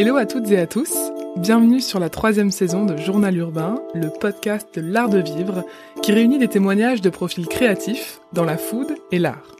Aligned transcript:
Hello 0.00 0.14
à 0.14 0.26
toutes 0.26 0.48
et 0.52 0.58
à 0.60 0.68
tous, 0.68 0.94
bienvenue 1.36 1.80
sur 1.80 1.98
la 1.98 2.08
troisième 2.08 2.52
saison 2.52 2.86
de 2.86 2.96
Journal 2.96 3.36
Urbain, 3.36 3.82
le 3.94 4.10
podcast 4.20 4.68
de 4.76 4.80
l'art 4.80 5.08
de 5.08 5.18
vivre 5.18 5.64
qui 6.04 6.12
réunit 6.12 6.38
des 6.38 6.46
témoignages 6.46 7.00
de 7.00 7.10
profils 7.10 7.48
créatifs 7.48 8.20
dans 8.32 8.44
la 8.44 8.56
food 8.56 8.94
et 9.10 9.18
l'art. 9.18 9.56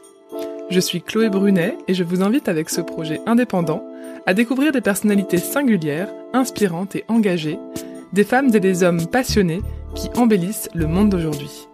Je 0.69 0.79
suis 0.79 1.01
Chloé 1.01 1.27
Brunet 1.27 1.77
et 1.89 1.93
je 1.93 2.05
vous 2.05 2.23
invite 2.23 2.47
avec 2.47 2.69
ce 2.69 2.79
projet 2.79 3.19
indépendant 3.25 3.83
à 4.25 4.33
découvrir 4.33 4.71
des 4.71 4.79
personnalités 4.79 5.39
singulières, 5.39 6.07
inspirantes 6.31 6.95
et 6.95 7.03
engagées, 7.09 7.59
des 8.13 8.23
femmes 8.23 8.55
et 8.55 8.61
des 8.61 8.83
hommes 8.83 9.07
passionnés 9.07 9.59
qui 9.93 10.09
embellissent 10.15 10.69
le 10.73 10.87
monde 10.87 11.09
d'aujourd'hui. 11.09 11.67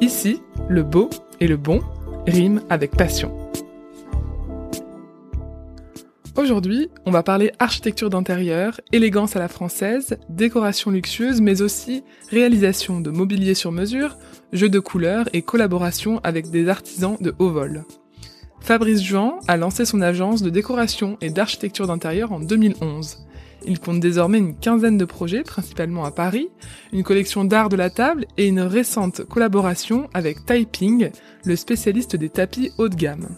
Ici, 0.00 0.40
le 0.70 0.82
beau 0.82 1.10
et 1.40 1.46
le 1.46 1.58
bon 1.58 1.82
riment 2.26 2.62
avec 2.70 2.92
passion. 2.92 3.36
Aujourd'hui, 6.36 6.90
on 7.06 7.10
va 7.10 7.22
parler 7.22 7.50
architecture 7.58 8.10
d'intérieur, 8.10 8.78
élégance 8.92 9.36
à 9.36 9.38
la 9.38 9.48
française, 9.48 10.18
décoration 10.28 10.90
luxueuse, 10.90 11.40
mais 11.40 11.62
aussi 11.62 12.04
réalisation 12.30 13.00
de 13.00 13.10
mobilier 13.10 13.54
sur 13.54 13.72
mesure, 13.72 14.18
jeux 14.52 14.68
de 14.68 14.78
couleurs 14.78 15.30
et 15.32 15.40
collaboration 15.40 16.20
avec 16.24 16.50
des 16.50 16.68
artisans 16.68 17.16
de 17.22 17.34
haut 17.38 17.48
vol. 17.48 17.84
Fabrice 18.60 19.02
Juan 19.02 19.36
a 19.48 19.56
lancé 19.56 19.86
son 19.86 20.02
agence 20.02 20.42
de 20.42 20.50
décoration 20.50 21.16
et 21.22 21.30
d'architecture 21.30 21.86
d'intérieur 21.86 22.32
en 22.32 22.40
2011. 22.40 23.26
Il 23.64 23.80
compte 23.80 24.00
désormais 24.00 24.38
une 24.38 24.58
quinzaine 24.58 24.98
de 24.98 25.06
projets, 25.06 25.42
principalement 25.42 26.04
à 26.04 26.10
Paris, 26.10 26.50
une 26.92 27.02
collection 27.02 27.44
d'art 27.44 27.70
de 27.70 27.76
la 27.76 27.88
table 27.88 28.26
et 28.36 28.46
une 28.46 28.60
récente 28.60 29.24
collaboration 29.24 30.10
avec 30.12 30.44
Typing, 30.44 31.10
le 31.46 31.56
spécialiste 31.56 32.14
des 32.14 32.28
tapis 32.28 32.72
haut 32.76 32.90
de 32.90 32.94
gamme. 32.94 33.28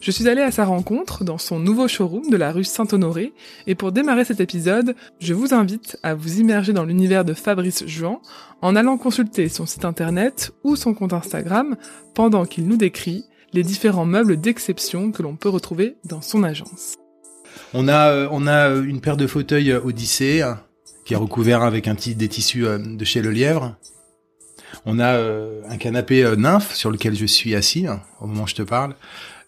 Je 0.00 0.12
suis 0.12 0.28
allée 0.28 0.42
à 0.42 0.52
sa 0.52 0.64
rencontre 0.64 1.24
dans 1.24 1.38
son 1.38 1.58
nouveau 1.58 1.88
showroom 1.88 2.30
de 2.30 2.36
la 2.36 2.52
rue 2.52 2.62
Saint-Honoré 2.62 3.32
et 3.66 3.74
pour 3.74 3.90
démarrer 3.90 4.24
cet 4.24 4.40
épisode, 4.40 4.94
je 5.18 5.34
vous 5.34 5.54
invite 5.54 5.98
à 6.04 6.14
vous 6.14 6.38
immerger 6.38 6.72
dans 6.72 6.84
l'univers 6.84 7.24
de 7.24 7.34
Fabrice 7.34 7.84
Juan 7.86 8.18
en 8.62 8.76
allant 8.76 8.96
consulter 8.96 9.48
son 9.48 9.66
site 9.66 9.84
internet 9.84 10.52
ou 10.62 10.76
son 10.76 10.94
compte 10.94 11.12
Instagram 11.12 11.76
pendant 12.14 12.44
qu'il 12.44 12.68
nous 12.68 12.76
décrit 12.76 13.24
les 13.52 13.64
différents 13.64 14.04
meubles 14.04 14.40
d'exception 14.40 15.10
que 15.10 15.22
l'on 15.22 15.34
peut 15.34 15.48
retrouver 15.48 15.96
dans 16.04 16.20
son 16.20 16.44
agence. 16.44 16.94
On 17.74 17.88
a, 17.88 18.10
euh, 18.10 18.28
a 18.28 18.76
une 18.76 19.00
paire 19.00 19.16
de 19.16 19.26
fauteuils 19.26 19.72
Odyssée 19.72 20.44
qui 21.04 21.14
est 21.14 21.16
recouvert 21.16 21.62
avec 21.62 21.88
un 21.88 21.94
des 21.94 22.28
tissus 22.28 22.66
euh, 22.66 22.78
de 22.78 23.04
chez 23.04 23.20
Le 23.20 23.30
Lièvre. 23.30 23.74
On 24.84 25.00
a 25.00 25.14
euh, 25.14 25.62
un 25.68 25.76
canapé 25.76 26.34
nymphe 26.36 26.72
sur 26.74 26.92
lequel 26.92 27.16
je 27.16 27.26
suis 27.26 27.56
assis 27.56 27.86
hein, 27.88 28.00
au 28.20 28.26
moment 28.26 28.44
où 28.44 28.46
je 28.46 28.54
te 28.54 28.62
parle. 28.62 28.94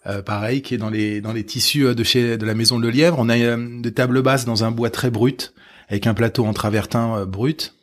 Euh, 0.07 0.23
pareil, 0.23 0.63
qui 0.63 0.73
est 0.73 0.79
dans 0.79 0.89
les 0.89 1.21
dans 1.21 1.31
les 1.31 1.45
tissus 1.45 1.85
euh, 1.85 1.93
de 1.93 2.03
chez 2.03 2.37
de 2.37 2.45
la 2.45 2.55
maison 2.55 2.79
de 2.79 2.87
Lièvre. 2.87 3.17
On 3.19 3.29
a 3.29 3.37
euh, 3.37 3.81
des 3.81 3.93
tables 3.93 4.23
basses 4.23 4.45
dans 4.45 4.63
un 4.63 4.71
bois 4.71 4.89
très 4.89 5.11
brut, 5.11 5.53
avec 5.89 6.07
un 6.07 6.15
plateau 6.15 6.45
en 6.45 6.53
travertin 6.53 7.25
brut. 7.25 7.75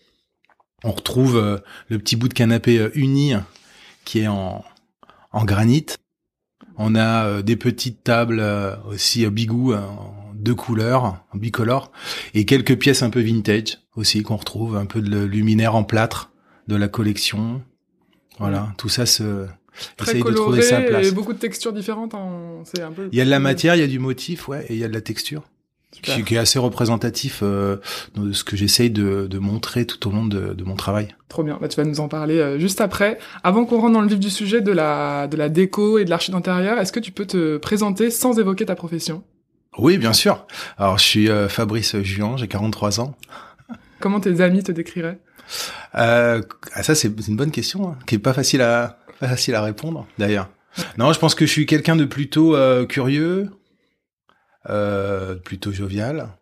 On 0.82 0.90
retrouve 0.90 1.60
le 1.88 1.98
petit 1.98 2.16
bout 2.16 2.28
de 2.28 2.34
canapé 2.34 2.88
uni 2.94 3.34
qui 4.04 4.20
est 4.20 4.28
en 4.28 4.64
en 5.32 5.44
granit. 5.44 5.86
On 6.76 6.94
a 6.94 7.42
des 7.42 7.56
petites 7.56 8.04
tables 8.04 8.40
aussi 8.86 9.28
bigou 9.28 9.74
en 9.74 10.32
deux 10.34 10.54
couleurs, 10.54 11.24
en 11.32 11.38
bicolore, 11.38 11.90
et 12.32 12.44
quelques 12.44 12.78
pièces 12.78 13.02
un 13.02 13.10
peu 13.10 13.20
vintage 13.20 13.78
aussi 13.96 14.22
qu'on 14.22 14.36
retrouve, 14.36 14.76
un 14.76 14.86
peu 14.86 15.00
de 15.00 15.24
luminaire 15.24 15.74
en 15.74 15.82
plâtre 15.82 16.30
de 16.68 16.76
la 16.76 16.86
collection. 16.86 17.60
Voilà, 18.38 18.72
tout 18.78 18.88
ça 18.88 19.04
se 19.04 19.48
Très 19.96 20.18
coloré 20.18 20.60
et 21.02 21.10
beaucoup 21.10 21.32
de 21.32 21.38
textures 21.38 21.72
différentes. 21.72 22.14
Hein. 22.14 22.62
C'est 22.64 22.82
un 22.82 22.92
peu. 22.92 23.08
Il 23.12 23.18
y 23.18 23.20
a 23.20 23.24
de 23.24 23.30
la 23.30 23.40
matière, 23.40 23.74
il 23.74 23.80
y 23.80 23.84
a 23.84 23.88
du 23.88 23.98
motif, 23.98 24.48
ouais, 24.48 24.64
et 24.68 24.74
il 24.74 24.78
y 24.78 24.84
a 24.84 24.88
de 24.88 24.94
la 24.94 25.00
texture. 25.00 25.42
Qui, 25.90 26.22
qui, 26.22 26.34
est 26.34 26.38
assez 26.38 26.58
représentatif 26.58 27.40
euh, 27.42 27.78
de 28.14 28.32
ce 28.32 28.44
que 28.44 28.56
j'essaye 28.56 28.90
de, 28.90 29.26
de, 29.26 29.38
montrer 29.38 29.86
tout 29.86 30.06
au 30.06 30.12
long 30.12 30.26
de, 30.26 30.52
de 30.52 30.64
mon 30.64 30.76
travail. 30.76 31.08
Trop 31.28 31.42
bien, 31.42 31.58
bah, 31.60 31.66
tu 31.66 31.76
vas 31.76 31.84
nous 31.84 31.98
en 31.98 32.08
parler 32.08 32.38
euh, 32.38 32.58
juste 32.58 32.82
après. 32.82 33.18
Avant 33.42 33.64
qu'on 33.64 33.80
rentre 33.80 33.94
dans 33.94 34.02
le 34.02 34.06
vif 34.06 34.20
du 34.20 34.28
sujet 34.28 34.60
de 34.60 34.70
la, 34.70 35.26
de 35.28 35.36
la 35.38 35.48
déco 35.48 35.98
et 35.98 36.04
de 36.04 36.10
l'archi 36.10 36.30
d'intérieur, 36.30 36.78
est-ce 36.78 36.92
que 36.92 37.00
tu 37.00 37.10
peux 37.10 37.24
te 37.24 37.56
présenter 37.56 38.10
sans 38.10 38.38
évoquer 38.38 38.66
ta 38.66 38.74
profession? 38.74 39.24
Oui, 39.78 39.96
bien 39.96 40.12
sûr. 40.12 40.46
Alors, 40.76 40.98
je 40.98 41.04
suis 41.04 41.30
euh, 41.30 41.48
Fabrice 41.48 41.96
Juan, 42.02 42.36
j'ai 42.36 42.48
43 42.48 43.00
ans. 43.00 43.16
Comment 43.98 44.20
tes 44.20 44.40
amis 44.40 44.62
te 44.62 44.72
décriraient? 44.72 45.18
Euh, 45.94 46.42
ah, 46.74 46.82
Ça, 46.82 46.94
c'est 46.94 47.08
une 47.26 47.36
bonne 47.36 47.50
question, 47.50 47.88
hein, 47.88 47.98
qui 48.06 48.16
est 48.16 48.20
pas 48.20 48.32
facile 48.32 48.60
à, 48.60 48.98
pas 49.18 49.28
facile 49.28 49.54
à 49.54 49.62
répondre, 49.62 50.06
d'ailleurs. 50.18 50.50
Non, 50.96 51.12
je 51.12 51.18
pense 51.18 51.34
que 51.34 51.46
je 51.46 51.50
suis 51.50 51.66
quelqu'un 51.66 51.96
de 51.96 52.04
plutôt 52.04 52.54
euh, 52.54 52.86
curieux, 52.86 53.50
euh, 54.68 55.34
plutôt 55.34 55.72
jovial, 55.72 56.38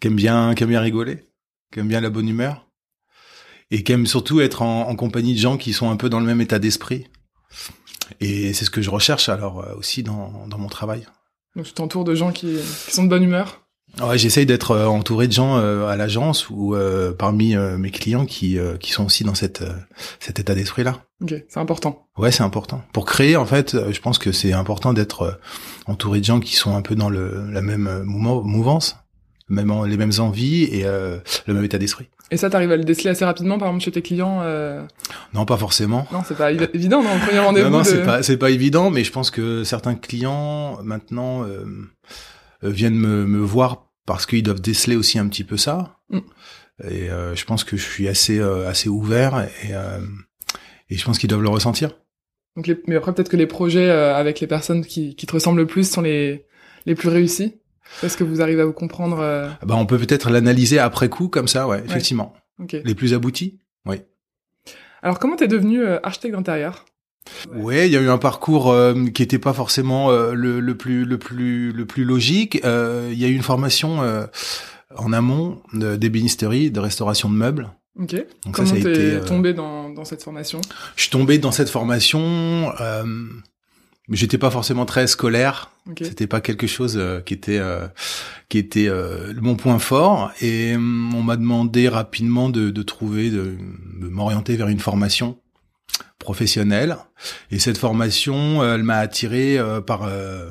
qui 0.00 0.08
aime 0.08 0.16
bien, 0.16 0.54
qui 0.54 0.62
aime 0.62 0.68
bien 0.68 0.80
rigoler, 0.80 1.26
qui 1.72 1.80
aime 1.80 1.88
bien 1.88 2.00
la 2.00 2.10
bonne 2.10 2.28
humeur, 2.28 2.68
et 3.70 3.82
qui 3.82 3.92
aime 3.92 4.06
surtout 4.06 4.40
être 4.40 4.62
en, 4.62 4.94
compagnie 4.96 5.34
de 5.34 5.40
gens 5.40 5.56
qui 5.56 5.72
sont 5.72 5.90
un 5.90 5.96
peu 5.96 6.08
dans 6.08 6.20
le 6.20 6.26
même 6.26 6.40
état 6.40 6.58
d'esprit. 6.58 7.06
Et 8.20 8.52
c'est 8.52 8.64
ce 8.64 8.70
que 8.70 8.82
je 8.82 8.90
recherche 8.90 9.28
alors 9.28 9.60
euh, 9.60 9.74
aussi 9.74 10.02
dans, 10.02 10.46
dans 10.46 10.58
mon 10.58 10.68
travail. 10.68 11.06
Donc 11.56 11.66
tu 11.66 11.72
t'entoures 11.72 12.04
de 12.04 12.14
gens 12.14 12.32
qui, 12.32 12.58
qui 12.86 12.92
sont 12.92 13.04
de 13.04 13.08
bonne 13.08 13.22
humeur 13.22 13.59
Ouais, 14.00 14.18
j'essaye 14.18 14.46
d'être 14.46 14.70
euh, 14.70 14.86
entouré 14.86 15.26
de 15.26 15.32
gens 15.32 15.58
euh, 15.58 15.86
à 15.86 15.96
l'agence 15.96 16.48
ou 16.48 16.74
euh, 16.74 17.12
parmi 17.12 17.56
mes 17.56 17.90
clients 17.90 18.24
qui 18.24 18.58
qui 18.78 18.92
sont 18.92 19.04
aussi 19.04 19.24
dans 19.24 19.34
cette 19.34 19.64
cet 20.18 20.38
état 20.38 20.54
d'esprit 20.54 20.84
là. 20.84 20.98
Ok, 21.22 21.34
c'est 21.48 21.60
important. 21.60 22.06
Ouais, 22.16 22.30
c'est 22.30 22.42
important. 22.42 22.82
Pour 22.92 23.04
créer, 23.04 23.36
en 23.36 23.44
fait, 23.44 23.76
je 23.90 24.00
pense 24.00 24.18
que 24.18 24.32
c'est 24.32 24.52
important 24.52 24.92
d'être 24.92 25.38
entouré 25.86 26.20
de 26.20 26.24
gens 26.24 26.40
qui 26.40 26.56
sont 26.56 26.74
un 26.74 26.82
peu 26.82 26.94
dans 26.94 27.10
le 27.10 27.50
la 27.50 27.60
même 27.62 28.02
mouvance, 28.04 28.96
même 29.48 29.72
les 29.86 29.96
mêmes 29.96 30.12
envies 30.18 30.64
et 30.64 30.84
le 30.84 31.54
même 31.54 31.64
état 31.64 31.78
d'esprit. 31.78 32.08
Et 32.32 32.36
ça, 32.36 32.48
t'arrives 32.48 32.70
à 32.70 32.76
le 32.76 32.84
déceler 32.84 33.10
assez 33.10 33.24
rapidement, 33.24 33.58
par 33.58 33.68
exemple, 33.68 33.84
chez 33.84 33.90
tes 33.90 34.02
clients 34.02 34.42
Non, 35.34 35.44
pas 35.44 35.58
forcément. 35.58 36.06
Non, 36.12 36.22
c'est 36.26 36.36
pas 36.36 36.52
évident 36.52 37.02
dans 37.02 37.12
le 37.14 37.20
premier 37.20 37.40
rendez-vous. 37.40 37.68
non, 37.68 37.78
non, 37.78 37.84
c'est 37.84 38.04
pas 38.04 38.22
c'est 38.22 38.38
pas 38.38 38.50
évident, 38.50 38.90
mais 38.90 39.04
je 39.04 39.12
pense 39.12 39.30
que 39.30 39.64
certains 39.64 39.94
clients 39.94 40.78
maintenant 40.82 41.44
euh, 41.44 41.64
viennent 42.62 42.96
me, 42.96 43.26
me 43.26 43.38
voir 43.38 43.90
parce 44.06 44.26
qu'ils 44.26 44.42
doivent 44.42 44.60
déceler 44.60 44.96
aussi 44.96 45.18
un 45.18 45.28
petit 45.28 45.44
peu 45.44 45.56
ça. 45.56 46.00
Mm. 46.08 46.18
Et 46.88 47.10
euh, 47.10 47.34
je 47.36 47.44
pense 47.44 47.64
que 47.64 47.76
je 47.76 47.82
suis 47.82 48.08
assez 48.08 48.38
euh, 48.38 48.68
assez 48.68 48.88
ouvert 48.88 49.46
et 49.62 49.72
et 50.92 50.96
je 50.96 51.04
pense 51.04 51.18
qu'ils 51.18 51.28
doivent 51.28 51.42
le 51.42 51.48
ressentir. 51.48 51.96
Donc 52.56 52.66
les, 52.66 52.80
mais 52.86 52.96
après 52.96 53.14
peut-être 53.14 53.28
que 53.28 53.36
les 53.36 53.46
projets 53.46 53.90
avec 53.90 54.40
les 54.40 54.46
personnes 54.46 54.84
qui, 54.84 55.14
qui 55.14 55.26
te 55.26 55.32
ressemblent 55.32 55.60
le 55.60 55.66
plus 55.66 55.88
sont 55.88 56.00
les 56.00 56.46
les 56.86 56.94
plus 56.94 57.08
réussis. 57.08 57.60
Est-ce 58.02 58.16
que 58.16 58.24
vous 58.24 58.40
arrivez 58.40 58.62
à 58.62 58.66
vous 58.66 58.72
comprendre 58.72 59.18
Bah 59.64 59.74
on 59.76 59.86
peut 59.86 59.98
peut-être 59.98 60.30
l'analyser 60.30 60.78
après 60.78 61.08
coup 61.08 61.28
comme 61.28 61.48
ça, 61.48 61.66
ouais, 61.66 61.82
effectivement. 61.84 62.34
Les 62.72 62.94
plus 62.94 63.14
aboutis, 63.14 63.60
oui. 63.86 63.96
Alors 65.02 65.18
comment 65.18 65.36
t'es 65.36 65.48
devenu 65.48 65.84
architecte 65.84 66.34
d'intérieur? 66.34 66.84
Ouais, 67.54 67.88
il 67.88 67.92
y 67.92 67.96
a 67.96 68.00
eu 68.00 68.08
un 68.08 68.18
parcours 68.18 68.70
euh, 68.70 69.06
qui 69.14 69.22
était 69.22 69.38
pas 69.38 69.52
forcément 69.52 70.10
euh, 70.10 70.34
le, 70.34 70.60
le, 70.60 70.76
plus 70.76 71.04
le 71.04 71.18
plus 71.18 71.72
le 71.72 71.86
plus 71.86 72.04
logique. 72.04 72.60
Euh, 72.64 73.10
il 73.12 73.18
y 73.18 73.24
a 73.24 73.28
eu 73.28 73.34
une 73.34 73.42
formation 73.42 74.00
en 74.96 75.12
amont 75.12 75.62
d'ébénisterie, 75.72 76.70
de 76.70 76.80
restauration 76.80 77.28
de 77.28 77.34
meubles. 77.34 77.70
Ok. 77.98 78.14
Donc 78.44 78.54
Comment 78.54 78.72
t'es 78.72 79.20
tombé 79.20 79.52
dans, 79.52 79.90
dans 79.90 80.04
cette 80.04 80.22
formation? 80.22 80.60
Je 80.96 81.02
suis 81.02 81.10
tombé 81.10 81.38
dans 81.38 81.52
cette 81.52 81.70
formation. 81.70 82.72
mais 84.08 84.16
j'étais 84.16 84.38
pas 84.38 84.50
forcément 84.50 84.86
très 84.86 85.06
scolaire. 85.06 85.70
C'était 86.00 86.26
pas 86.26 86.40
quelque 86.40 86.66
chose 86.66 87.00
qui 87.26 87.34
était 87.34 87.60
qui 88.48 88.58
était 88.58 88.90
mon 89.40 89.56
point 89.56 89.78
fort. 89.78 90.30
Et 90.40 90.76
on 90.76 91.22
m'a 91.22 91.36
demandé 91.36 91.88
rapidement 91.88 92.48
de, 92.48 92.70
de 92.70 92.82
trouver, 92.82 93.30
de 93.30 93.56
m'orienter 94.00 94.56
vers 94.56 94.68
une 94.68 94.80
formation 94.80 95.38
professionnelle 96.20 96.98
et 97.50 97.58
cette 97.58 97.78
formation 97.78 98.62
elle 98.62 98.84
m'a 98.84 98.98
attiré 98.98 99.58
euh, 99.58 99.80
par 99.80 100.02
euh, 100.04 100.48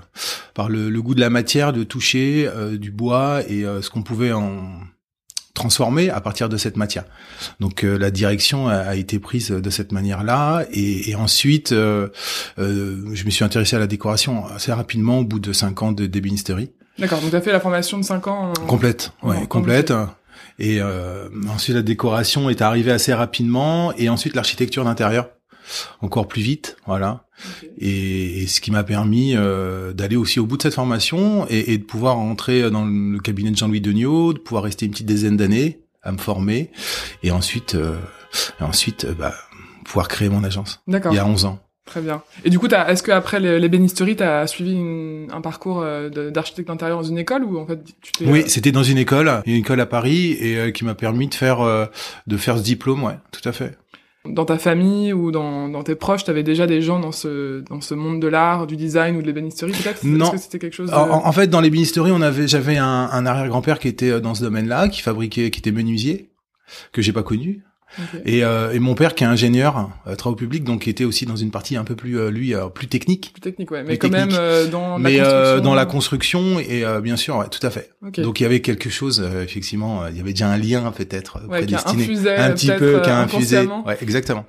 par 0.53 0.67
le, 0.67 0.89
goût 1.01 1.15
de 1.15 1.21
la 1.21 1.29
matière 1.29 1.71
de 1.71 1.83
toucher 1.83 2.49
euh, 2.53 2.77
du 2.77 2.91
bois 2.91 3.41
et 3.47 3.63
ce 3.63 3.89
qu'on 3.89 4.01
pouvait 4.01 4.33
en 4.33 4.71
transformer 5.53 6.09
à 6.09 6.21
partir 6.21 6.47
de 6.47 6.55
cette 6.55 6.77
matière. 6.77 7.03
Donc 7.59 7.83
la 7.83 8.11
direction 8.11 8.69
a, 8.69 8.95
été 8.95 9.19
prise 9.19 9.49
de 9.49 9.69
cette 9.69 9.91
manière 9.91 10.23
là 10.23 10.65
et, 10.71 11.15
ensuite 11.15 11.71
je 11.71 13.23
me 13.25 13.29
suis 13.29 13.43
intéressé 13.43 13.75
à 13.75 13.79
la 13.79 13.87
décoration 13.87 14.47
assez 14.47 14.71
rapidement 14.71 15.19
au 15.19 15.23
bout 15.23 15.39
de 15.39 15.53
cinq 15.53 15.81
ans 15.83 15.91
de 15.91 16.05
d'ébénisterie 16.05 16.71
d'accord 16.97 17.21
donc 17.21 17.29
tu 17.29 17.35
as 17.35 17.41
fait 17.41 17.51
la 17.51 17.59
formation 17.59 17.97
de 17.97 18.03
cinq 18.03 18.27
ans 18.27 18.53
complète 18.67 19.11
ouais 19.23 19.47
complète 19.47 19.93
et 20.59 20.81
ensuite 21.49 21.75
la 21.75 21.81
décoration 21.81 22.49
est 22.49 22.61
arrivée 22.61 22.91
assez 22.91 23.13
rapidement 23.13 23.93
et 23.97 24.09
ensuite 24.09 24.35
l'architecture 24.35 24.83
d'intérieur 24.83 25.29
encore 26.01 26.27
plus 26.27 26.41
vite, 26.41 26.77
voilà. 26.85 27.25
Et, 27.77 28.47
ce 28.47 28.61
qui 28.61 28.71
m'a 28.71 28.83
permis 28.83 29.35
euh, 29.35 29.93
d'aller 29.93 30.15
aussi 30.15 30.39
au 30.39 30.45
bout 30.45 30.57
de 30.57 30.63
cette 30.63 30.73
formation 30.73 31.45
et, 31.49 31.77
de 31.77 31.83
pouvoir 31.83 32.17
entrer 32.17 32.69
dans 32.71 32.85
le 32.85 33.19
cabinet 33.19 33.51
de 33.51 33.57
Jean-Louis 33.57 33.81
Degnaud, 33.81 34.33
de 34.33 34.39
pouvoir 34.39 34.63
rester 34.63 34.85
une 34.85 34.91
petite 34.91 35.07
dizaine 35.07 35.37
d'années 35.37 35.81
à 36.01 36.11
me 36.11 36.17
former 36.17 36.71
et 37.23 37.31
ensuite, 37.31 37.75
euh, 37.75 37.97
ensuite, 38.59 39.05
euh, 39.05 39.13
bah, 39.13 39.33
pouvoir 39.85 40.07
créer 40.07 40.29
mon 40.29 40.43
agence. 40.43 40.81
D'accord. 40.87 41.13
Il 41.13 41.15
y 41.15 41.19
a 41.19 41.25
11 41.25 41.45
ans. 41.45 41.59
Très 41.89 42.01
bien. 42.01 42.21
Et 42.45 42.49
du 42.51 42.59
coup, 42.59 42.67
est-ce 42.67 43.01
qu'après 43.03 43.39
les, 43.39 43.59
l'ébénisterie, 43.59 44.15
tu 44.15 44.23
as 44.23 44.45
suivi 44.47 44.73
une- 44.73 45.27
un 45.33 45.41
parcours 45.41 45.81
euh, 45.81 46.09
d'architecte 46.29 46.67
d'intérieur 46.67 46.99
dans 47.01 47.07
une 47.07 47.17
école 47.17 47.43
ou 47.43 47.57
en 47.59 47.65
fait 47.65 47.79
tu 48.01 48.11
t'es... 48.11 48.25
Oui, 48.25 48.41
euh, 48.41 48.47
c'était 48.47 48.71
dans 48.71 48.83
une 48.83 48.99
école, 48.99 49.41
une 49.47 49.55
école 49.55 49.79
à 49.81 49.87
Paris, 49.87 50.37
et 50.39 50.57
euh, 50.57 50.71
qui 50.71 50.85
m'a 50.85 50.93
permis 50.95 51.27
de 51.27 51.33
faire 51.35 51.61
euh, 51.61 51.85
de 52.27 52.37
faire 52.37 52.57
ce 52.59 52.63
diplôme, 52.63 53.03
ouais, 53.03 53.17
tout 53.31 53.41
à 53.49 53.51
fait. 53.51 53.77
dans 54.25 54.45
ta 54.45 54.57
famille 54.59 55.13
ou 55.13 55.31
dans, 55.31 55.67
dans 55.69 55.81
tes 55.81 55.95
proches, 55.95 56.25
t'avais 56.25 56.43
déjà 56.43 56.67
des 56.67 56.81
gens 56.81 56.99
dans 56.99 57.11
ce 57.11 57.61
dans 57.69 57.81
ce 57.81 57.95
monde 57.95 58.19
de 58.21 58.27
l'art, 58.27 58.67
du 58.67 58.75
design 58.75 59.15
ou 59.17 59.21
de 59.23 59.27
l'ébénisterie 59.27 59.71
peut-être? 59.71 60.03
Non. 60.03 60.25
Est-ce 60.25 60.31
que 60.33 60.37
c'était 60.37 60.59
quelque 60.59 60.75
chose 60.75 60.91
de... 60.91 60.95
En, 60.95 61.25
en 61.25 61.31
fait, 61.31 61.47
dans 61.47 61.61
l'ébénisterie, 61.61 62.11
on 62.11 62.21
avait, 62.21 62.47
j'avais 62.47 62.77
un, 62.77 63.09
un 63.11 63.25
arrière-grand-père 63.25 63.79
qui 63.79 63.87
était 63.87 64.21
dans 64.21 64.35
ce 64.35 64.43
domaine-là, 64.43 64.89
qui 64.89 65.01
fabriquait, 65.01 65.49
qui 65.49 65.59
était 65.59 65.71
menuisier, 65.71 66.29
que 66.91 67.01
j'ai 67.01 67.13
pas 67.13 67.23
connu, 67.23 67.63
Et, 68.25 68.43
euh, 68.43 68.71
et 68.71 68.79
mon 68.79 68.93
père 68.95 69.15
qui 69.15 69.23
est 69.23 69.27
ingénieur 69.27 69.89
euh, 70.07 70.15
travaux 70.15 70.35
publics, 70.35 70.63
donc 70.63 70.83
qui 70.83 70.89
était 70.89 71.03
aussi 71.05 71.25
dans 71.25 71.35
une 71.35 71.51
partie 71.51 71.75
un 71.75 71.83
peu 71.83 71.95
plus, 71.95 72.17
euh, 72.19 72.29
lui, 72.29 72.53
euh, 72.53 72.67
plus 72.67 72.87
technique, 72.87 73.31
Plus 73.33 73.41
technique, 73.41 73.71
ouais. 73.71 73.83
Mais 73.83 73.97
quand 73.97 74.09
technique. 74.09 74.31
même 74.31 74.39
euh, 74.39 74.67
dans 74.67 74.97
la 74.97 75.09
euh, 75.09 75.19
construction. 75.55 75.63
dans 75.63 75.75
la 75.75 75.85
construction 75.85 76.59
et 76.59 76.85
euh, 76.85 77.01
bien 77.01 77.15
sûr, 77.17 77.37
ouais, 77.37 77.47
tout 77.49 77.65
à 77.65 77.69
fait. 77.69 77.91
Donc 78.17 78.39
il 78.39 78.43
y 78.43 78.45
avait 78.45 78.61
quelque 78.61 78.89
chose, 78.89 79.21
euh, 79.23 79.43
effectivement, 79.43 80.05
il 80.07 80.15
y 80.17 80.19
avait 80.19 80.31
déjà 80.31 80.49
un 80.49 80.57
lien 80.57 80.91
peut-être 80.95 81.39
ouais, 81.47 81.65
qui 81.65 81.73
a 81.75 81.77
prédestiné, 81.79 82.03
infusé 82.03 82.35
un 82.35 82.51
petit 82.51 82.71
peu, 82.71 83.01
qui 83.01 83.09
a 83.09 83.19
infusé, 83.19 83.59
ouais, 83.85 83.97
exactement. 84.01 84.45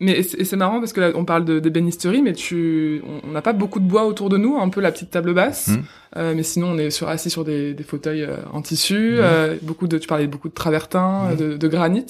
Mais 0.00 0.22
c'est 0.24 0.56
marrant 0.56 0.80
parce 0.80 0.92
que 0.92 1.00
là, 1.00 1.10
on 1.14 1.24
parle 1.24 1.44
de 1.44 1.60
d'ébénisterie, 1.60 2.22
mais 2.22 2.32
tu, 2.32 3.02
on- 3.24 3.30
n'a 3.30 3.42
pas 3.42 3.52
beaucoup 3.52 3.78
de 3.78 3.84
bois 3.84 4.04
autour 4.04 4.30
de 4.30 4.36
nous, 4.36 4.56
un 4.58 4.68
peu 4.68 4.80
la 4.80 4.90
petite 4.90 5.10
table 5.10 5.32
basse. 5.32 5.68
Mhm. 5.68 5.82
Euh, 6.16 6.32
mais 6.34 6.42
sinon, 6.42 6.72
on 6.72 6.78
est 6.78 6.90
sur, 6.90 7.08
assis 7.08 7.30
sur 7.30 7.44
des, 7.44 7.72
des 7.72 7.84
fauteuils 7.84 8.22
euh, 8.22 8.36
en 8.52 8.62
tissu. 8.62 9.12
Mhm. 9.12 9.18
euh, 9.20 9.56
beaucoup 9.62 9.86
de, 9.86 9.98
tu 9.98 10.08
parlais 10.08 10.26
beaucoup 10.26 10.48
de 10.48 10.54
travertin, 10.54 11.28
Mhm. 11.30 11.36
de, 11.36 11.56
de 11.56 11.68
granit. 11.68 12.06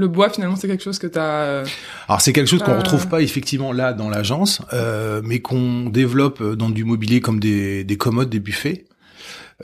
Le 0.00 0.08
bois, 0.08 0.30
finalement, 0.30 0.56
c'est 0.56 0.66
quelque 0.66 0.82
chose 0.82 0.98
que 0.98 1.06
t'as. 1.06 1.42
Euh... 1.42 1.66
Alors 2.08 2.22
c'est 2.22 2.32
quelque 2.32 2.46
chose 2.46 2.62
qu'on 2.62 2.78
retrouve 2.78 3.06
pas 3.08 3.20
effectivement 3.20 3.70
là 3.70 3.92
dans 3.92 4.08
l'agence, 4.08 4.62
euh, 4.72 5.20
mais 5.22 5.40
qu'on 5.40 5.90
développe 5.90 6.40
euh, 6.40 6.56
dans 6.56 6.70
du 6.70 6.84
mobilier 6.84 7.20
comme 7.20 7.38
des, 7.38 7.84
des 7.84 7.96
commodes, 7.98 8.30
des 8.30 8.40
buffets, 8.40 8.86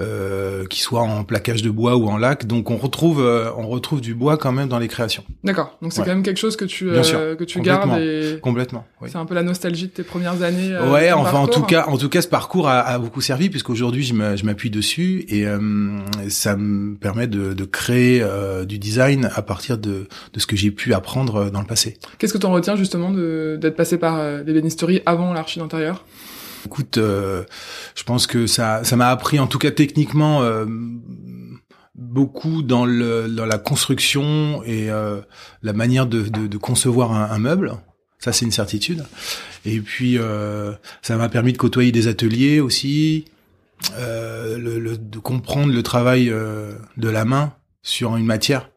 euh, 0.00 0.64
qui 0.66 0.80
soient 0.80 1.00
en 1.02 1.24
plaquage 1.24 1.62
de 1.62 1.70
bois 1.70 1.96
ou 1.96 2.06
en 2.08 2.16
lac. 2.18 2.46
Donc 2.46 2.70
on 2.70 2.76
retrouve 2.76 3.20
euh, 3.22 3.50
on 3.56 3.66
retrouve 3.68 4.00
du 4.00 4.14
bois 4.14 4.36
quand 4.36 4.52
même 4.52 4.68
dans 4.68 4.78
les 4.78 4.88
créations, 4.88 5.24
D'accord. 5.44 5.76
Donc 5.82 5.92
c'est 5.92 6.00
Ouais. 6.00 6.06
quand 6.06 6.12
même 6.14 6.22
quelque 6.22 6.38
chose 6.38 6.56
que 6.56 6.64
tu, 6.64 6.90
sûr. 7.02 7.18
euh, 7.18 7.34
que 7.34 7.44
tu 7.44 7.60
gardes 7.60 7.98
et 8.00 8.38
complètement. 8.42 8.84
Oui. 9.00 9.08
c'est 9.10 9.18
un 9.18 9.24
peu 9.26 9.34
la 9.34 9.42
nostalgie 9.42 9.86
de 9.86 9.92
tes 9.92 10.02
premières 10.02 10.42
années. 10.42 10.72
euh, 10.72 10.92
ouais, 10.92 11.12
enfin 11.12 11.38
en 11.38 11.48
tout 11.48 11.62
cas, 11.62 11.86
en 11.88 11.96
tout 11.98 12.08
cas, 12.08 12.20
ce 12.22 12.28
parcours 12.28 12.68
a, 12.68 12.80
a 12.80 12.98
beaucoup 12.98 13.20
servi 13.20 13.48
puisqu'aujourd'hui 13.50 14.02
je 14.04 14.44
m'appuie 14.44 14.70
dessus 14.70 15.24
et 15.28 15.46
euh, 15.46 15.58
ça 16.28 16.56
me 16.56 16.94
permet 16.96 17.26
de, 17.26 17.52
de 17.54 17.64
créer 17.64 18.20
euh, 18.22 18.64
du 18.64 18.78
design 18.78 19.30
à 19.34 19.42
partir 19.42 19.78
de, 19.78 20.06
de 20.32 20.40
ce 20.40 20.46
que 20.46 20.56
j'ai 20.56 20.70
pu 20.70 20.92
apprendre 20.94 21.50
dans 21.50 21.60
le 21.60 21.66
passé. 21.66 21.96
Qu'est-ce 22.18 22.32
que 22.32 22.38
tu 22.38 22.46
en 22.46 22.52
retiens 22.52 22.76
justement 22.76 23.10
de 23.10 23.58
d'être 23.60 23.76
passé 23.76 23.96
par 23.98 24.22
l'ébénisterie 24.44 25.00
avant 25.06 25.32
l'archi 25.32 25.58
d'intérieur? 25.58 26.04
Écoute, 26.64 26.98
euh, 26.98 27.44
je 27.94 28.02
pense 28.02 28.26
que 28.26 28.46
ça 28.46 28.82
ça 28.84 28.96
m'a 28.96 29.08
appris 29.08 29.38
en 29.38 29.46
tout 29.46 29.58
cas 29.58 29.70
techniquement 29.70 30.42
euh, 30.42 30.64
beaucoup 31.94 32.62
dans 32.62 32.84
le 32.84 33.28
dans 33.28 33.46
la 33.46 33.58
construction 33.58 34.62
et 34.64 34.90
euh, 34.90 35.20
la 35.62 35.72
manière 35.72 36.06
de, 36.06 36.22
de, 36.22 36.46
de 36.46 36.58
concevoir 36.58 37.12
un, 37.12 37.30
un 37.30 37.38
meuble. 37.38 37.72
Ça 38.18 38.32
c'est 38.32 38.44
une 38.44 38.52
certitude. 38.52 39.04
Et 39.64 39.80
puis 39.80 40.18
euh, 40.18 40.72
ça 41.02 41.16
m'a 41.16 41.28
permis 41.28 41.52
de 41.52 41.58
côtoyer 41.58 41.92
des 41.92 42.08
ateliers 42.08 42.60
aussi, 42.60 43.26
euh, 43.98 44.58
le, 44.58 44.78
le- 44.78 44.98
de 44.98 45.18
comprendre 45.18 45.72
le 45.72 45.82
travail 45.82 46.30
euh, 46.30 46.72
de 46.96 47.08
la 47.08 47.24
main 47.24 47.52
sur 47.82 48.16
une 48.16 48.26
matière. 48.26 48.70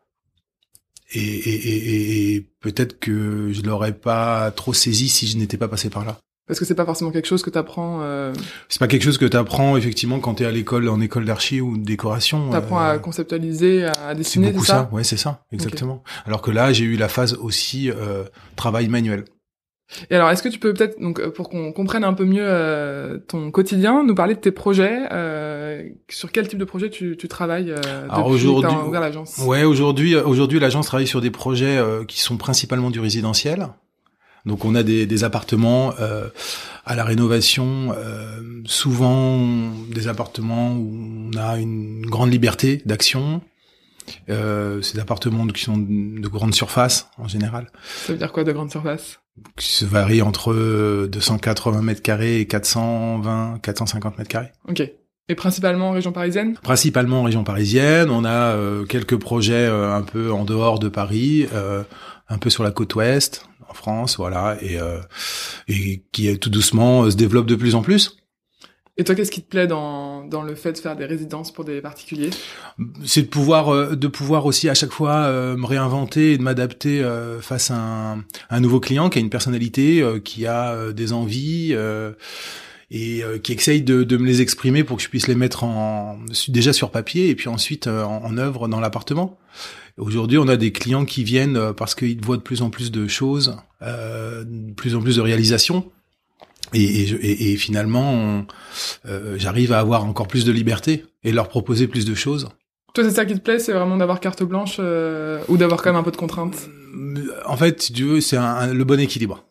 Et, 1.12 1.20
et, 1.22 1.56
et, 1.70 1.78
et- 1.78 2.36
et 2.36 2.42
peut-être 2.60 3.00
que 3.00 3.52
je 3.52 3.62
l'aurais 3.64 3.94
pas 3.94 4.52
trop 4.52 4.74
saisi 4.74 5.10
si 5.10 5.26
je 5.28 5.38
n'étais 5.38 5.58
pas 5.58 5.68
passé 5.68 5.90
par 5.90 6.06
là. 6.06 6.20
Parce 6.50 6.60
que 6.60 6.66
c'est 6.66 6.74
pas 6.76 6.84
forcément 6.84 7.12
quelque 7.12 7.28
chose 7.28 7.44
que 7.44 7.50
t'apprends. 7.52 8.00
Euh, 8.02 8.34
C'est 8.70 8.80
pas 8.80 8.88
quelque 8.88 9.04
chose 9.04 9.18
que 9.20 9.26
t'apprends 9.26 9.78
effectivement 9.78 10.20
quand 10.20 10.34
t'es 10.34 10.46
à 10.46 10.52
l'école, 10.52 10.90
en 10.90 11.00
école 11.00 11.24
d'archi 11.24 11.62
ou 11.62 11.78
de 11.78 11.84
décoration. 11.86 12.50
t'apprends 12.50 12.82
euh, 12.82 12.94
à 12.94 12.98
conceptualiser, 12.98 13.86
à 13.86 13.94
c'est 14.10 14.16
dessiner, 14.16 14.52
beaucoup 14.52 14.66
c'est 14.66 14.72
ça, 14.72 14.90
ça. 14.90 14.96
Ouais, 14.96 15.04
c'est 15.04 15.16
ça, 15.18 15.44
exactement. 15.52 16.04
Alors 16.26 16.42
que 16.42 16.50
là, 16.52 16.74
j'ai 16.74 16.86
eu 16.86 16.98
la 16.98 17.08
phase 17.08 17.36
aussi 17.36 17.92
euh, 17.92 18.24
travail 18.56 18.88
manuel. 18.90 19.26
Et 20.12 20.16
alors, 20.16 20.30
est-ce 20.30 20.44
que 20.44 20.50
tu 20.50 20.60
peux 20.60 20.74
peut-être, 20.74 21.00
donc, 21.00 21.20
euh, 21.20 21.32
pour 21.32 21.50
qu'on 21.50 21.72
comprenne 21.72 22.04
un 22.04 22.14
peu 22.14 22.26
mieux 22.26 22.46
euh, 22.46 23.18
ton 23.28 23.50
quotidien, 23.52 24.04
nous 24.04 24.14
parler 24.16 24.34
de 24.36 24.40
tes 24.40 24.52
projets 24.52 25.00
euh, 25.12 25.84
Sur 26.10 26.32
quel 26.32 26.48
type 26.48 26.60
de 26.60 26.66
projet 26.66 26.90
tu, 26.90 27.16
tu 27.18 27.28
travailles 27.28 27.72
euh, 27.72 28.06
Alors 28.10 28.30
depuis 28.32 28.44
que 28.44 28.48
aujourd'hui- 28.50 28.78
ouvert 28.88 29.02
l'agence? 29.02 29.38
Ouais, 29.46 29.64
aujourd'hui, 29.64 30.14
euh, 30.16 30.24
aujourd'hui, 30.26 30.60
l'agence 30.60 30.86
travaille 30.88 31.08
sur 31.08 31.22
des 31.22 31.32
projets 31.32 31.78
euh, 31.78 32.06
qui 32.06 32.20
sont 32.22 32.38
principalement 32.38 32.90
du 32.92 33.00
résidentiel. 33.00 33.68
Donc, 34.50 34.66
on 34.66 34.76
a 34.76 34.84
des, 34.84 35.06
des 35.06 35.24
appartements 35.24 35.94
euh, 36.00 36.28
à 36.86 36.96
la 36.96 37.06
rénovation, 37.06 37.94
euh, 37.96 38.42
souvent 38.66 39.72
des 39.90 40.08
appartements 40.08 40.74
où 40.74 41.32
on 41.34 41.38
a 41.38 41.58
une 41.58 42.06
grande 42.06 42.32
liberté 42.32 42.82
d'action. 42.86 43.42
Euh, 44.30 44.82
ces 44.82 45.00
appartements 45.00 45.46
qui 45.48 45.64
sont 45.64 45.78
de 45.78 46.28
grande 46.28 46.56
surface 46.56 47.10
en 47.18 47.28
général. 47.28 47.68
Ça 48.06 48.14
veut 48.14 48.18
dire 48.18 48.32
quoi 48.32 48.44
de 48.44 48.52
grande 48.52 48.72
surface? 48.72 49.20
Qui 49.56 49.68
se 49.68 49.86
varie 49.86 50.24
entre 50.24 50.52
euh, 50.52 51.08
280 51.08 51.84
mètres 51.84 52.02
carrés 52.02 52.40
et 52.40 52.48
420, 52.48 53.60
450 53.62 54.18
mètres 54.18 54.30
carrés. 54.30 54.52
Ok. 54.68 54.82
Et 55.30 55.36
principalement 55.36 55.90
en 55.90 55.92
région 55.92 56.12
parisienne? 56.12 56.56
Principalement 56.64 57.22
en 57.22 57.24
région 57.24 57.44
parisienne, 57.44 58.10
on 58.10 58.26
a 58.26 58.56
euh, 58.56 58.86
quelques 58.86 59.18
projets 59.18 59.68
euh, 59.68 59.94
un 59.94 60.02
peu 60.02 60.32
en 60.32 60.44
dehors 60.44 60.80
de 60.80 60.90
Paris, 60.90 61.48
euh, 61.54 61.84
un 62.30 62.38
peu 62.38 62.50
sur 62.50 62.64
la 62.64 62.72
côte 62.72 62.96
ouest, 62.96 63.46
en 63.68 63.74
France, 63.74 64.18
voilà, 64.18 64.58
et, 64.62 64.80
euh, 64.80 65.00
et 65.68 66.04
qui 66.12 66.38
tout 66.40 66.50
doucement 66.50 67.04
euh, 67.04 67.12
se 67.12 67.16
développe 67.16 67.48
de 67.48 67.56
plus 67.56 67.76
en 67.76 67.82
plus. 67.82 68.16
Et 68.98 69.06
toi, 69.06 69.16
qu'est-ce 69.16 69.32
qui 69.32 69.42
te 69.42 69.48
plaît 69.48 69.66
dans, 69.66 70.26
dans 70.26 70.42
le 70.42 70.56
fait 70.56 70.74
de 70.74 70.78
faire 70.78 70.98
des 70.98 71.06
résidences 71.06 71.54
pour 71.54 71.64
des 71.64 71.80
particuliers? 71.80 72.32
C'est 73.06 73.22
de 73.22 73.28
pouvoir 73.28 73.74
euh, 73.74 73.96
de 73.96 74.08
pouvoir 74.10 74.46
aussi 74.46 74.68
à 74.68 74.74
chaque 74.74 74.92
fois 74.92 75.22
euh, 75.22 75.56
me 75.56 75.66
réinventer 75.66 76.34
et 76.34 76.38
de 76.38 76.44
m'adapter 76.44 77.02
euh, 77.02 77.40
face 77.40 77.72
à 77.72 77.76
un, 77.78 78.26
un 78.50 78.60
nouveau 78.60 78.82
client 78.82 79.10
qui 79.10 79.20
a 79.20 79.22
une 79.22 79.30
personnalité, 79.30 80.02
euh, 80.02 80.20
qui 80.20 80.46
a 80.46 80.74
euh, 80.74 80.92
des 80.92 81.14
envies 81.14 81.70
euh, 81.72 82.12
et 82.92 83.24
euh, 83.24 83.38
qui 83.38 83.54
essaye 83.54 83.82
de, 83.82 84.04
de 84.04 84.18
me 84.18 84.26
les 84.26 84.42
exprimer 84.42 84.84
pour 84.84 84.98
que 84.98 85.04
je 85.04 85.10
puisse 85.10 85.28
les 85.28 85.36
mettre 85.36 85.64
en 85.64 86.20
déjà 86.48 86.74
sur 86.74 86.90
papier 86.92 87.30
et 87.30 87.36
puis 87.36 87.48
ensuite 87.48 87.88
euh, 87.88 88.04
en, 88.04 88.24
en 88.26 88.38
œuvre 88.38 88.68
dans 88.68 88.80
l'appartement. 88.80 89.38
Aujourd'hui, 89.98 90.38
on 90.38 90.48
a 90.48 90.56
des 90.58 90.72
clients 90.72 91.06
qui 91.06 91.24
viennent 91.24 91.58
euh, 91.58 91.74
parce 91.74 91.94
qu'ils 91.94 92.22
voient 92.24 92.38
de 92.38 92.42
plus 92.42 92.62
en 92.62 92.70
plus 92.70 92.90
de 92.92 93.08
choses, 93.08 93.58
euh, 93.82 94.44
de 94.46 94.74
plus 94.74 94.96
en 94.96 95.02
plus 95.02 95.18
de 95.18 95.22
réalisations. 95.22 95.92
Et, 96.74 96.84
et, 96.84 97.52
et- 97.52 97.58
finalement, 97.58 98.46
euh, 99.08 99.36
j'arrive 99.38 99.72
à 99.74 99.80
avoir 99.80 100.06
encore 100.06 100.28
plus 100.28 100.46
de 100.46 100.52
liberté 100.52 101.04
et 101.24 101.32
leur 101.32 101.48
proposer 101.50 101.88
plus 101.88 102.06
de 102.06 102.14
choses. 102.14 102.50
Toi, 102.94 103.04
c'est 103.04 103.12
ça 103.16 103.26
qui 103.26 103.34
te 103.34 103.40
plaît 103.40 103.60
C'est 103.60 103.74
vraiment 103.74 103.98
d'avoir 103.98 104.20
carte 104.20 104.44
blanche 104.44 104.78
euh, 104.80 105.42
ou 105.48 105.58
d'avoir 105.58 105.82
quand 105.82 105.92
même 105.92 106.00
un 106.00 106.04
peu 106.04 106.12
de 106.12 106.18
contraintes? 106.18 106.70
En 107.46 107.58
fait, 107.58 107.82
si 107.82 107.94
tu 107.94 108.04
veux, 108.04 108.22
c'est 108.22 108.38
le 108.38 108.84
bon 108.84 109.00
équilibre. 109.00 109.44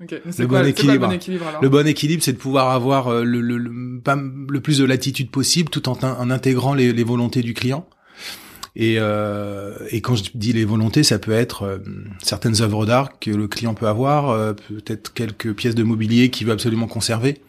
Le 0.00 0.06
quoi, 0.06 0.18
bon 0.24 0.30
c'est 0.32 0.46
quoi 0.46 0.62
le 0.62 0.68
équilibre. 0.68 1.06
bon 1.08 1.12
équilibre 1.12 1.46
alors 1.48 1.62
Le 1.62 1.68
bon 1.68 1.86
équilibre, 1.86 2.22
c'est 2.22 2.32
de 2.32 2.38
pouvoir 2.38 2.70
avoir 2.70 3.08
euh, 3.08 3.24
le, 3.24 3.40
le, 3.40 3.56
le- 3.58 4.00
pas 4.00 4.16
le 4.16 4.60
plus 4.60 4.78
de 4.78 4.84
latitude 4.84 5.30
possible, 5.30 5.70
tout 5.70 5.88
en, 5.88 5.98
en 6.02 6.30
intégrant 6.30 6.74
les, 6.74 6.92
les 6.92 7.04
volontés 7.04 7.42
du 7.42 7.52
client. 7.54 7.86
Et, 8.76 8.96
euh, 8.98 9.74
et 9.90 10.00
quand 10.00 10.14
je 10.14 10.24
dis 10.34 10.52
les 10.52 10.64
volontés, 10.64 11.02
ça 11.02 11.18
peut 11.18 11.32
être 11.32 11.62
euh, 11.64 11.78
certaines 12.22 12.62
œuvres 12.62 12.86
d'art 12.86 13.18
que 13.18 13.30
le 13.32 13.48
client 13.48 13.74
peut 13.74 13.88
avoir, 13.88 14.30
euh, 14.30 14.52
peut-être 14.52 15.12
quelques 15.12 15.52
pièces 15.52 15.74
de 15.74 15.82
mobilier 15.82 16.30
qu'il 16.30 16.46
veut 16.46 16.52
absolument 16.52 16.86
conserver, 16.86 17.40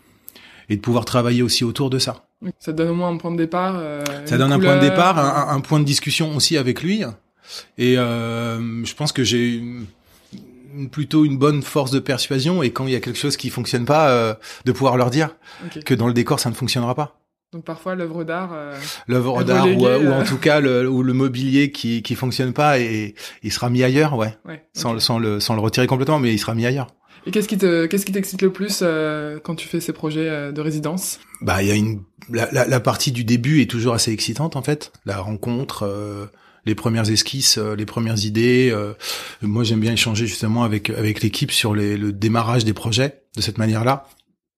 et 0.69 0.75
de 0.75 0.81
pouvoir 0.81 1.05
travailler 1.05 1.43
aussi 1.43 1.63
autour 1.63 1.91
de 1.91 1.99
ça. 1.99 2.25
Ça 2.57 2.71
donne 2.71 2.89
au 2.89 2.95
moins 2.95 3.09
un 3.09 3.17
point 3.17 3.31
de 3.31 3.37
départ. 3.37 3.79
Ça 4.25 4.37
donne 4.39 4.51
un 4.51 4.59
point 4.59 4.77
de 4.77 4.81
départ, 4.81 5.19
un, 5.19 5.55
un- 5.55 5.59
point 5.61 5.79
de 5.79 5.85
discussion 5.85 6.35
aussi 6.35 6.57
avec 6.57 6.81
lui. 6.81 7.03
Et 7.77 7.97
euh, 7.97 8.83
je 8.85 8.93
pense 8.95 9.11
que 9.11 9.23
j'ai 9.23 9.61
plutôt 10.91 11.25
une 11.25 11.37
bonne 11.37 11.61
force 11.61 11.91
de 11.91 11.99
persuasion. 11.99 12.63
Et 12.63 12.71
quand 12.71 12.85
il 12.87 12.93
y 12.93 12.95
a 12.95 12.99
quelque 12.99 13.17
chose 13.19 13.37
qui 13.37 13.49
fonctionne 13.49 13.85
pas, 13.85 14.09
euh, 14.11 14.33
de 14.65 14.71
pouvoir 14.71 14.97
leur 14.97 15.09
dire 15.09 15.35
que 15.85 15.93
dans 15.93 16.07
le 16.07 16.13
décor 16.13 16.39
ça 16.39 16.49
ne 16.49 16.55
fonctionnera 16.55 16.95
pas. 16.95 17.15
Donc 17.51 17.65
parfois 17.65 17.95
l'œuvre 17.95 18.23
d'art. 18.23 18.51
euh, 18.53 18.77
L'œuvre 19.07 19.43
d'art 19.43 19.65
ou, 19.67 19.81
ou 19.81 19.85
en 19.85 19.87
euh. 20.21 20.23
tout 20.23 20.37
cas 20.37 20.59
le, 20.59 20.87
ou 20.87 21.01
le 21.01 21.13
mobilier 21.13 21.71
qui 21.71 22.03
qui 22.03 22.13
fonctionne 22.15 22.53
pas 22.53 22.79
et 22.79 23.15
il 23.41 23.51
sera 23.51 23.69
mis 23.71 23.83
ailleurs, 23.83 24.15
ouais, 24.15 24.37
Ouais. 24.45 24.63
sans 24.73 24.89
ok. 24.89 24.95
le 24.95 24.99
sans 24.99 25.17
le 25.19 25.39
sans 25.39 25.55
le 25.55 25.61
retirer 25.61 25.87
complètement, 25.87 26.19
mais 26.19 26.31
il 26.31 26.37
sera 26.37 26.53
mis 26.53 26.65
ailleurs. 26.67 26.87
Et 27.25 27.31
qu'est-ce 27.31 27.47
qui 27.47 27.57
te 27.57 27.85
qu'est-ce 27.87 28.05
qui 28.05 28.11
t'excite 28.11 28.41
le 28.43 28.51
plus 28.51 28.79
euh, 28.81 29.39
quand 29.43 29.55
tu 29.55 29.67
fais 29.67 29.79
ces 29.81 29.93
projets 29.93 30.29
euh, 30.29 30.51
de 30.51 30.61
résidence? 30.61 31.19
Bah 31.41 31.61
il 31.63 31.67
y 31.67 31.71
a 31.71 31.75
une 31.75 32.03
la, 32.29 32.47
la, 32.51 32.67
la 32.67 32.79
partie 32.79 33.11
du 33.11 33.23
début 33.23 33.61
est 33.61 33.69
toujours 33.69 33.95
assez 33.95 34.11
excitante 34.13 34.55
en 34.55 34.61
fait, 34.61 34.91
la 35.05 35.17
rencontre. 35.17 36.29
Les 36.65 36.75
premières 36.75 37.09
esquisses, 37.09 37.57
euh, 37.57 37.75
les 37.75 37.85
premières 37.85 38.25
idées. 38.25 38.69
euh, 38.71 38.93
moi, 39.41 39.63
j'aime 39.63 39.79
bien 39.79 39.93
échanger 39.93 40.25
justement 40.27 40.63
avec 40.63 40.89
avec 40.89 41.21
l'équipe 41.21 41.51
sur 41.51 41.73
les, 41.73 41.97
le 41.97 42.11
démarrage 42.11 42.65
des 42.65 42.73
projets 42.73 43.23
de 43.35 43.41
cette 43.41 43.57
manière-là. 43.57 44.07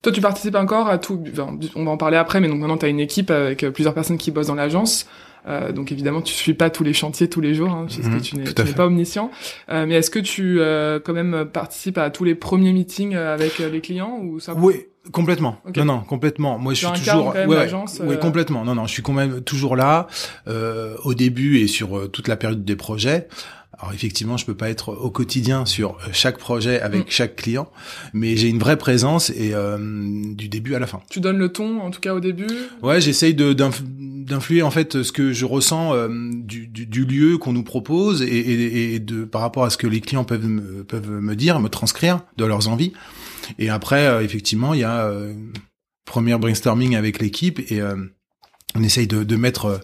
Toi, 0.04 0.12
tu 0.12 0.22
participes 0.22 0.56
encore 0.56 0.88
à 0.88 0.98
tout. 0.98 1.24
enfin, 1.32 1.58
on 1.76 1.86
va 1.86 1.92
en 1.92 1.98
parler 1.98 2.18
après, 2.18 2.40
mais 2.40 2.48
donc 2.48 2.60
maintenant, 2.60 2.78
tu 2.78 2.86
as 2.86 2.90
une 2.90 3.00
équipe 3.00 3.30
avec 3.30 3.66
plusieurs 3.68 3.94
personnes 3.94 4.18
qui 4.18 4.32
bossent 4.32 4.48
dans 4.48 4.56
l'agence. 4.56 5.06
Euh, 5.48 5.72
donc 5.72 5.92
évidemment, 5.92 6.22
tu 6.22 6.34
suis 6.34 6.54
pas 6.54 6.70
tous 6.70 6.84
les 6.84 6.94
chantiers 6.94 7.30
tous 7.30 7.42
les 7.42 7.54
jours, 7.56 7.72
hein, 7.72 7.86
parce 7.88 7.98
que 7.98 8.08
Mhm, 8.16 8.22
tu 8.22 8.36
n'es 8.38 8.74
pas 8.74 8.86
omniscient. 8.86 9.32
Euh, 9.70 9.86
mais 9.88 9.96
est-ce 9.96 10.12
que 10.12 10.20
tu 10.20 10.60
euh, 10.60 11.00
quand 11.04 11.14
même 11.14 11.46
participes 11.52 11.98
à 11.98 12.10
tous 12.10 12.24
les 12.24 12.36
premiers 12.36 12.74
meetings 12.74 13.16
euh, 13.16 13.34
avec 13.34 13.60
euh, 13.60 13.70
les 13.70 13.82
clients 13.82 14.20
ou 14.22 14.40
ça 14.40 14.54
Oui, 14.56 14.86
complètement. 15.12 15.58
Non, 15.76 15.86
non, 15.86 16.00
complètement. 16.02 16.60
Moi, 16.60 16.74
je 16.74 16.86
suis 16.86 17.00
toujours. 17.00 17.34
même 17.34 17.50
ouais, 17.50 17.68
euh, 18.02 18.18
complètement. 18.18 18.64
Non, 18.64 18.76
non, 18.76 18.86
je 18.86 18.94
suis 18.94 19.04
quand 19.04 19.14
même 19.14 19.42
toujours 19.42 19.76
là 19.76 20.08
euh, 20.48 20.96
au 21.04 21.14
début 21.14 21.60
et 21.60 21.68
sur 21.68 21.98
euh, 21.98 22.08
toute 22.08 22.28
la 22.28 22.36
période 22.38 22.64
des 22.64 22.76
projets. 22.76 23.28
Alors 23.82 23.94
effectivement, 23.96 24.38
je 24.38 24.46
peux 24.46 24.54
pas 24.54 24.70
être 24.70 24.90
au 24.94 25.10
quotidien 25.10 25.66
sur 25.66 25.92
euh, 25.96 26.10
chaque 26.14 26.38
projet 26.38 26.80
avec 26.80 27.08
Mm. 27.08 27.10
chaque 27.10 27.36
client, 27.36 27.68
mais 28.14 28.38
j'ai 28.38 28.48
une 28.48 28.60
vraie 28.60 28.78
présence 28.78 29.32
et 29.32 29.52
euh, 29.56 29.78
du 30.36 30.50
début 30.50 30.76
à 30.76 30.80
la 30.80 30.86
fin. 30.86 31.02
Tu 31.10 31.20
donnes 31.20 31.40
le 31.40 31.50
ton, 31.52 31.80
en 31.82 31.90
tout 31.90 32.00
cas 32.00 32.14
au 32.14 32.20
début? 32.20 32.46
Ouais, 32.84 33.02
j'essaye 33.02 33.34
de 33.34 33.54
d'inf- 33.54 33.82
d'influer 33.84 34.62
en 34.62 34.70
fait 34.70 35.02
ce 35.02 35.12
que 35.12 35.34
je 35.34 35.46
ressens 35.46 35.96
euh, 35.96 36.10
du, 36.32 36.68
du, 36.68 36.86
du 36.86 37.06
lieu 37.06 37.40
qu'on 37.40 37.54
nous 37.54 37.64
propose 37.64 38.22
et, 38.22 38.26
et, 38.28 38.94
et 38.94 39.00
de 39.00 39.24
par 39.26 39.42
rapport 39.42 39.64
à 39.64 39.72
ce 39.72 39.78
que 39.78 39.88
les 39.88 40.00
clients 40.00 40.26
peuvent 40.26 40.46
me, 40.48 40.84
peuvent 40.84 41.10
me 41.10 41.36
dire, 41.36 41.60
me 41.60 41.70
transcrire 41.70 42.22
de 42.38 42.46
leurs 42.46 42.68
envies. 42.68 42.94
Et 43.58 43.70
après, 43.70 44.06
euh, 44.06 44.22
effectivement, 44.22 44.76
il 44.76 44.82
y 44.82 44.84
a 44.84 45.12
première 46.06 46.38
brainstorming 46.40 46.96
avec 46.96 47.20
l'équipe 47.20 47.60
et 47.72 47.82
on 48.76 48.84
essaye 48.84 49.08
de, 49.08 49.24
de 49.24 49.36
mettre 49.38 49.82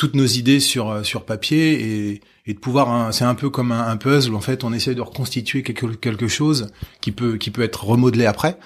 toutes 0.00 0.14
nos 0.14 0.24
idées 0.24 0.60
sur 0.60 0.88
euh, 0.88 1.02
sur 1.02 1.26
papier 1.26 1.72
et, 1.74 2.20
et 2.46 2.54
de 2.54 2.58
pouvoir. 2.58 3.12
c'est 3.12 3.26
un 3.26 3.34
peu 3.34 3.50
comme 3.50 3.70
un, 3.70 3.86
un 3.86 3.98
puzzle. 3.98 4.34
En 4.34 4.40
fait, 4.40 4.64
on 4.64 4.72
essaye 4.72 4.94
de 4.94 5.02
reconstituer 5.02 5.62
quelque 5.62 5.84
quelque 5.94 6.26
chose 6.26 6.68
qui 7.02 7.12
peut 7.12 7.36
qui 7.36 7.50
peut 7.50 7.60
être 7.60 7.84
remodelé 7.84 8.24
après. 8.24 8.58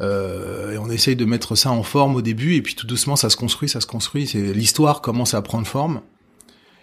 Euh, 0.00 0.72
et 0.72 0.78
on 0.78 0.90
essaye 0.90 1.14
de 1.14 1.24
mettre 1.24 1.54
ça 1.54 1.70
en 1.70 1.84
forme 1.84 2.16
au 2.16 2.20
début, 2.20 2.56
et 2.56 2.62
puis 2.62 2.74
tout 2.74 2.88
doucement, 2.88 3.14
ça 3.14 3.30
se 3.30 3.36
construit, 3.36 3.68
ça 3.68 3.80
se 3.80 3.86
construit. 3.86 4.26
C'est 4.26 4.52
l'histoire 4.52 5.02
commence 5.02 5.34
à 5.34 5.42
prendre 5.42 5.68
forme. 5.68 6.00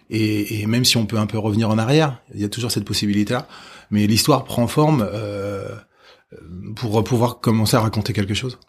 Et, 0.10 0.62
et 0.62 0.66
même 0.66 0.86
si 0.86 0.96
on 0.96 1.06
peut 1.06 1.18
un 1.18 1.28
peu 1.28 1.38
revenir 1.38 1.70
en 1.70 1.78
arrière, 1.78 2.22
il 2.34 2.40
y 2.40 2.46
a 2.46 2.50
toujours 2.50 2.72
cette 2.72 2.86
possibilité-là. 2.86 3.50
Mais 3.92 4.08
l'histoire 4.08 4.46
prend 4.46 4.66
forme 4.68 5.06
euh, 5.06 5.76
pour 6.76 7.04
pouvoir 7.04 7.40
commencer 7.40 7.76
à 7.76 7.80
raconter 7.80 8.14
quelque 8.14 8.36
chose. 8.36 8.60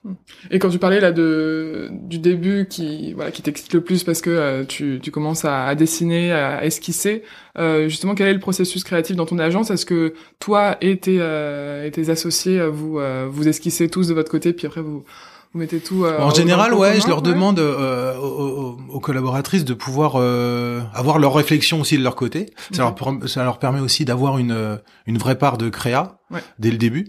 Et 0.51 0.59
quand 0.59 0.71
tu 0.71 0.79
parlais 0.79 0.99
là 1.01 1.13
de 1.13 1.91
du 1.93 2.19
début 2.19 2.67
qui 2.69 3.13
voilà 3.13 3.31
qui 3.31 3.43
t'excite 3.43 3.75
le 3.75 3.83
plus 3.83 4.03
parce 4.03 4.23
que 4.23 4.31
euh, 4.31 4.65
tu, 4.65 4.99
tu 5.03 5.11
commences 5.11 5.45
à, 5.45 5.67
à 5.67 5.75
dessiner, 5.75 6.33
à 6.33 6.65
esquisser, 6.65 7.23
euh, 7.59 7.89
justement 7.89 8.15
quel 8.15 8.29
est 8.29 8.33
le 8.35 8.41
processus 8.41 8.83
créatif 8.83 9.15
dans 9.15 9.27
ton 9.27 9.39
agence? 9.39 9.71
Est-ce 9.71 9.85
que 9.85 10.15
toi 10.39 10.77
et 10.81 10.99
tes, 10.99 11.19
euh, 11.21 11.85
et 11.87 11.91
tes 11.91 12.09
associés 12.09 12.59
euh, 12.59 12.71
vous 12.71 12.99
euh, 12.99 13.29
vous 13.31 13.47
esquissez 13.47 13.89
tous 13.91 14.09
de 14.09 14.15
votre 14.15 14.31
côté 14.31 14.55
puis 14.55 14.67
après 14.67 14.81
vous 14.81 15.05
vous 15.53 15.59
mettez 15.59 15.81
tout 15.81 16.05
euh, 16.05 16.19
en 16.21 16.31
général, 16.31 16.73
ouais, 16.75 16.91
commun, 16.91 17.01
je 17.03 17.09
leur 17.09 17.17
ouais 17.23 17.29
demande 17.29 17.59
euh, 17.59 18.17
aux, 18.17 18.79
aux- 18.89 19.01
collaboratrices 19.01 19.65
de 19.65 19.75
pouvoir 19.75 20.13
euh, 20.15 20.81
avoir 20.95 21.19
leur 21.19 21.35
réflexion 21.35 21.81
aussi 21.81 21.99
de 21.99 22.05
leur 22.05 22.15
côté. 22.15 22.47
Ça, 22.73 22.85
Mhm. 22.85 22.95
leur, 23.21 23.29
ça 23.29 23.45
leur 23.45 23.59
permet 23.59 23.81
aussi 23.81 24.05
d'avoir 24.05 24.39
une, 24.39 24.79
une 25.07 25.19
vraie 25.19 25.37
part 25.37 25.59
de 25.59 25.69
créa 25.69 26.17
Ouais. 26.31 26.41
dès 26.61 26.71
le 26.71 26.79
début. 26.79 27.09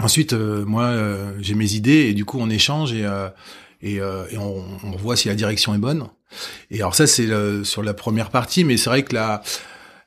Ensuite, 0.00 0.32
euh, 0.32 0.64
moi, 0.64 0.84
euh, 0.84 1.32
j'ai 1.40 1.54
mes 1.54 1.74
idées 1.74 2.06
et 2.08 2.14
du 2.14 2.24
coup, 2.24 2.38
on 2.40 2.50
échange 2.50 2.92
et, 2.92 3.04
euh, 3.04 3.28
et, 3.80 3.96
et 3.96 4.38
on, 4.38 4.64
on 4.82 4.96
voit 4.96 5.16
si 5.16 5.28
la 5.28 5.34
direction 5.34 5.74
est 5.74 5.78
bonne. 5.78 6.08
Et 6.70 6.78
alors 6.78 6.94
ça, 6.94 7.06
c'est 7.06 7.28
sur 7.64 7.82
la 7.82 7.94
première 7.94 8.30
partie, 8.30 8.64
mais 8.64 8.76
c'est 8.76 8.90
vrai 8.90 9.02
que 9.02 9.14
la 9.14 9.42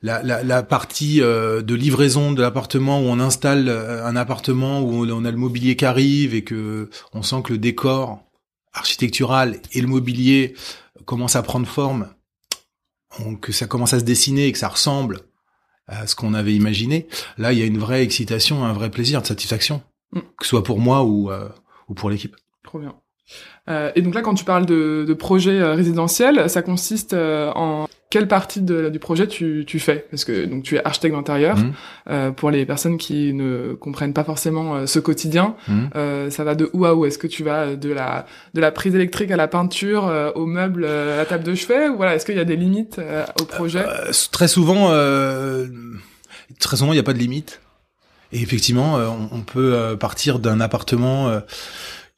la, 0.00 0.22
la, 0.22 0.44
la 0.44 0.62
partie 0.62 1.20
euh, 1.22 1.60
de 1.60 1.74
livraison 1.74 2.30
de 2.30 2.40
l'appartement 2.40 3.00
où 3.00 3.06
on 3.06 3.18
installe 3.18 3.68
un 3.68 4.14
appartement 4.14 4.80
où 4.80 5.04
on 5.04 5.24
a 5.24 5.30
le 5.30 5.36
mobilier 5.36 5.74
qui 5.74 5.84
arrive 5.84 6.34
et 6.34 6.44
que 6.44 6.88
on 7.12 7.22
sent 7.22 7.42
que 7.44 7.52
le 7.52 7.58
décor 7.58 8.20
architectural 8.72 9.60
et 9.72 9.80
le 9.80 9.88
mobilier 9.88 10.54
commencent 11.04 11.36
à 11.36 11.42
prendre 11.42 11.66
forme, 11.66 12.08
que 13.40 13.50
ça 13.50 13.66
commence 13.66 13.92
à 13.92 13.98
se 13.98 14.04
dessiner 14.04 14.46
et 14.46 14.52
que 14.52 14.58
ça 14.58 14.68
ressemble 14.68 15.20
à 15.88 16.06
ce 16.06 16.14
qu'on 16.14 16.34
avait 16.34 16.54
imaginé. 16.54 17.08
Là, 17.38 17.52
il 17.52 17.58
y 17.58 17.62
a 17.62 17.66
une 17.66 17.78
vraie 17.78 18.02
excitation, 18.02 18.64
un 18.64 18.72
vrai 18.72 18.90
plaisir 18.90 19.20
de 19.22 19.26
satisfaction, 19.26 19.82
Mm. 20.12 20.20
que 20.38 20.44
ce 20.44 20.48
soit 20.48 20.64
pour 20.64 20.78
moi 20.78 21.02
ou 21.04 21.30
euh, 21.30 21.48
ou 21.88 21.94
pour 21.94 22.08
l'équipe. 22.10 22.34
Trop 22.64 22.78
bien. 22.78 22.94
Euh, 23.68 23.92
et 23.94 24.00
donc 24.00 24.14
là, 24.14 24.22
quand 24.22 24.34
tu 24.34 24.44
parles 24.44 24.64
de, 24.64 25.04
de 25.06 25.14
projet 25.14 25.60
euh, 25.60 25.74
résidentiel, 25.74 26.48
ça 26.48 26.62
consiste 26.62 27.12
euh, 27.12 27.52
en 27.54 27.86
quelle 28.10 28.26
partie 28.26 28.62
de- 28.62 28.88
du 28.88 28.98
projet 28.98 29.26
tu, 29.26 29.64
tu 29.66 29.78
fais? 29.78 30.06
Parce 30.10 30.24
que 30.24 30.46
donc 30.46 30.62
tu 30.62 30.76
es 30.76 30.84
architecte 30.84 31.14
d'intérieur. 31.14 31.56
Mhm. 31.58 31.72
Euh, 32.10 32.30
pour 32.30 32.50
les 32.50 32.64
personnes 32.64 32.96
qui 32.96 33.34
ne 33.34 33.74
comprennent 33.74 34.14
pas 34.14 34.24
forcément 34.24 34.76
euh, 34.76 34.86
ce 34.86 34.98
quotidien, 34.98 35.56
Mhm. 35.68 35.90
euh, 35.94 36.30
ça 36.30 36.42
va 36.44 36.54
de 36.54 36.70
où 36.72 36.86
à 36.86 36.94
où? 36.94 37.04
Est-ce 37.04 37.18
que 37.18 37.26
tu 37.26 37.44
vas 37.44 37.76
de 37.76 37.92
la 37.92 38.24
de 38.54 38.60
la 38.62 38.72
prise 38.72 38.94
électrique 38.94 39.30
à 39.30 39.36
la 39.36 39.46
peinture, 39.48 40.06
euh, 40.08 40.30
au 40.34 40.46
meuble, 40.46 40.84
euh, 40.84 41.14
à 41.14 41.16
la 41.18 41.26
table 41.26 41.44
de 41.44 41.54
chevet? 41.54 41.88
Ou 41.88 41.96
voilà, 41.96 42.14
est-ce 42.14 42.24
qu'il 42.24 42.36
y 42.36 42.40
a 42.40 42.44
des 42.46 42.56
limites 42.56 42.98
euh, 42.98 43.24
au 43.40 43.44
projet? 43.44 43.84
Très 44.32 44.48
souvent, 44.48 44.88
euh, 44.92 45.66
très 46.60 46.76
souvent, 46.78 46.92
il 46.92 46.96
n'y 46.96 47.00
a 47.00 47.04
pas 47.04 47.12
de 47.12 47.18
limite. 47.18 47.60
Et 48.32 48.40
effectivement, 48.42 48.98
euh, 48.98 49.06
on, 49.08 49.38
on 49.38 49.40
peut 49.40 49.96
partir 49.98 50.38
d'un 50.38 50.60
appartement 50.60 51.28
euh, 51.28 51.40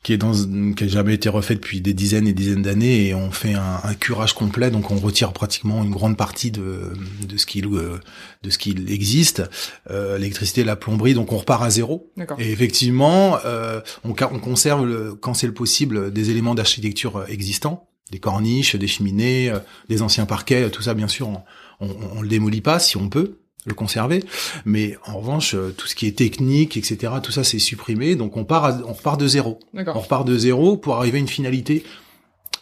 qui 0.03 0.15
est 0.15 0.17
dans 0.17 0.33
qui 0.75 0.85
a 0.85 0.89
jamais 0.89 1.13
été 1.15 1.29
refait 1.29 1.55
depuis 1.55 1.83
des 1.83 1.93
dizaines 1.93 2.27
et 2.27 2.33
dizaines 2.33 2.63
d'années 2.63 3.09
et 3.09 3.15
on 3.15 3.31
fait 3.31 3.53
un, 3.55 3.81
un 3.85 3.95
curage 3.95 4.33
complet, 4.33 4.71
donc 4.71 4.91
on 4.91 4.97
retire 4.97 5.33
pratiquement 5.35 5.83
une 5.85 5.91
grande 5.91 6.17
partie 6.17 6.51
de 6.51 6.93
de 7.29 7.37
ce 7.37 7.45
qu'il 7.45 7.67
euh, 7.67 7.99
de 8.43 8.49
ce 8.51 8.57
qu'il 8.57 8.91
existe, 8.91 9.43
euh, 9.91 10.17
l'électricité, 10.17 10.65
la 10.65 10.77
plomberie, 10.77 11.13
donc 11.13 11.33
on 11.33 11.37
repart 11.39 11.63
à 11.63 11.69
zéro. 11.69 12.11
Et 12.41 12.51
effectivement, 12.51 13.39
euh, 13.45 13.81
on, 14.05 14.11
on 14.11 14.39
conserve, 14.39 14.87
le- 14.87 15.15
quand 15.15 15.35
c'est 15.35 15.47
le 15.47 15.53
possible, 15.55 16.11
des 16.13 16.31
éléments 16.31 16.55
d'architecture 16.55 17.19
euh, 17.19 17.27
existants, 17.29 17.89
des 18.11 18.19
corniches, 18.21 18.77
des 18.77 18.87
cheminées, 18.89 19.51
euh, 19.51 19.59
des 19.91 20.01
anciens 20.01 20.25
parquets, 20.25 20.71
tout 20.71 20.81
ça, 20.83 20.95
bien 20.95 21.09
sûr, 21.09 21.29
on, 21.29 21.43
on, 21.81 21.91
on 22.17 22.23
le 22.23 22.29
démolit 22.29 22.63
pas 22.63 22.79
si 22.79 22.97
on 22.97 23.11
peut 23.11 23.40
le 23.67 23.75
conserver. 23.75 24.25
Mais 24.65 24.97
en 25.07 25.19
revanche, 25.19 25.55
euh, 25.55 25.75
tout 25.77 25.87
ce 25.87 25.95
qui 25.95 26.07
est 26.07 26.17
technique, 26.17 26.77
etc., 26.77 27.13
tout 27.23 27.33
ça, 27.33 27.45
c'est 27.45 27.59
supprimé. 27.59 28.17
Donc 28.17 28.37
on 28.37 28.45
part, 28.45 28.65
à- 28.65 28.81
on 28.87 28.93
repart 28.93 29.21
de 29.21 29.27
zéro. 29.27 29.59
On 29.97 30.01
repart 30.01 30.27
de 30.27 30.37
zéro 30.39 30.77
pour 30.77 30.97
arriver 30.97 31.19
à 31.19 31.21
une 31.21 31.29
finalité, 31.29 31.85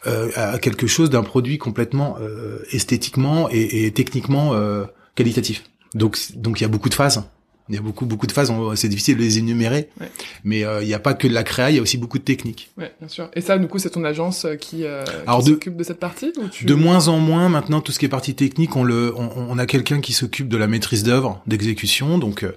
euh, 0.06 0.30
à 0.36 0.58
quelque 0.58 0.86
chose 0.86 1.10
d'un 1.10 1.22
produit 1.22 1.58
complètement 1.58 2.16
euh, 2.20 2.58
esthétiquement 2.72 3.48
et, 3.50 3.86
et 3.86 3.90
techniquement 3.92 4.54
euh, 4.54 4.84
qualitatif. 5.14 5.64
Donc, 5.94 6.18
donc 6.34 6.60
il 6.60 6.62
y 6.62 6.66
a 6.66 6.68
beaucoup 6.68 6.88
de 6.88 6.94
phases. 6.94 7.22
Il 7.68 7.74
y 7.74 7.78
a 7.78 7.80
beaucoup, 7.82 8.06
beaucoup 8.06 8.26
de 8.26 8.32
phases. 8.32 8.52
C'est 8.76 8.88
difficile 8.88 9.16
de 9.16 9.22
les 9.22 9.38
énumérer, 9.38 9.88
Ouais. 10.00 10.10
mais 10.44 10.64
euh, 10.64 10.82
il 10.82 10.86
n'y 10.86 10.94
a 10.94 10.98
pas 10.98 11.14
que 11.14 11.28
de 11.28 11.34
la 11.34 11.42
créa. 11.42 11.70
Il 11.70 11.76
y 11.76 11.78
a 11.78 11.82
aussi 11.82 11.98
beaucoup 11.98 12.18
de 12.18 12.24
technique. 12.24 12.70
Ouais, 12.78 12.92
bien 12.98 13.08
sûr. 13.08 13.30
Et 13.34 13.40
ça, 13.40 13.58
du 13.58 13.68
coup, 13.68 13.78
c'est 13.78 13.90
ton 13.90 14.04
agence 14.04 14.44
euh, 14.46 14.56
qui, 14.56 14.84
euh, 14.84 15.04
qui 15.04 15.10
Alors, 15.26 15.42
de- 15.42 15.50
s'occupe 15.50 15.76
de 15.76 15.82
cette 15.84 16.00
partie 16.00 16.32
ou 16.40 16.48
tu... 16.48 16.64
De 16.64 16.74
moins 16.74 17.08
en 17.08 17.18
moins 17.18 17.48
maintenant, 17.48 17.80
tout 17.80 17.92
ce 17.92 17.98
qui 17.98 18.06
est 18.06 18.08
partie 18.08 18.34
technique, 18.34 18.74
on 18.76 18.84
le, 18.84 19.12
on, 19.16 19.30
on 19.50 19.58
a 19.58 19.66
quelqu'un 19.66 20.00
qui 20.00 20.12
s'occupe 20.12 20.48
de 20.48 20.56
la 20.56 20.66
maîtrise 20.66 21.02
d'œuvre, 21.02 21.42
d'exécution. 21.46 22.18
Donc 22.18 22.42
euh, 22.42 22.52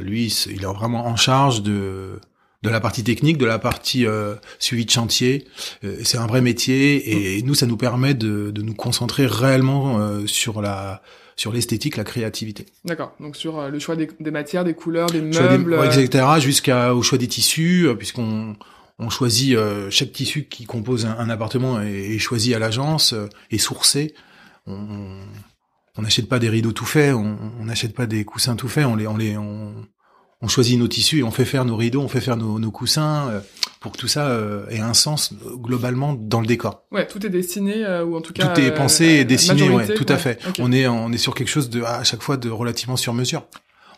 lui, 0.00 0.26
il 0.50 0.62
est 0.62 0.66
vraiment 0.66 1.06
en 1.06 1.16
charge 1.16 1.62
de 1.62 2.18
de 2.64 2.70
la 2.70 2.80
partie 2.80 3.04
technique, 3.04 3.38
de 3.38 3.44
la 3.46 3.60
partie 3.60 4.04
euh, 4.04 4.34
suivi 4.58 4.84
de 4.84 4.90
chantier. 4.90 5.44
Euh, 5.84 5.98
c'est 6.02 6.18
un 6.18 6.26
vrai 6.26 6.40
métier 6.40 7.36
et 7.38 7.42
nous, 7.42 7.54
ça 7.54 7.66
nous 7.66 7.76
permet 7.76 8.14
de, 8.14 8.50
de 8.50 8.62
nous 8.62 8.74
concentrer 8.74 9.26
réellement 9.26 10.00
euh, 10.00 10.26
sur 10.26 10.60
la 10.60 11.00
sur 11.38 11.52
l'esthétique, 11.52 11.96
la 11.96 12.04
créativité. 12.04 12.66
D'accord. 12.84 13.14
Donc 13.20 13.36
sur 13.36 13.58
euh, 13.58 13.68
le 13.70 13.78
choix 13.78 13.94
des, 13.96 14.08
des 14.20 14.30
matières, 14.30 14.64
des 14.64 14.74
couleurs, 14.74 15.08
des 15.08 15.20
Choix 15.32 15.46
des- 15.48 15.56
meubles. 15.58 15.74
ouais, 15.74 15.86
euh, 15.96 16.02
etc. 16.02 16.26
Jusqu'au 16.40 17.00
choix 17.02 17.16
des 17.16 17.28
tissus, 17.28 17.86
euh, 17.86 17.94
puisqu'on 17.94 18.56
on 18.98 19.08
choisit 19.08 19.54
euh, 19.56 19.88
chaque 19.90 20.12
tissu 20.12 20.46
qui 20.48 20.64
compose 20.66 21.06
un, 21.06 21.16
un 21.16 21.30
appartement 21.30 21.80
est, 21.80 21.92
est 22.14 22.18
choisi 22.18 22.54
à 22.54 22.58
l'agence 22.58 23.14
et 23.52 23.58
sourcé. 23.58 24.14
On 24.66 26.02
n'achète 26.02 26.28
pas 26.28 26.38
des 26.38 26.48
rideaux 26.48 26.72
tout 26.72 26.84
faits, 26.86 27.14
on 27.14 27.36
on 27.60 27.64
n'achète 27.64 27.94
pas 27.94 28.06
des 28.06 28.24
coussins 28.24 28.56
tout 28.56 28.68
faits, 28.68 28.84
on 28.86 28.96
les 28.96 29.06
on 29.06 29.16
les 29.16 29.36
on, 29.36 29.72
on 30.42 30.48
choisit 30.48 30.78
nos 30.78 30.88
tissus 30.88 31.18
et 31.20 31.22
on 31.22 31.30
fait 31.30 31.44
faire 31.44 31.64
nos 31.64 31.76
rideaux, 31.76 32.00
on 32.02 32.08
fait 32.08 32.20
faire 32.20 32.36
nos, 32.36 32.58
nos 32.58 32.70
coussins 32.70 33.42
pour 33.80 33.92
que 33.92 33.98
tout 33.98 34.08
ça 34.08 34.28
euh, 34.28 34.68
ait 34.70 34.80
un 34.80 34.94
sens 34.94 35.32
euh, 35.32 35.56
globalement 35.56 36.14
dans 36.14 36.40
le 36.40 36.46
décor. 36.46 36.84
Ouais, 36.90 37.06
tout 37.06 37.24
est 37.24 37.30
dessiné 37.30 37.84
euh, 37.84 38.04
ou 38.04 38.16
en 38.16 38.20
tout 38.20 38.32
cas. 38.32 38.48
tout 38.48 38.60
est 38.60 38.74
pensé 38.74 39.04
et 39.04 39.24
dessiné, 39.24 39.62
majorité, 39.62 39.92
ouais, 39.92 39.98
tout 39.98 40.12
à 40.12 40.16
fait. 40.16 40.38
On 40.58 40.72
est 40.72 40.86
on 40.86 41.12
est 41.12 41.18
sur 41.18 41.34
quelque 41.34 41.48
chose 41.48 41.70
de 41.70 41.82
à 41.82 42.04
chaque 42.04 42.22
fois 42.22 42.36
de 42.36 42.50
relativement 42.50 42.96
sur 42.96 43.14
mesure. 43.14 43.44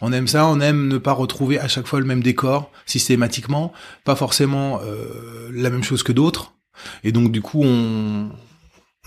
On 0.02 0.12
aime 0.12 0.28
ça, 0.28 0.46
on 0.46 0.60
aime 0.60 0.88
ne 0.88 0.98
pas 0.98 1.12
retrouver 1.12 1.58
à 1.58 1.68
chaque 1.68 1.86
fois 1.86 2.00
le 2.00 2.06
même 2.06 2.22
décor 2.22 2.70
systématiquement, 2.86 3.72
pas 4.04 4.16
forcément 4.16 4.80
euh, 4.82 5.50
la 5.52 5.70
même 5.70 5.82
chose 5.82 6.02
que 6.02 6.12
d'autres. 6.12 6.54
Et 7.04 7.12
donc 7.12 7.32
du 7.32 7.42
coup, 7.42 7.62
on 7.62 8.30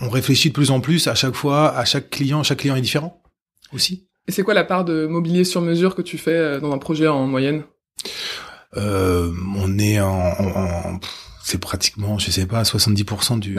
on 0.00 0.10
réfléchit 0.10 0.48
de 0.48 0.54
plus 0.54 0.70
en 0.70 0.80
plus 0.80 1.06
à 1.06 1.14
chaque 1.14 1.34
fois, 1.34 1.76
à 1.76 1.84
chaque 1.84 2.10
client, 2.10 2.42
chaque 2.42 2.58
client 2.58 2.76
est 2.76 2.80
différent 2.80 3.22
aussi. 3.72 4.08
Et 4.26 4.32
c'est 4.32 4.42
quoi 4.42 4.54
la 4.54 4.64
part 4.64 4.84
de 4.84 5.06
mobilier 5.06 5.44
sur 5.44 5.60
mesure 5.60 5.94
que 5.94 6.02
tu 6.02 6.16
fais 6.16 6.60
dans 6.60 6.72
un 6.72 6.78
projet 6.78 7.08
en 7.08 7.26
moyenne? 7.26 7.64
Euh, 8.76 9.32
on 9.56 9.78
est 9.78 10.00
en, 10.00 10.08
en- 10.10 10.94
en- 10.94 11.00
c'est 11.42 11.58
pratiquement, 11.58 12.18
je 12.18 12.30
sais 12.30 12.46
pas, 12.46 12.62
70% 12.64 13.38
du, 13.38 13.54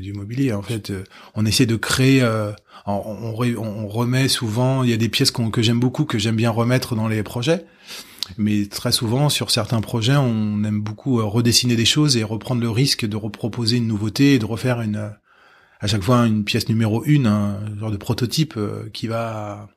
du 0.00 0.12
mobilier. 0.12 0.52
En 0.52 0.62
fait, 0.62 0.92
on 1.34 1.46
essaie 1.46 1.66
de 1.66 1.76
créer. 1.76 2.22
euh, 2.22 2.52
on, 2.86 3.32
on, 3.38 3.56
on 3.62 3.86
remet 3.88 4.26
souvent. 4.28 4.82
Il 4.82 4.90
y 4.90 4.92
a 4.92 4.96
des 4.96 5.08
pièces 5.08 5.30
que 5.30 5.62
j'aime 5.62 5.78
beaucoup, 5.78 6.04
que 6.04 6.18
j'aime 6.18 6.34
bien 6.36 6.50
remettre 6.50 6.96
dans 6.96 7.06
les 7.08 7.22
projets. 7.22 7.64
Mais 8.38 8.66
très 8.66 8.92
souvent, 8.92 9.28
sur 9.28 9.50
certains 9.50 9.80
projets, 9.80 10.16
on 10.16 10.62
aime 10.64 10.80
beaucoup 10.80 11.20
euh, 11.20 11.24
redessiner 11.24 11.76
des 11.76 11.84
choses 11.84 12.16
et 12.16 12.22
reprendre 12.24 12.60
le 12.60 12.70
risque 12.70 13.04
de 13.06 13.16
reproposer 13.16 13.76
une 13.78 13.86
nouveauté 13.88 14.34
et 14.34 14.38
de 14.38 14.44
refaire 14.46 14.80
une 14.80 14.96
euh, 14.96 15.08
à 15.80 15.86
chaque 15.86 16.02
fois 16.02 16.26
une 16.26 16.44
pièce 16.44 16.68
numéro 16.68 17.02
une, 17.04 17.26
un 17.26 17.58
genre 17.78 17.90
de 17.90 17.96
prototype 17.96 18.54
euh, 18.56 18.88
qui 18.92 19.06
va 19.08 19.68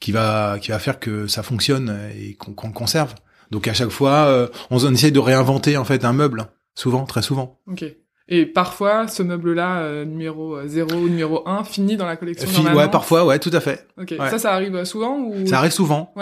qui 0.00 0.12
va 0.12 0.58
qui 0.60 0.70
va 0.70 0.78
faire 0.78 1.00
que 1.00 1.26
ça 1.26 1.42
fonctionne 1.42 1.96
et 2.16 2.34
qu'on 2.34 2.52
conserve. 2.72 3.14
Donc 3.50 3.68
à 3.68 3.74
chaque 3.74 3.90
fois, 3.90 4.26
euh, 4.26 4.48
on, 4.70 4.84
on 4.84 4.92
essaye 4.92 5.12
de 5.12 5.18
réinventer 5.20 5.76
en 5.76 5.84
fait 5.84 6.04
un 6.04 6.12
meuble, 6.12 6.46
souvent, 6.74 7.04
très 7.04 7.22
souvent. 7.22 7.60
Ok. 7.70 7.84
Et 8.28 8.44
parfois, 8.44 9.06
ce 9.06 9.22
meuble-là, 9.22 9.78
euh, 9.82 10.04
numéro 10.04 10.58
0 10.66 10.94
ou 10.96 11.08
numéro 11.08 11.48
1, 11.48 11.62
finit 11.62 11.96
dans 11.96 12.06
la 12.06 12.16
collection 12.16 12.48
Fi- 12.48 12.56
normalement 12.56 12.80
ouais, 12.80 12.90
parfois, 12.90 13.24
ouais, 13.24 13.38
tout 13.38 13.50
à 13.52 13.60
fait. 13.60 13.86
Ok. 14.00 14.14
ouais. 14.18 14.30
Ça, 14.30 14.38
ça 14.40 14.52
arrive 14.52 14.84
souvent 14.84 15.16
ou 15.20 15.46
Ça 15.46 15.58
arrive 15.58 15.70
souvent. 15.70 16.12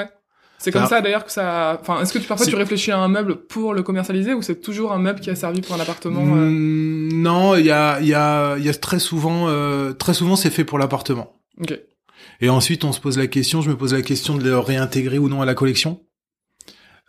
c'est 0.58 0.70
comme 0.70 0.86
ça- 0.86 1.00
d'ailleurs 1.00 1.24
que 1.24 1.32
ça. 1.32 1.78
Enfin, 1.80 2.02
est-ce 2.02 2.12
que 2.12 2.18
tu, 2.18 2.26
parfois 2.26 2.46
tu 2.46 2.54
réfléchis 2.56 2.90
à 2.92 2.98
un 2.98 3.08
meuble 3.08 3.36
pour 3.46 3.72
le 3.72 3.82
commercialiser 3.82 4.34
ou 4.34 4.42
c'est 4.42 4.60
toujours 4.60 4.92
un 4.92 4.98
meuble 4.98 5.20
qui 5.20 5.30
a 5.30 5.34
servi 5.34 5.62
pour 5.62 5.74
un 5.76 5.80
appartement 5.80 6.20
euh, 6.20 6.50
Mm, 6.50 7.22
non, 7.22 7.54
il 7.56 7.64
y 7.64 7.70
a 7.70 7.98
il 8.00 8.06
y 8.06 8.14
a 8.14 8.56
il 8.58 8.64
y 8.64 8.68
a 8.68 8.74
très 8.74 8.98
souvent 8.98 9.48
euh, 9.48 9.92
très 9.94 10.12
souvent 10.14 10.36
c'est 10.36 10.50
fait 10.50 10.64
pour 10.64 10.78
l'appartement. 10.78 11.40
Ok. 11.60 11.78
Et 12.40 12.48
ensuite, 12.50 12.84
on 12.84 12.92
se 12.92 13.00
pose 13.00 13.16
la 13.18 13.26
question, 13.28 13.62
je 13.62 13.70
me 13.70 13.76
pose 13.76 13.94
la 13.94 14.02
question 14.02 14.36
de 14.36 14.44
le 14.44 14.58
réintégrer 14.58 15.18
ou 15.18 15.28
non 15.30 15.40
à 15.40 15.46
la 15.46 15.54
collection. 15.54 16.00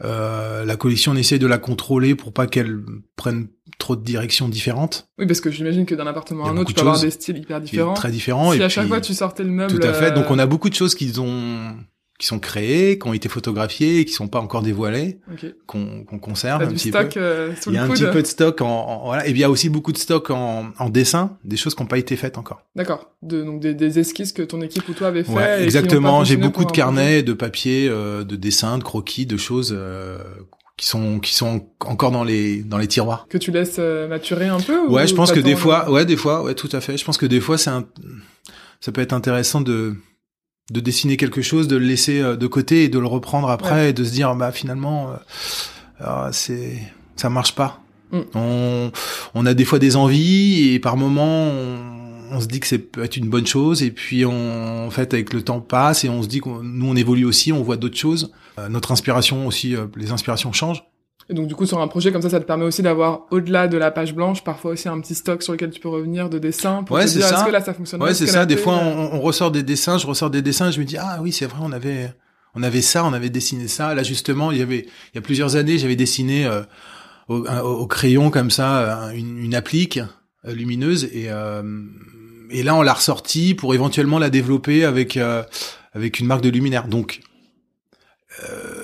Euh, 0.04 0.66
la 0.66 0.76
collection, 0.76 1.14
on 1.14 1.16
essaie 1.16 1.40
de 1.40 1.48
la 1.48 1.58
contrôler 1.58 2.16
pour 2.16 2.34
pas 2.34 2.48
qu'elle 2.48 2.82
prenne 3.16 3.48
trop 3.78 3.96
de 3.96 4.04
directions 4.04 4.50
différentes, 4.50 5.10
Oui, 5.18 5.26
parce 5.26 5.42
que 5.42 5.52
j'imagine 5.52 5.86
que 5.86 5.96
d'un 5.96 6.08
appartement 6.08 6.46
à 6.46 6.50
un 6.50 6.58
autre, 6.58 6.70
tu 6.70 6.74
peux 6.74 6.82
avoir 6.82 7.00
des 7.00 7.12
styles 7.12 7.38
hyper 7.38 7.62
différents. 7.62 7.94
très 7.94 8.12
différents. 8.12 8.52
si 8.52 8.60
et 8.60 8.64
à 8.64 8.70
chaque 8.70 8.88
fois 8.88 9.02
tu 9.02 9.14
sortais 9.14 9.44
le 9.44 9.50
meuble. 9.52 9.80
tout 9.80 9.86
à 9.88 9.94
fait. 9.94 10.12
Donc, 10.12 10.26
euh, 10.26 10.30
on 10.32 10.40
a 10.40 10.46
beaucoup 10.46 10.70
de 10.70 10.76
choses 10.76 10.96
qui 10.96 11.14
ont 11.20 11.76
qui 12.18 12.28
sont 12.28 12.40
créées, 12.40 12.98
qui 12.98 13.08
ont 13.10 13.14
été 13.14 13.28
photographiées, 13.28 14.00
et 14.00 14.06
qui 14.06 14.14
sont 14.14 14.30
pas 14.30 14.40
encore 14.40 14.62
dévoilées, 14.62 15.20
Ok. 15.32 15.54
qu'on 15.68 16.06
conserve 16.22 16.62
un 16.64 16.68
petit 16.68 16.88
stock 16.90 17.14
peu. 17.16 17.20
euh, 17.20 17.56
sous 17.60 17.72
Il 17.72 17.76
y 17.76 17.78
a 17.78 17.82
le 17.82 17.86
un 17.86 17.90
coude. 17.94 17.98
petit 18.06 18.12
peu 18.12 18.22
de 18.22 18.28
stock 18.28 18.62
en, 18.62 18.68
en- 18.68 19.06
voilà. 19.06 19.24
Et 19.28 19.32
puis 19.32 19.40
il 19.40 19.42
y 19.42 19.44
a 19.44 19.50
aussi 19.50 19.68
beaucoup 19.68 19.92
de 19.92 19.98
stock 19.98 20.30
en, 20.30 20.72
en 20.80 20.90
dessin, 20.90 21.38
des 21.44 21.58
choses 21.58 21.76
qui 21.76 21.84
n'ont 21.84 21.88
pas 21.90 21.98
été 21.98 22.16
faites 22.16 22.38
encore. 22.38 22.62
D'accord. 22.76 23.12
De, 23.22 23.44
donc 23.44 23.60
des, 23.60 23.74
des 23.74 24.00
esquisses 24.00 24.32
que 24.32 24.44
ton 24.44 24.62
équipe 24.62 24.88
ou 24.88 24.94
toi 24.94 25.08
avait 25.08 25.26
fait. 25.26 25.34
Ouais, 25.34 25.64
exactement. 25.64 26.24
J'ai 26.24 26.38
beaucoup 26.38 26.64
de 26.64 26.72
carnets, 26.72 27.22
de 27.22 27.34
papier, 27.34 27.88
euh, 27.90 28.24
de 28.24 28.38
dessins, 28.38 28.78
de 28.78 28.84
croquis, 28.84 29.26
de 29.26 29.36
choses 29.36 29.76
euh, 29.78 30.18
qui 30.78 30.88
sont 30.88 31.20
qui 31.20 31.34
sont 31.36 31.68
encore 31.82 32.12
dans 32.12 32.24
les 32.24 32.62
dans 32.64 32.78
les 32.78 32.88
tiroirs. 32.88 33.28
Que 33.30 33.38
tu 33.38 33.52
laisses 33.52 33.76
euh, 33.80 34.08
maturer 34.08 34.48
un 34.48 34.62
peu. 34.62 34.88
Ouais, 34.88 35.04
ou 35.04 35.08
je 35.08 35.14
pense 35.16 35.34
que 35.34 35.40
des 35.42 35.56
fois, 35.58 35.92
ouais, 35.92 36.06
des 36.06 36.16
fois, 36.18 36.44
ouais, 36.44 36.56
tout 36.56 36.70
à 36.72 36.80
fait. 36.80 36.96
Je 36.98 37.04
pense 37.04 37.18
que 37.18 37.26
des 37.26 37.42
fois, 37.42 37.58
c'est 37.58 37.70
un, 37.72 37.86
ça 38.80 38.94
peut 38.94 39.02
être 39.02 39.12
intéressant 39.14 39.60
de 39.60 39.96
de 40.72 40.80
dessiner 40.80 41.18
quelque 41.18 41.42
chose, 41.42 41.68
de 41.68 41.76
le 41.76 41.86
laisser 41.86 42.22
euh, 42.22 42.36
de 42.36 42.48
côté 42.48 42.84
et 42.84 42.90
de 42.90 43.00
le 43.00 43.08
reprendre 43.08 43.50
après 43.50 43.90
et 43.90 43.94
de 43.94 44.04
se 44.04 44.12
dire, 44.12 44.34
bah 44.36 44.52
finalement, 44.52 45.12
euh, 46.02 46.30
c'est 46.32 46.82
ça 47.16 47.30
marche 47.30 47.56
pas. 47.56 47.82
Mm. 48.12 48.20
On 48.36 48.92
on 49.34 49.46
a 49.46 49.54
des 49.54 49.66
fois 49.66 49.80
des 49.80 49.96
envies 49.96 50.74
et 50.74 50.80
par 50.80 50.98
moments 50.98 51.48
on, 51.48 51.96
on 52.32 52.42
se 52.42 52.48
dit 52.48 52.60
que 52.60 52.68
c'est 52.68 52.80
peut 52.80 53.04
être 53.04 53.18
une 53.18 53.30
bonne 53.30 53.48
chose 53.48 53.84
et 53.84 53.92
puis 53.92 54.26
on, 54.26 54.88
en 54.88 54.92
fait 54.92 55.14
avec 55.14 55.34
le 55.34 55.42
temps 55.42 55.62
passe 55.62 56.04
et 56.04 56.10
on 56.10 56.22
se 56.22 56.28
dit 56.28 56.42
que 56.42 56.50
nous 56.50 56.88
on 56.88 56.96
évolue 56.96 57.26
aussi, 57.26 57.52
on 57.52 57.64
voit 57.64 57.78
d'autres 57.78 57.98
choses. 57.98 58.32
Euh, 58.60 58.70
notre 58.70 58.92
inspiration 58.92 59.48
aussi, 59.48 59.76
euh, 59.76 59.88
les 59.96 60.12
inspirations 60.12 60.52
changent. 60.52 60.84
Et 61.30 61.34
donc 61.34 61.48
du 61.48 61.56
coup 61.56 61.66
sur 61.66 61.80
un 61.82 61.88
projet 61.88 62.12
comme 62.12 62.22
ça, 62.22 62.30
ça 62.30 62.40
te 62.40 62.46
permet 62.46 62.66
aussi 62.66 62.84
d'avoir 62.84 63.26
au-delà 63.32 63.68
de 63.68 63.78
la 63.78 63.90
page 63.90 64.14
blanche, 64.14 64.44
parfois 64.44 64.72
aussi 64.72 64.88
un 64.88 65.00
petit 65.00 65.16
stock 65.16 65.42
sur 65.42 65.54
lequel 65.54 65.72
tu 65.72 65.80
peux 65.80 65.90
revenir 65.90 66.30
de 66.30 66.38
dessins 66.38 66.84
pour 66.84 66.96
Ouais, 66.98 67.06
te 67.06 67.10
dire 67.12 67.24
ça. 67.26 67.36
est-ce 67.38 67.46
que 67.46 67.52
là 67.52 67.62
ça 67.62 67.74
fonctionne 67.74 68.02
Ouais, 68.04 68.14
c'est 68.14 68.28
ce 68.28 68.34
ça. 68.34 68.46
Des 68.46 68.58
fois, 68.58 68.76
euh, 68.76 69.10
on, 69.12 69.16
on 69.18 69.22
ressort 69.22 69.50
des 69.50 69.64
dessins, 69.64 69.98
je 69.98 70.06
ressors 70.06 70.30
des 70.30 70.42
dessins, 70.44 70.70
je 70.70 70.80
me 70.80 70.86
dis 70.86 70.98
ah 70.98 71.18
oui, 71.22 71.32
c'est 71.32 71.48
vrai, 71.48 71.60
on 71.64 71.72
avait, 71.72 72.14
on 72.54 72.62
avait 72.62 72.82
ça, 72.84 73.04
on 73.06 73.14
avait 73.14 73.32
dessiné 73.32 73.68
ça. 73.68 73.96
Là, 73.96 74.04
justement, 74.04 74.52
il 74.52 74.60
y 74.60 74.62
avait, 74.62 74.82
il 75.14 75.16
y 75.16 75.18
a 75.18 75.22
plusieurs 75.22 75.56
années, 75.56 75.80
j'avais 75.80 75.96
dessiné 75.96 76.46
euh, 76.46 76.62
au, 77.28 77.88
crayon 77.88 78.30
comme 78.30 78.52
ça 78.52 79.06
un- 79.06 79.12
une, 79.12 79.40
une 79.40 79.56
applique 79.56 79.98
euh, 80.46 80.54
lumineuse, 80.54 81.06
et 81.06 81.26
euh, 81.32 81.64
et 82.52 82.62
là, 82.62 82.76
on 82.76 82.84
l'a 82.84 82.94
ressorti 82.94 83.56
pour 83.56 83.74
éventuellement 83.74 84.20
la 84.20 84.30
développer 84.30 84.86
avec 84.86 85.18
euh, 85.18 85.42
avec 85.94 86.20
une 86.20 86.28
marque 86.28 86.42
de 86.44 86.50
luminaire. 86.50 86.88
Donc 86.88 87.22
euh, 88.44 88.75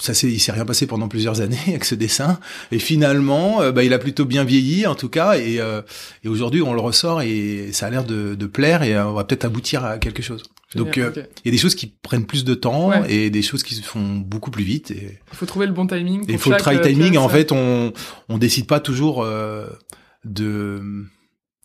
ça 0.00 0.14
s'est, 0.14 0.30
il 0.30 0.38
s'est 0.40 0.52
rien 0.52 0.64
passé 0.64 0.86
pendant 0.86 1.08
plusieurs 1.08 1.40
années 1.40 1.58
avec 1.68 1.84
ce 1.84 1.94
dessin. 1.94 2.38
Et 2.72 2.78
finalement, 2.78 3.60
euh, 3.62 3.72
bah, 3.72 3.82
il 3.84 3.92
a 3.92 3.98
plutôt 3.98 4.24
bien 4.24 4.44
vieilli 4.44 4.86
en 4.86 4.94
tout 4.94 5.08
cas. 5.08 5.36
Et, 5.38 5.60
euh, 5.60 5.82
et 6.24 6.28
aujourd'hui, 6.28 6.62
on 6.62 6.72
le 6.74 6.80
ressort 6.80 7.22
et 7.22 7.70
ça 7.72 7.86
a 7.86 7.90
l'air 7.90 8.04
de, 8.04 8.34
de 8.34 8.46
plaire 8.46 8.82
et 8.82 8.94
euh, 8.94 9.06
on 9.06 9.12
va 9.12 9.24
peut-être 9.24 9.44
aboutir 9.44 9.84
à 9.84 9.98
quelque 9.98 10.22
chose. 10.22 10.42
génial, 10.72 10.84
Donc, 10.86 10.98
euh, 10.98 11.12
il 11.44 11.46
y 11.46 11.48
a 11.48 11.52
des 11.52 11.58
choses 11.58 11.74
qui 11.74 11.86
prennent 12.02 12.26
plus 12.26 12.44
de 12.44 12.54
temps 12.54 12.88
Ouais. 12.90 13.12
et 13.12 13.30
des 13.30 13.42
choses 13.42 13.62
qui 13.62 13.74
se 13.74 13.82
font 13.82 14.16
beaucoup 14.16 14.50
plus 14.50 14.64
vite. 14.64 14.90
Et 14.90 15.18
Il 15.32 15.36
faut 15.36 15.46
trouver 15.46 15.66
le 15.66 15.72
bon 15.72 15.86
timing. 15.86 16.24
il 16.28 16.38
faut 16.38 16.50
le 16.50 16.56
try 16.56 16.80
timing. 16.80 17.10
pièce. 17.12 17.18
En 17.22 17.28
fait, 17.28 17.52
on 17.52 17.92
on 18.28 18.38
décide 18.38 18.66
pas 18.66 18.80
toujours 18.80 19.22
euh, 19.22 19.66
de 20.24 20.80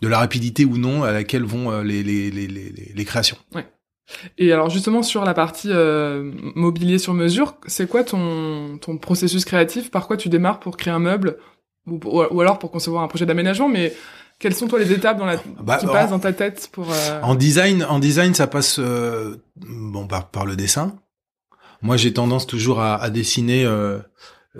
de 0.02 0.08
la 0.08 0.18
rapidité 0.20 0.64
ou 0.64 0.78
non 0.78 1.04
à 1.04 1.12
laquelle 1.12 1.44
vont 1.44 1.82
les, 1.82 2.04
les, 2.04 2.32
les, 2.32 2.48
les, 2.48 2.92
les 2.96 3.06
créations. 3.06 3.36
Et 4.38 4.52
alors 4.52 4.70
justement 4.70 5.04
sur 5.04 5.24
la 5.26 5.34
partie 5.34 5.70
euh, 5.72 6.32
mobilier 6.56 6.98
sur 6.98 7.14
mesure, 7.14 7.56
c'est 7.68 7.88
quoi 7.88 8.04
ton 8.04 8.78
ton 8.82 8.98
processus 8.98 9.46
créatif? 9.46 9.92
Par 9.92 10.08
quoi 10.08 10.18
tu 10.18 10.30
démarres 10.30 10.60
pour 10.60 10.78
créer 10.78 10.94
un 10.94 11.00
meuble? 11.00 11.38
Ou, 11.88 12.00
ou 12.06 12.42
alors 12.42 12.60
pour 12.60 12.72
concevoir 12.72 13.04
un 13.04 13.08
projet 13.08 13.26
d'aménagement 13.26 13.70
Mais 13.70 13.94
quelles 14.40 14.54
sont 14.56 14.68
toi 14.68 14.80
les 14.80 14.92
étapes 14.92 15.18
dans 15.18 15.26
la 15.26 15.38
Bah, 15.62 15.78
qui 15.78 15.86
en- 15.88 15.92
passent 15.92 16.10
dans 16.12 16.20
ta 16.20 16.34
tête 16.34 16.70
pour 16.72 16.92
euh, 16.92 17.22
En 17.22 17.36
design, 17.36 17.84
en 17.84 18.00
design, 18.00 18.34
ça 18.34 18.48
passe 18.48 18.78
euh, 18.80 19.36
bon 19.58 20.06
par, 20.08 20.30
par 20.30 20.46
le 20.46 20.56
dessin. 20.56 20.96
Moi, 21.82 21.96
j'ai 21.98 22.12
tendance 22.14 22.46
toujours 22.48 22.82
à, 22.82 22.96
à 22.96 23.10
dessiner 23.10 23.66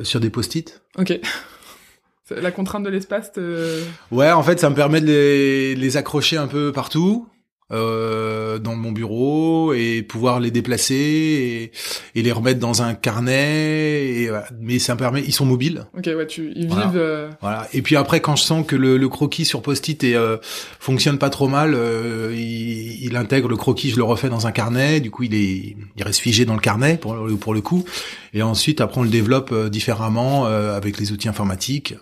sur 0.04 0.20
des 0.22 0.30
post-it. 0.30 0.82
Ok. 0.98 1.20
La 2.30 2.52
contrainte 2.52 2.84
de 2.84 2.90
l'espace. 2.90 3.32
te- 3.32 3.82
Ouais, 4.12 4.32
en 4.32 4.44
fait, 4.44 4.60
ça 4.60 4.70
me 4.70 4.76
permet 4.76 5.02
de 5.02 5.08
les, 5.08 5.76
les 5.76 5.98
accrocher 5.98 6.38
un 6.38 6.48
peu 6.48 6.72
partout 6.72 7.28
euh, 7.72 8.58
dans 8.60 8.76
mon 8.76 8.92
bureau 8.92 9.74
et 9.74 10.02
pouvoir 10.02 10.40
les 10.40 10.52
déplacer 10.52 10.96
et, 10.96 12.20
et 12.20 12.22
les 12.24 12.32
remettre 12.32 12.60
dans 12.60 12.82
un 12.82 12.94
carnet. 12.96 14.06
Et, 14.08 14.28
voilà. 14.30 14.46
Mais 14.60 14.80
ça 14.80 14.94
me 14.96 15.00
permet, 15.00 15.22
ils 15.26 15.34
sont 15.34 15.46
mobiles. 15.46 15.86
Ok, 15.98 16.06
ouais, 16.08 16.28
tu 16.28 16.52
ils 16.56 16.68
Voilà. 16.68 16.86
vivent. 16.88 16.98
euh, 16.98 17.30
Voilà. 17.42 17.68
Et 17.74 17.82
puis 17.82 17.96
après, 17.96 18.22
quand 18.22 18.36
je 18.36 18.44
sens 18.44 18.66
que 18.66 18.76
le, 18.76 18.98
le 18.98 19.10
croquis 19.10 19.46
sur 19.46 19.62
post-it 19.62 20.04
est, 20.04 20.16
euh, 20.16 20.38
fonctionne 20.80 21.18
pas 21.20 21.30
trop 21.30 21.48
mal, 21.48 21.74
euh, 21.76 22.34
il, 22.36 23.04
il 23.06 23.16
intègre 23.16 23.48
le 23.48 23.56
croquis, 23.58 23.90
je 23.92 23.98
le 23.98 24.04
refais 24.04 24.30
dans 24.30 24.48
un 24.48 24.52
carnet. 24.52 25.00
Du 25.00 25.12
coup, 25.12 25.24
il 25.24 25.36
est, 25.36 25.76
il 25.96 26.04
reste 26.04 26.20
figé 26.20 26.46
dans 26.46 26.56
le 26.56 26.60
carnet 26.62 26.98
pour 26.98 27.14
le, 27.16 27.36
pour 27.36 27.54
le 27.54 27.62
coup. 27.62 27.86
Et 28.34 28.42
ensuite, 28.42 28.82
après, 28.82 29.00
on 29.02 29.04
le 29.04 29.10
développe 29.10 29.52
euh, 29.52 29.70
différemment 29.70 30.48
euh, 30.48 30.76
avec 30.76 31.00
les 31.00 31.12
outils 31.12 31.30
informatiques, 31.30 31.96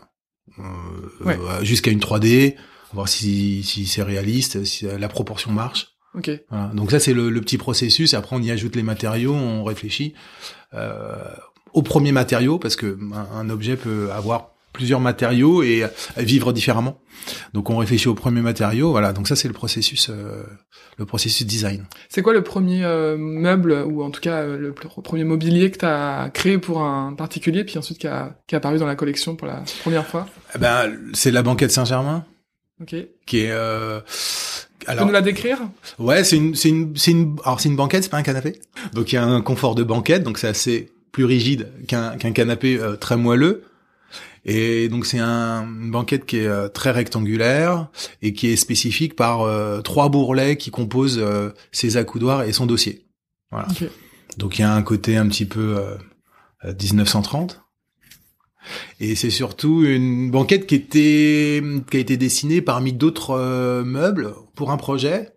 Ouais. 1.24 1.38
euh, 1.38 1.64
jusqu'à 1.64 1.92
une 1.92 2.00
3D, 2.00 2.56
voir 2.94 3.08
si, 3.08 3.64
si 3.64 3.86
c'est 3.86 4.04
réaliste, 4.04 4.64
si 4.64 4.86
la 4.86 5.08
proportion 5.10 5.52
marche. 5.52 5.88
Ok. 6.16 6.32
Voilà. 6.50 6.72
Donc 6.74 6.92
ça, 6.92 7.00
c'est 7.00 7.14
le, 7.14 7.30
le 7.30 7.42
petit 7.42 7.58
processus. 7.58 8.14
Après, 8.14 8.36
on 8.36 8.42
y 8.42 8.50
ajoute 8.50 8.76
les 8.76 8.84
matériaux, 8.84 9.34
on 9.34 9.64
réfléchit 9.64 10.14
euh, 10.74 11.16
au 11.74 11.82
premier 11.84 12.12
matériau 12.12 12.58
parce 12.58 12.76
que 12.76 12.98
un, 13.14 13.40
un 13.40 13.50
objet 13.50 13.76
peut 13.76 14.10
avoir 14.12 14.52
plusieurs 14.74 15.00
matériaux 15.00 15.64
et 15.64 15.84
euh, 15.84 15.88
vivre 16.18 16.54
différemment. 16.54 17.00
Donc 17.54 17.70
on 17.70 17.78
réfléchit 17.78 18.08
au 18.08 18.16
premier 18.16 18.42
matériau. 18.42 18.92
Voilà. 18.92 19.12
Donc 19.12 19.28
ça, 19.28 19.36
c'est 19.36 19.48
le 19.48 19.54
processus, 19.54 20.10
euh, 20.10 20.44
le 20.98 21.06
processus 21.06 21.46
design. 21.46 21.86
C'est 22.10 22.22
quoi 22.22 22.34
le 22.34 22.44
premier 22.44 22.84
euh, 22.86 23.18
meuble 23.18 23.84
ou 23.86 24.02
en 24.02 24.10
tout 24.10 24.22
cas 24.22 24.46
le 24.46 24.72
pr- 24.72 25.02
premier 25.04 25.24
mobilier 25.24 25.70
que 25.72 25.80
tu 25.80 25.86
as 25.86 26.30
créé 26.34 26.58
pour 26.58 26.82
un 26.82 27.14
particulier 27.14 27.64
puis 27.64 27.78
ensuite 27.78 27.98
qui 28.00 28.08
a, 28.08 28.38
qui 28.48 28.56
a 28.56 28.60
apparu 28.60 28.78
dans 28.80 28.88
la 28.88 28.96
collection 28.96 29.36
pour 29.36 29.48
la 29.48 29.64
première 29.82 30.06
fois? 30.08 30.28
Eh 30.56 30.58
ben, 30.58 30.92
c'est 31.14 31.32
la 31.32 31.44
banquette 31.44 31.72
Saint-Germain 31.72 32.26
Ok. 32.82 32.90
Tu 32.90 33.08
qui 33.26 33.40
est. 33.40 33.52
Euh, 33.52 34.00
peux 34.00 34.92
alors, 34.92 35.06
nous 35.06 35.12
la 35.12 35.22
décrire? 35.22 35.60
Ouais, 36.00 36.24
c'est 36.24 36.38
une, 36.38 36.56
c'est 36.56 36.70
une, 36.70 36.96
c'est 36.96 37.12
une, 37.12 37.36
alors 37.44 37.60
c'est 37.60 37.70
une 37.70 37.76
banquette, 37.76 38.04
c'est 38.04 38.10
pas 38.10 38.18
un 38.18 38.24
canapé? 38.24 38.60
Donc 38.94 39.12
il 39.12 39.16
y 39.16 39.18
a 39.18 39.26
un 39.26 39.42
confort 39.42 39.76
de 39.76 39.84
banquette, 39.84 40.24
donc 40.24 40.38
c'est 40.38 40.48
assez 40.48 40.92
plus 41.12 41.26
rigide 41.26 41.70
qu'un 41.88 42.18
qu'un 42.18 42.32
canapé 42.32 42.78
euh, 42.80 42.96
très 42.96 43.18
moelleux. 43.18 43.64
Et 44.46 44.88
donc 44.88 45.06
c'est 45.06 45.20
un, 45.20 45.64
une 45.64 45.92
banquette 45.92 46.26
qui 46.26 46.38
est 46.38 46.48
euh, 46.48 46.70
très 46.70 46.92
rectangulaire 46.92 47.90
et 48.22 48.32
qui 48.32 48.48
est 48.48 48.56
spécifique 48.56 49.16
par 49.16 49.42
euh, 49.42 49.82
trois 49.82 50.08
bourrelets 50.08 50.56
qui 50.56 50.72
composent 50.72 51.20
euh, 51.20 51.50
ses 51.74 51.98
accoudoirs 51.98 52.44
et 52.44 52.54
son 52.54 52.66
dossier. 52.66 53.06
Voilà. 53.52 53.68
Ok. 53.70 53.90
Donc 54.38 54.58
il 54.58 54.62
y 54.62 54.66
a 54.66 54.74
un 54.74 54.84
côté 54.84 55.18
un 55.18 55.28
petit 55.28 55.46
peu 55.46 55.78
euh, 55.78 55.96
euh, 56.64 56.74
1930. 56.82 57.62
Et 59.00 59.16
c'est 59.16 59.30
surtout 59.30 59.84
une 59.84 60.32
banquette 60.32 60.68
qui 60.68 60.76
était 60.76 61.62
qui 61.90 61.98
a 61.98 62.00
été 62.00 62.18
dessinée 62.18 62.62
parmi 62.62 62.94
d'autres 62.94 63.32
euh, 63.32 63.84
meubles 63.84 64.34
pour 64.56 64.72
un 64.72 64.78
projet. 64.78 65.34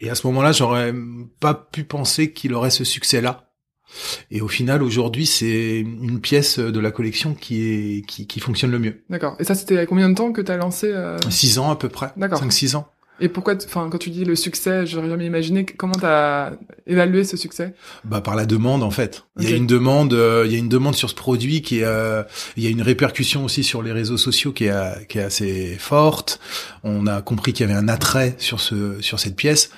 Et 0.00 0.10
à 0.10 0.14
ce 0.14 0.26
moment-là, 0.26 0.52
j'aurais 0.52 0.92
pas 1.40 1.54
pu 1.54 1.84
penser 1.84 2.32
qu'il 2.32 2.54
aurait 2.54 2.70
ce 2.70 2.84
succès-là. 2.84 3.50
Et 4.30 4.40
au 4.40 4.48
final, 4.48 4.82
aujourd'hui, 4.82 5.24
c'est 5.24 5.80
une 5.80 6.20
pièce 6.20 6.58
de 6.58 6.80
la 6.80 6.90
collection 6.90 7.34
qui 7.34 7.62
est 7.62 8.06
qui, 8.06 8.26
qui 8.26 8.40
fonctionne 8.40 8.70
le 8.70 8.78
mieux. 8.78 9.04
D'accord. 9.08 9.36
Et 9.38 9.44
ça, 9.44 9.54
c'était 9.54 9.74
il 9.74 9.76
y 9.78 9.80
a 9.80 9.86
combien 9.86 10.08
de 10.08 10.14
temps 10.14 10.32
que 10.32 10.40
tu 10.40 10.50
as 10.50 10.56
lancé 10.56 10.88
euh, 10.88 11.16
Six 11.30 11.58
ans 11.58 11.70
à 11.70 11.76
peu 11.76 11.88
près. 11.88 12.10
D'accord. 12.16 12.38
Cinq, 12.38 12.52
six 12.52 12.74
ans. 12.74 12.88
Et 13.20 13.28
pourquoi, 13.28 13.54
enfin, 13.64 13.88
quand 13.90 13.98
tu 13.98 14.10
dis 14.10 14.24
le 14.24 14.34
succès, 14.34 14.86
j'aurais 14.86 15.08
jamais 15.08 15.26
imaginé 15.26 15.64
comment 15.64 15.94
t'as 15.94 16.52
évalué 16.86 17.22
ce 17.22 17.36
succès? 17.36 17.74
Bah 18.04 18.20
par 18.20 18.34
la 18.34 18.44
demande 18.44 18.82
en 18.82 18.90
fait. 18.90 19.24
Il 19.38 19.48
y 19.48 19.52
a 19.52 19.56
une 19.56 19.68
demande, 19.68 20.14
euh, 20.14 20.42
il 20.46 20.52
y 20.52 20.56
a 20.56 20.58
une 20.58 20.68
demande 20.68 20.96
sur 20.96 21.08
ce 21.08 21.14
produit 21.14 21.62
qui 21.62 21.80
est, 21.80 21.84
euh, 21.84 22.24
il 22.56 22.64
y 22.64 22.66
a 22.66 22.70
une 22.70 22.82
répercussion 22.82 23.44
aussi 23.44 23.62
sur 23.62 23.82
les 23.82 23.92
réseaux 23.92 24.16
sociaux 24.16 24.52
qui 24.52 24.64
est, 24.64 25.06
qui 25.08 25.18
est 25.18 25.22
assez 25.22 25.76
forte. 25.78 26.40
On 26.82 27.06
a 27.06 27.22
compris 27.22 27.52
qu'il 27.52 27.68
y 27.68 27.70
avait 27.70 27.78
un 27.78 27.88
attrait 27.88 28.34
sur 28.38 28.60
ce, 28.60 29.00
sur 29.00 29.20
cette 29.20 29.36
pièce. 29.36 29.70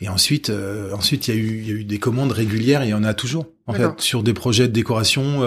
Et 0.00 0.08
ensuite, 0.08 0.48
euh, 0.48 0.92
ensuite 0.94 1.28
il 1.28 1.34
y 1.34 1.36
a 1.36 1.40
eu, 1.40 1.58
il 1.58 1.68
y 1.68 1.70
a 1.70 1.74
eu 1.74 1.84
des 1.84 1.98
commandes 1.98 2.32
régulières. 2.32 2.82
Et 2.82 2.86
il 2.86 2.90
y 2.90 2.94
en 2.94 3.04
a 3.04 3.12
toujours 3.12 3.48
en 3.66 3.74
fait 3.74 4.00
sur 4.00 4.22
des 4.22 4.32
projets 4.32 4.66
de 4.66 4.72
décoration 4.72 5.42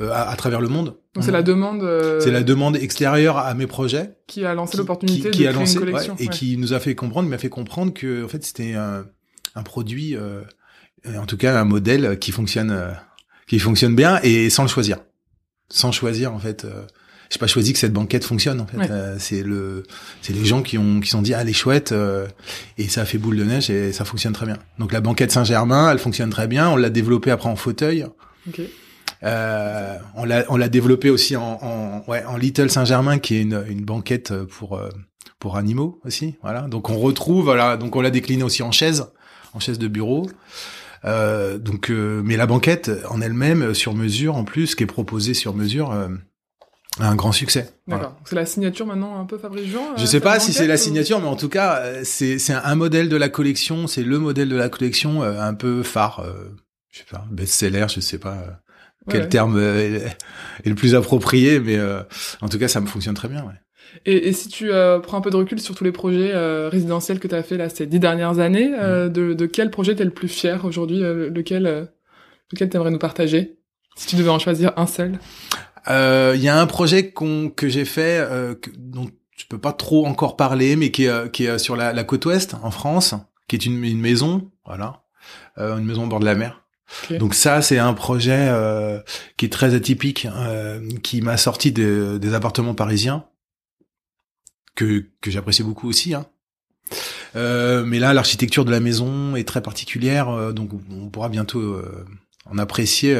à, 0.00 0.30
à, 0.30 0.36
travers 0.36 0.60
le 0.60 0.68
monde. 0.68 0.96
Donc 1.14 1.22
c'est 1.22 1.30
la 1.30 1.42
demande. 1.42 1.82
Euh, 1.82 2.18
c'est 2.20 2.32
la 2.32 2.42
demande 2.42 2.76
extérieure 2.76 3.38
à 3.38 3.54
mes 3.54 3.68
projets 3.68 4.16
qui 4.26 4.44
a 4.44 4.52
lancé 4.52 4.76
l'opportunité 4.76 5.30
de 5.30 5.34
créer 5.34 5.48
une 5.48 5.74
collection 5.78 6.16
et 6.18 6.28
qui 6.28 6.56
nous 6.56 6.72
a 6.72 6.80
fait 6.80 6.94
comprendre, 6.94 7.28
m'a 7.28 7.38
fait 7.38 7.48
comprendre 7.48 7.94
que 7.94 8.24
en 8.24 8.28
fait 8.28 8.44
c'était 8.44 8.74
un, 8.74 9.06
un, 9.54 9.62
produit, 9.62 10.16
euh, 10.16 10.42
en 11.06 11.26
tout 11.26 11.36
cas 11.36 11.60
un 11.60 11.64
modèle 11.64 12.18
qui 12.18 12.32
fonctionne, 12.32 12.72
euh, 12.72 12.90
qui 13.46 13.60
fonctionne 13.60 13.94
bien 13.94 14.18
et 14.24 14.50
sans 14.50 14.62
le 14.64 14.68
choisir, 14.68 14.98
sans 15.68 15.92
choisir 15.92 16.34
en 16.34 16.40
fait. 16.40 16.64
Euh, 16.64 16.82
j'ai 17.30 17.38
pas 17.38 17.46
choisi 17.46 17.72
que 17.72 17.78
cette 17.78 17.92
banquette 17.92 18.24
fonctionne 18.24 18.60
en 18.60 18.66
fait. 18.66 18.90
Euh, 18.90 19.16
c'est 19.18 19.42
le, 19.42 19.84
c'est 20.20 20.32
les 20.32 20.44
gens 20.44 20.62
qui 20.62 20.78
ont 20.78 21.00
qui 21.00 21.10
sont 21.10 21.22
dit 21.22 21.32
ah 21.32 21.40
elle 21.42 21.48
est 21.48 21.52
chouette 21.52 21.94
et 22.76 22.88
ça 22.88 23.02
a 23.02 23.04
fait 23.04 23.18
boule 23.18 23.36
de 23.36 23.44
neige 23.44 23.70
et 23.70 23.92
ça 23.92 24.04
fonctionne 24.04 24.32
très 24.32 24.46
bien. 24.46 24.58
Donc 24.78 24.92
la 24.92 25.00
banquette 25.00 25.30
Saint-Germain, 25.30 25.90
elle 25.92 25.98
fonctionne 25.98 26.30
très 26.30 26.48
bien. 26.48 26.70
On 26.70 26.76
l'a 26.76 26.90
développée 26.90 27.30
après 27.30 27.48
en 27.48 27.56
fauteuil. 27.56 28.04
Okay. 28.48 28.70
Euh, 29.24 29.96
on 30.16 30.24
l'a 30.24 30.44
on 30.48 30.56
l'a 30.56 30.68
développé 30.68 31.08
aussi 31.08 31.34
en, 31.36 31.58
en, 31.62 32.04
ouais, 32.08 32.24
en 32.24 32.36
Little 32.36 32.68
Saint-Germain 32.68 33.18
qui 33.18 33.36
est 33.36 33.42
une, 33.42 33.64
une 33.68 33.82
banquette 33.82 34.34
pour 34.44 34.76
euh, 34.76 34.90
pour 35.38 35.56
animaux 35.56 36.00
aussi. 36.04 36.36
Voilà. 36.42 36.62
Donc 36.62 36.90
on 36.90 36.98
retrouve 36.98 37.44
voilà 37.44 37.76
donc 37.76 37.96
on 37.96 38.02
l'a 38.02 38.10
décliné 38.10 38.42
aussi 38.42 38.62
en 38.62 38.70
chaise 38.70 39.06
en 39.54 39.60
chaise 39.60 39.78
de 39.78 39.88
bureau. 39.88 40.28
Euh, 41.06 41.56
donc 41.58 41.90
euh, 41.90 42.20
mais 42.24 42.36
la 42.36 42.46
banquette 42.46 42.90
en 43.08 43.20
elle-même 43.22 43.72
sur 43.72 43.94
mesure 43.94 44.36
en 44.36 44.44
plus 44.44 44.74
qui 44.74 44.82
est 44.82 44.86
proposée 44.86 45.32
sur 45.32 45.54
mesure 45.54 45.92
a 45.92 47.08
un 47.08 47.14
grand 47.16 47.32
succès. 47.32 47.74
D'accord. 47.88 48.16
C'est 48.26 48.36
la 48.36 48.46
signature 48.46 48.86
maintenant 48.86 49.18
un 49.18 49.24
peu 49.24 49.38
Fabrice 49.38 49.68
Jean. 49.68 49.96
Je 49.96 50.04
sais 50.04 50.20
pas 50.20 50.38
si 50.38 50.52
c'est 50.52 50.66
la 50.66 50.76
signature, 50.76 51.18
mais 51.20 51.26
en 51.26 51.34
tout 51.36 51.48
cas, 51.48 51.82
c'est 52.04 52.38
c'est 52.38 52.52
un 52.52 52.74
modèle 52.74 53.08
de 53.08 53.16
la 53.16 53.28
collection. 53.28 53.86
C'est 53.86 54.04
le 54.04 54.18
modèle 54.18 54.48
de 54.48 54.54
la 54.54 54.68
collection 54.68 55.22
un 55.22 55.54
peu 55.54 55.82
phare. 55.82 56.24
je 56.90 56.98
sais 56.98 57.04
pas, 57.10 57.26
best-seller, 57.32 57.86
je 57.88 57.98
sais 57.98 58.18
pas 58.18 58.60
quel 59.08 59.28
terme 59.28 59.58
est, 59.58 60.16
le 60.64 60.74
plus 60.74 60.94
approprié, 60.94 61.60
mais 61.60 61.76
euh, 61.76 62.00
en 62.40 62.48
tout 62.48 62.58
cas, 62.58 62.68
ça 62.68 62.80
me 62.80 62.86
fonctionne 62.86 63.14
très 63.14 63.28
bien. 63.28 63.42
Ouais. 63.44 63.52
Et, 64.06 64.28
et, 64.28 64.32
si 64.32 64.48
tu 64.48 64.72
euh, 64.72 64.98
prends 64.98 65.18
un 65.18 65.20
peu 65.20 65.30
de 65.30 65.36
recul 65.36 65.60
sur 65.60 65.74
tous 65.74 65.84
les 65.84 65.92
projets 65.92 66.32
euh, 66.32 66.68
résidentiels 66.68 67.20
que 67.20 67.28
tu 67.28 67.34
as 67.34 67.42
fait 67.42 67.56
là 67.56 67.68
ces 67.68 67.86
dix 67.86 68.00
dernières 68.00 68.38
années, 68.38 68.70
mm. 68.70 69.08
de, 69.08 69.34
de, 69.34 69.46
quel 69.46 69.70
projet 69.70 69.94
t'es 69.94 70.04
le 70.04 70.10
plus 70.10 70.28
fier 70.28 70.64
aujourd'hui 70.64 71.00
Lequel, 71.00 71.88
lequel 72.52 72.68
t'aimerais 72.68 72.90
nous 72.90 72.98
partager 72.98 73.58
Si 73.96 74.08
tu 74.08 74.16
devais 74.16 74.30
en 74.30 74.38
choisir 74.38 74.72
un 74.76 74.86
seul? 74.86 75.18
Il 75.88 76.40
y 76.42 76.48
a 76.48 76.58
un 76.58 76.66
projet 76.66 77.10
qu'on 77.10 77.50
que 77.50 77.68
j'ai 77.68 77.84
fait 77.84 78.26
que, 78.60 78.70
dont 78.76 79.08
je 79.36 79.44
peux 79.46 79.58
pas 79.58 79.72
trop 79.72 80.06
encore 80.06 80.36
parler, 80.36 80.76
mais 80.76 80.90
qui 80.90 81.04
est, 81.04 81.30
qui 81.30 81.44
est 81.44 81.58
sur 81.58 81.76
la, 81.76 81.92
la 81.92 82.04
côte 82.04 82.24
ouest 82.24 82.56
en 82.62 82.70
France, 82.70 83.14
qui 83.48 83.56
est 83.56 83.66
une, 83.66 83.84
une 83.84 84.00
maison, 84.00 84.50
voilà, 84.64 85.02
une 85.58 85.84
maison 85.84 86.04
au 86.04 86.06
bord 86.06 86.20
de 86.20 86.24
la 86.24 86.34
mer 86.34 86.63
donc 87.18 87.34
ça, 87.34 87.62
c'est 87.62 87.78
un 87.78 87.94
projet 87.94 88.48
euh, 88.50 89.00
qui 89.36 89.46
est 89.46 89.50
très 89.50 89.74
atypique, 89.74 90.26
euh, 90.36 90.80
qui 91.02 91.20
m'a 91.20 91.36
sorti 91.36 91.72
des 91.72 92.34
appartements 92.34 92.74
parisiens 92.74 93.24
que 94.74 95.04
que 95.20 95.30
j'apprécie 95.30 95.62
beaucoup 95.62 95.88
aussi. 95.88 96.14
Hein. 96.14 96.26
Euh, 97.36 97.84
mais 97.84 97.98
là, 97.98 98.12
l'architecture 98.12 98.64
de 98.64 98.70
la 98.70 98.80
maison 98.80 99.36
est 99.36 99.46
très 99.46 99.62
particulière, 99.62 100.52
donc 100.52 100.70
on 100.90 101.08
pourra 101.08 101.28
bientôt 101.28 101.80
en 102.46 102.58
apprécier 102.58 103.18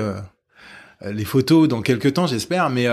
les 1.05 1.25
photos 1.25 1.69
dans 1.69 1.83
quelques 1.83 2.15
temps, 2.15 2.27
j'espère. 2.27 2.71
Mais 2.71 2.87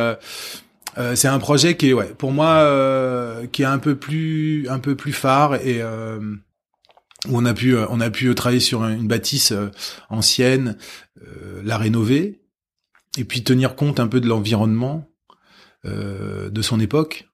c'est 1.16 1.28
un 1.28 1.40
projet 1.40 1.76
qui 1.76 1.90
est, 1.90 1.94
ouais, 1.94 2.14
pour 2.18 2.32
moi, 2.32 3.42
qui 3.52 3.64
est 3.64 3.66
un 3.66 3.80
peu 3.80 3.96
plus 3.96 4.68
un 4.70 4.80
peu 4.80 4.96
plus 4.96 5.14
phare 5.14 5.56
et 5.56 5.82
où 7.28 7.38
on 7.38 7.46
a 7.46 7.54
pu 7.54 7.76
euh, 7.76 7.86
on 7.90 8.00
a 8.02 8.10
pu 8.10 8.34
travailler 8.36 8.60
sur 8.60 8.84
une 8.84 9.08
bâtisse 9.08 9.52
euh, 9.52 9.70
ancienne, 10.10 10.78
euh, 11.22 11.62
la 11.64 11.78
rénover 11.78 12.42
et 13.18 13.26
puis 13.26 13.44
tenir 13.44 13.76
compte 13.76 14.00
un 14.00 14.08
peu 14.08 14.22
de 14.22 14.28
l'environnement 14.28 15.08
de 15.84 16.62
son 16.62 16.80
époque 16.80 17.28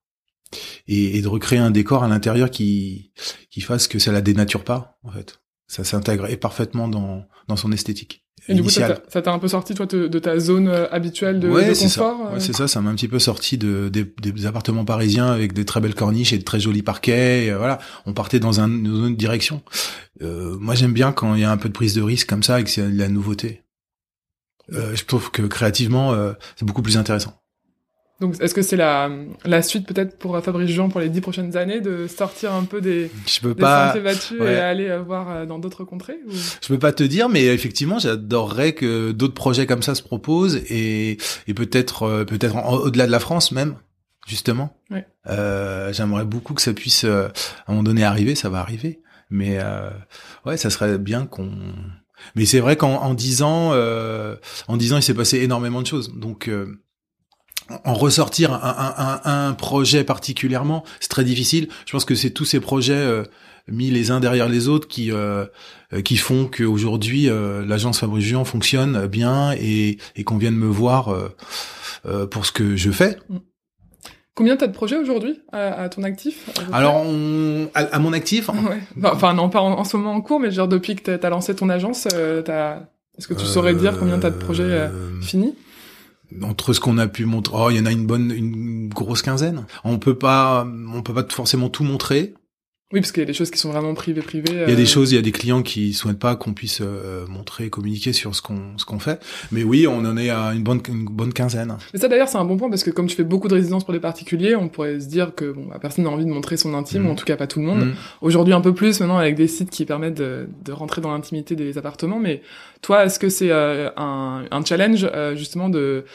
et, 0.87 1.21
de 1.21 1.27
recréer 1.27 1.59
un 1.59 1.69
décor 1.69 2.05
à 2.05 2.07
l'intérieur 2.07 2.49
qui 2.49 3.11
qui 3.51 3.59
fasse 3.59 3.89
que 3.89 3.99
ça 3.99 4.13
la 4.13 4.21
dénature 4.21 4.63
pas 4.63 4.97
en 5.03 5.11
fait. 5.11 5.41
Ça 5.67 5.83
s'intègre 5.83 6.33
parfaitement 6.37 6.87
dans 6.87 7.27
dans 7.49 7.57
son 7.57 7.73
esthétique. 7.73 8.25
Et 8.49 8.53
du 8.53 8.63
coup, 8.63 8.69
ça 8.69 8.95
t'a 8.95 9.31
un 9.31 9.39
peu 9.39 9.47
sorti, 9.47 9.73
toi, 9.73 9.85
de, 9.85 10.19
ta 10.19 10.39
zone 10.39 10.67
euh, 10.67 10.87
habituelle 10.91 11.39
de, 11.39 11.49
ouais, 11.49 11.69
de 11.69 11.73
confort 11.73 12.17
ça. 12.17 12.33
Ouais, 12.33 12.39
c'est 12.39 12.53
ça. 12.53 12.67
Ça 12.67 12.81
m'a 12.81 12.89
un 12.89 12.95
petit 12.95 13.07
peu 13.07 13.19
sorti 13.19 13.57
de, 13.57 13.89
des, 13.89 14.45
appartements 14.45 14.85
parisiens 14.85 15.27
avec 15.27 15.53
des 15.53 15.65
très 15.65 15.81
belles 15.81 15.95
corniches 15.95 16.33
et 16.33 16.37
de 16.37 16.43
très 16.43 16.59
jolis 16.59 16.83
parquets. 16.83 17.53
voilà, 17.57 17.79
on 18.05 18.13
partait 18.13 18.39
dans 18.39 18.59
un, 18.59 18.69
une 18.69 19.05
autre 19.05 19.17
direction. 19.17 19.61
Euh, 20.21 20.57
moi, 20.59 20.75
j'aime 20.75 20.93
bien 20.93 21.11
quand 21.11 21.35
il 21.35 21.41
y 21.41 21.43
a 21.43 21.51
un 21.51 21.57
peu 21.57 21.69
de 21.69 21.73
prise 21.73 21.93
de 21.93 22.01
risque 22.01 22.27
comme 22.27 22.43
ça 22.43 22.59
et 22.59 22.63
que 22.63 22.69
c'est 22.69 22.89
de 22.89 22.97
la 22.97 23.09
nouveauté. 23.09 23.63
Euh, 24.73 24.95
je 24.95 25.05
trouve 25.05 25.31
que 25.31 25.43
créativement, 25.43 26.13
euh, 26.13 26.33
c'est 26.55 26.65
beaucoup 26.65 26.81
plus 26.81 26.97
intéressant. 26.97 27.41
Donc, 28.19 28.41
est-ce 28.41 28.55
que 28.55 28.63
c'est 28.63 28.77
la, 28.77 29.11
la 29.45 29.61
suite 29.61 29.85
peut-être 29.87 30.17
pour 30.17 30.43
Fabrice 30.43 30.71
Jean 30.71 30.89
pour 30.89 30.99
les 30.99 31.09
dix 31.09 31.21
prochaines 31.21 31.55
années 31.55 31.81
de 31.81 32.07
sortir 32.07 32.51
un 32.51 32.63
peu 32.63 32.81
des, 32.81 33.11
je 33.27 33.39
peux 33.41 33.53
des 33.53 33.61
pas, 33.61 33.95
battus 33.99 34.41
et 34.41 34.55
aller 34.55 34.89
euh, 34.89 35.03
voir 35.03 35.29
euh, 35.29 35.45
dans 35.45 35.59
d'autres 35.59 35.83
contrées 35.83 36.17
ou... 36.27 36.31
Je 36.31 36.67
peux 36.67 36.79
pas 36.79 36.93
te 36.93 37.03
dire, 37.03 37.29
mais 37.29 37.45
effectivement, 37.45 37.99
j'adorerais 37.99 38.73
que 38.73 39.11
d'autres 39.11 39.35
projets 39.35 39.67
comme 39.67 39.83
ça 39.83 39.93
se 39.93 40.01
proposent 40.01 40.55
et, 40.67 41.19
et 41.47 41.53
peut-être 41.53 42.03
euh, 42.03 42.25
peut-être 42.25 42.55
au-delà 42.55 43.05
de 43.05 43.11
la 43.11 43.19
France 43.19 43.51
même, 43.51 43.75
justement. 44.25 44.75
Ouais. 44.89 45.05
Euh, 45.27 45.93
J'aimerais 45.93 46.25
beaucoup 46.25 46.55
que 46.55 46.63
ça 46.63 46.73
puisse 46.73 47.03
à 47.03 47.29
un 47.67 47.71
moment 47.71 47.83
donné 47.83 48.03
arriver, 48.03 48.33
ça 48.33 48.49
va 48.49 48.59
arriver, 48.61 48.99
mais 49.29 49.59
euh, 49.59 49.91
ouais, 50.47 50.57
ça 50.57 50.71
serait 50.71 50.97
bien 50.97 51.27
qu'on. 51.27 51.51
Mais 52.35 52.45
c'est 52.45 52.61
vrai 52.61 52.77
qu'en 52.77 53.13
dix 53.13 53.43
ans, 53.43 53.73
en 53.73 54.77
dix 54.77 54.93
ans, 54.93 54.97
il 54.97 55.03
s'est 55.03 55.13
passé 55.13 55.37
énormément 55.37 55.83
de 55.83 55.87
choses, 55.87 56.15
donc 56.15 56.49
en 57.83 57.93
ressortir 57.93 58.53
un, 58.53 59.21
un, 59.25 59.47
un, 59.47 59.53
projet 59.53 60.03
particulièrement, 60.03 60.83
c'est 60.99 61.09
très 61.09 61.23
difficile. 61.23 61.67
Je 61.85 61.91
pense 61.91 62.05
que 62.05 62.15
c'est 62.15 62.31
tous 62.31 62.45
ces 62.45 62.59
projets 62.59 62.93
euh, 62.93 63.23
mis 63.67 63.89
les 63.89 64.11
uns 64.11 64.19
derrière 64.19 64.47
les 64.47 64.67
autres 64.67 64.87
qui 64.87 65.11
euh, 65.11 65.45
euh 65.93 66.01
qui 66.01 66.17
font 66.17 66.45
qu'aujourd'hui 66.45 67.29
euh, 67.29 67.65
l'agence 67.65 67.99
Fabrice 67.99 68.33
fonctionne 68.45 69.07
bien 69.07 69.53
et, 69.53 69.97
et 70.15 70.23
qu'on 70.23 70.37
vienne 70.37 70.55
me 70.55 70.67
voir 70.67 71.13
pour 72.31 72.45
ce 72.45 72.51
que 72.51 72.75
je 72.75 72.91
fais. 72.91 73.17
Mm. 73.29 73.37
Combien 74.33 74.55
t'as 74.55 74.67
de 74.67 74.73
projets 74.73 74.97
aujourd'hui 74.97 75.41
à, 75.51 75.89
ton 75.89 76.03
actif 76.03 76.47
Alors, 76.71 76.97
on, 76.97 77.71
à, 77.73 77.97
mon 77.97 78.13
actif 78.13 78.49
ouais. 78.49 78.77
Enfin, 79.03 79.33
non, 79.33 79.49
pas 79.49 79.61
en, 79.61 79.83
ce 79.83 79.97
moment 79.97 80.13
en 80.13 80.21
cours, 80.21 80.39
mais 80.39 80.51
genre 80.51 80.67
depuis 80.67 80.95
que 80.95 81.15
t'as 81.15 81.27
as 81.27 81.29
lancé 81.31 81.55
ton 81.55 81.69
agence, 81.69 82.05
est-ce 82.05 83.27
que 83.27 83.33
tu 83.33 83.45
saurais 83.45 83.73
dire 83.73 83.97
combien 83.97 84.19
t'as 84.19 84.29
de 84.29 84.37
projets 84.37 84.89
finis? 85.23 85.55
Entre 86.41 86.73
ce 86.73 86.79
qu'on 86.79 86.97
a 86.97 87.07
pu 87.07 87.25
montrer, 87.25 87.55
oh, 87.57 87.69
il 87.69 87.77
y 87.77 87.79
en 87.79 87.85
a 87.85 87.91
une 87.91 88.05
bonne, 88.05 88.31
une 88.31 88.89
grosse 88.89 89.21
quinzaine. 89.21 89.65
On 89.83 89.99
peut 89.99 90.17
pas, 90.17 90.67
on 90.93 91.01
peut 91.01 91.13
pas 91.13 91.25
forcément 91.29 91.69
tout 91.69 91.83
montrer. 91.83 92.33
Oui, 92.93 93.01
parce 93.01 93.11
qu'il 93.11 93.19
y 93.19 93.23
a 93.23 93.27
des 93.27 93.33
choses 93.33 93.51
qui 93.51 93.57
sont 93.57 93.69
vraiment 93.69 93.93
privées, 93.95 94.21
privées. 94.21 94.45
Il 94.49 94.69
y 94.69 94.71
a 94.71 94.75
des 94.75 94.83
euh, 94.83 94.85
choses, 94.85 95.11
il 95.11 95.15
y 95.15 95.17
a 95.17 95.21
des 95.21 95.33
clients 95.33 95.61
qui 95.61 95.91
souhaitent 95.91 96.19
pas 96.19 96.37
qu'on 96.37 96.53
puisse 96.53 96.79
euh, 96.79 97.27
montrer, 97.27 97.69
communiquer 97.69 98.13
sur 98.13 98.33
ce 98.33 98.41
qu'on 98.41 98.77
ce 98.77 98.85
qu'on 98.85 98.99
fait. 98.99 99.21
Mais 99.51 99.65
oui, 99.65 99.87
on 99.87 100.05
en 100.05 100.15
est 100.15 100.29
à 100.29 100.53
une 100.53 100.63
bonne 100.63 100.79
une 100.87 101.03
bonne 101.03 101.33
quinzaine. 101.33 101.75
Mais 101.93 101.99
ça 101.99 102.07
d'ailleurs, 102.07 102.29
c'est 102.29 102.37
un 102.37 102.45
bon 102.45 102.55
point 102.55 102.69
parce 102.69 102.85
que 102.85 102.89
comme 102.89 103.07
tu 103.07 103.15
fais 103.17 103.25
beaucoup 103.25 103.49
de 103.49 103.55
résidences 103.55 103.83
pour 103.83 103.93
des 103.93 103.99
particuliers, 103.99 104.55
on 104.55 104.69
pourrait 104.69 105.01
se 105.01 105.07
dire 105.09 105.35
que 105.35 105.51
bon, 105.51 105.65
bah, 105.65 105.79
personne 105.81 106.05
n'a 106.05 106.11
envie 106.11 106.23
de 106.23 106.29
montrer 106.29 106.55
son 106.55 106.73
intime, 106.73 107.07
ou 107.07 107.11
en 107.11 107.15
tout 107.15 107.25
cas 107.25 107.35
pas 107.35 107.45
tout 107.45 107.59
le 107.59 107.65
monde. 107.65 107.87
Mmh. 107.87 107.93
Aujourd'hui, 108.21 108.53
un 108.53 108.61
peu 108.61 108.73
plus 108.73 109.01
maintenant 109.01 109.17
avec 109.17 109.35
des 109.35 109.49
sites 109.49 109.69
qui 109.69 109.83
permettent 109.83 110.17
de, 110.17 110.47
de 110.63 110.71
rentrer 110.71 111.01
dans 111.01 111.11
l'intimité 111.11 111.57
des 111.57 111.77
appartements. 111.77 112.21
Mais 112.21 112.41
toi, 112.81 113.03
est-ce 113.03 113.19
que 113.19 113.27
c'est 113.27 113.51
euh, 113.51 113.89
un, 113.97 114.45
un 114.49 114.63
challenge 114.63 115.05
justement 115.35 115.67
de 115.67 116.05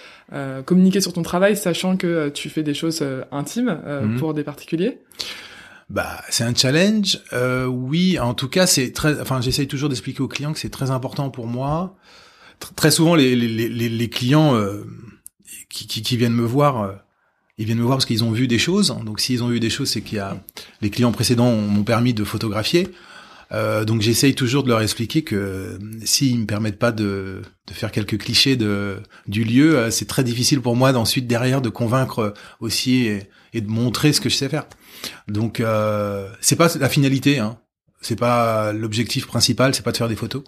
communiquer 0.64 1.02
sur 1.02 1.12
ton 1.12 1.20
travail, 1.20 1.54
sachant 1.54 1.98
que 1.98 2.30
tu 2.30 2.48
fais 2.48 2.62
des 2.62 2.72
choses 2.72 3.04
intimes 3.30 3.78
mmh. 3.86 4.16
pour 4.16 4.32
des 4.32 4.42
particuliers? 4.42 4.96
Bah, 5.90 6.22
c'est 6.30 6.44
un 6.44 6.54
challenge. 6.54 7.20
Euh, 7.32 7.66
oui, 7.66 8.18
en 8.18 8.34
tout 8.34 8.48
cas, 8.48 8.66
c'est 8.66 8.92
très. 8.92 9.20
Enfin, 9.20 9.40
j'essaye 9.40 9.68
toujours 9.68 9.88
d'expliquer 9.88 10.20
aux 10.20 10.28
clients 10.28 10.52
que 10.52 10.58
c'est 10.58 10.70
très 10.70 10.90
important 10.90 11.30
pour 11.30 11.46
moi. 11.46 11.96
très 12.76 12.90
souvent, 12.90 13.14
les, 13.14 13.34
les, 13.36 13.68
les, 13.68 13.88
les 13.88 14.08
clients 14.08 14.54
euh, 14.54 14.84
qui, 15.68 15.86
qui, 15.86 16.02
qui, 16.02 16.16
viennent 16.16 16.34
me 16.34 16.44
voir, 16.44 16.82
euh, 16.82 16.92
ils 17.58 17.66
viennent 17.66 17.78
me 17.78 17.84
voir 17.84 17.98
parce 17.98 18.06
qu'ils 18.06 18.24
ont 18.24 18.32
vu 18.32 18.48
des 18.48 18.58
choses. 18.58 18.96
Donc, 19.04 19.20
s'ils 19.20 19.42
ont 19.42 19.48
vu 19.48 19.60
des 19.60 19.70
choses, 19.70 19.90
c'est 19.90 20.02
qu'il 20.02 20.18
y 20.18 20.20
a 20.20 20.36
les 20.80 20.90
clients 20.90 21.12
précédents 21.12 21.52
m'ont 21.52 21.84
permis 21.84 22.14
de 22.14 22.24
photographier. 22.24 22.88
Euh, 23.52 23.84
donc 23.84 24.00
j'essaye 24.00 24.34
toujours 24.34 24.62
de 24.62 24.68
leur 24.68 24.80
expliquer 24.80 25.22
que 25.22 25.36
euh, 25.36 25.78
s'ils 26.04 26.38
me 26.38 26.46
permettent 26.46 26.78
pas 26.78 26.92
de, 26.92 27.42
de 27.66 27.72
faire 27.74 27.92
quelques 27.92 28.18
clichés 28.18 28.56
de 28.56 28.96
du 29.26 29.44
lieu, 29.44 29.76
euh, 29.76 29.90
c'est 29.90 30.06
très 30.06 30.24
difficile 30.24 30.60
pour 30.62 30.74
moi 30.74 30.92
d'ensuite 30.92 31.26
derrière 31.26 31.60
de 31.60 31.68
convaincre 31.68 32.32
aussi 32.60 33.04
et, 33.06 33.28
et 33.52 33.60
de 33.60 33.68
montrer 33.68 34.12
ce 34.14 34.20
que 34.22 34.30
je 34.30 34.36
sais 34.36 34.48
faire. 34.48 34.64
Donc 35.28 35.60
euh, 35.60 36.30
c'est 36.40 36.56
pas 36.56 36.68
la 36.78 36.88
finalité, 36.88 37.40
hein. 37.40 37.58
c'est 38.00 38.16
pas 38.18 38.72
l'objectif 38.72 39.26
principal, 39.26 39.74
c'est 39.74 39.82
pas 39.82 39.92
de 39.92 39.98
faire 39.98 40.08
des 40.08 40.16
photos. 40.16 40.44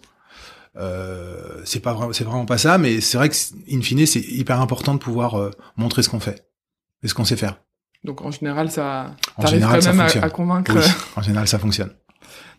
Euh, 0.76 1.60
c'est 1.64 1.80
pas 1.80 1.92
vraiment, 1.92 2.12
c'est 2.12 2.24
vraiment 2.24 2.46
pas 2.46 2.58
ça, 2.58 2.78
mais 2.78 3.00
c'est 3.00 3.16
vrai 3.16 3.28
que 3.28 3.36
in 3.70 3.80
fine 3.82 4.06
c'est 4.06 4.20
hyper 4.20 4.60
important 4.60 4.94
de 4.94 4.98
pouvoir 4.98 5.34
euh, 5.38 5.50
montrer 5.76 6.02
ce 6.02 6.08
qu'on 6.08 6.20
fait 6.20 6.48
et 7.02 7.08
ce 7.08 7.14
qu'on 7.14 7.24
sait 7.24 7.36
faire. 7.36 7.58
Donc 8.02 8.22
en 8.22 8.30
général 8.30 8.70
ça, 8.70 9.14
En 9.36 9.46
général, 9.46 9.76
quand 9.76 9.82
ça 9.82 9.90
même 9.92 10.00
à, 10.00 10.04
fonctionne. 10.04 10.24
à 10.24 10.30
convaincre. 10.30 10.72
Oui, 10.74 10.82
en 11.16 11.22
général 11.22 11.48
ça 11.48 11.58
fonctionne. 11.58 11.90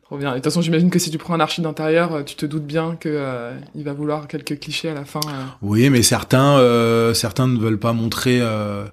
Trop 0.05 0.17
bien. 0.17 0.29
Et 0.29 0.31
de 0.33 0.35
toute 0.37 0.45
façon, 0.45 0.61
j'imagine 0.61 0.89
que 0.91 0.99
si 0.99 1.09
tu 1.09 1.17
prends 1.17 1.33
un 1.33 1.39
archi 1.39 1.61
d'intérieur, 1.61 2.13
euh, 2.13 2.23
tu 2.23 2.35
te 2.35 2.45
doutes 2.45 2.65
bien 2.65 2.95
que 2.95 3.09
euh, 3.09 3.57
il 3.73 3.83
va 3.83 3.93
vouloir 3.93 4.27
quelques 4.27 4.59
clichés 4.59 4.89
à 4.89 4.93
la 4.93 5.03
fin. 5.03 5.19
euh. 5.27 5.43
Oui, 5.63 5.89
mais 5.89 6.03
certains, 6.03 6.57
euh, 6.59 7.13
certains 7.15 7.47
ne 7.47 7.57
veulent 7.57 7.79
pas 7.79 7.91
montrer 7.93 8.39
euh, 8.39 8.85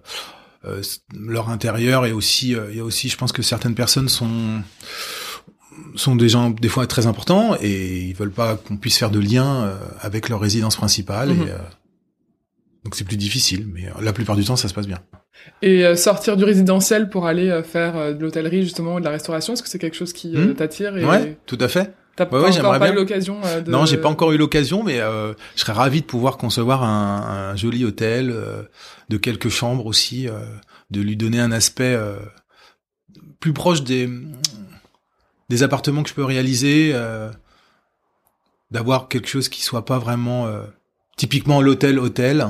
leur 1.18 1.50
intérieur 1.50 2.06
et 2.06 2.12
aussi, 2.12 2.56
il 2.70 2.76
y 2.76 2.80
a 2.80 2.84
aussi, 2.84 3.08
je 3.10 3.16
pense 3.18 3.32
que 3.32 3.42
certaines 3.42 3.74
personnes 3.74 4.08
sont 4.08 4.62
sont 5.94 6.16
des 6.16 6.28
gens 6.28 6.48
des 6.50 6.68
fois 6.68 6.86
très 6.86 7.06
importants 7.06 7.56
et 7.60 7.98
ils 8.04 8.14
veulent 8.14 8.30
pas 8.30 8.56
qu'on 8.56 8.76
puisse 8.76 8.96
faire 8.98 9.10
de 9.10 9.18
lien 9.20 9.70
avec 10.00 10.28
leur 10.30 10.40
résidence 10.40 10.76
principale 10.76 11.30
Mhm. 11.30 11.42
et 11.42 11.50
donc 12.84 12.94
c'est 12.94 13.04
plus 13.04 13.16
difficile, 13.16 13.66
mais 13.72 13.86
euh, 13.88 13.92
la 14.00 14.12
plupart 14.12 14.36
du 14.36 14.44
temps 14.44 14.56
ça 14.56 14.68
se 14.68 14.74
passe 14.74 14.86
bien. 14.86 14.98
Et 15.62 15.84
euh, 15.84 15.96
sortir 15.96 16.36
du 16.36 16.44
résidentiel 16.44 17.08
pour 17.08 17.26
aller 17.26 17.48
euh, 17.48 17.62
faire 17.62 17.96
euh, 17.96 18.12
de 18.12 18.20
l'hôtellerie 18.22 18.62
justement 18.62 18.94
ou 18.96 19.00
de 19.00 19.04
la 19.04 19.10
restauration, 19.10 19.54
est-ce 19.54 19.62
que 19.62 19.68
c'est 19.68 19.78
quelque 19.78 19.96
chose 19.96 20.12
qui 20.12 20.36
Hmm. 20.36 20.54
t'attire 20.54 20.96
et 20.96 21.04
Ouais, 21.04 21.38
tout 21.46 21.58
à 21.60 21.68
fait. 21.68 21.94
t'as 22.16 22.24
Ouais, 22.24 22.30
pas 22.30 22.70
ouais, 22.72 22.78
bien. 22.78 22.92
eu 22.92 22.94
l'occasion 22.96 23.40
de... 23.64 23.70
Non, 23.70 23.86
j'ai 23.86 23.96
pas 23.98 24.08
encore 24.08 24.32
eu 24.32 24.36
l'occasion, 24.36 24.82
mais 24.82 25.00
euh, 25.00 25.32
je 25.56 25.60
serais 25.60 25.72
ravi 25.72 26.00
de 26.02 26.06
pouvoir 26.06 26.36
concevoir 26.36 26.82
un, 26.84 27.50
un 27.52 27.56
joli 27.56 27.84
hôtel 27.84 28.30
euh, 28.30 28.62
de 29.08 29.16
quelques 29.16 29.48
chambres 29.48 29.86
aussi, 29.86 30.28
euh, 30.28 30.40
de 30.90 31.00
lui 31.00 31.16
donner 31.16 31.40
un 31.40 31.50
aspect 31.52 31.94
euh, 31.96 32.16
plus 33.40 33.52
proche 33.52 33.82
des 33.82 34.08
des 35.48 35.62
appartements 35.62 36.02
que 36.02 36.08
je 36.08 36.14
peux 36.14 36.24
réaliser, 36.24 36.92
euh, 36.94 37.30
d'avoir 38.70 39.08
quelque 39.08 39.28
chose 39.28 39.48
qui 39.48 39.62
soit 39.62 39.84
pas 39.84 39.98
vraiment 39.98 40.46
euh, 40.46 40.62
typiquement 41.16 41.60
l'hôtel 41.60 41.98
hôtel 41.98 42.46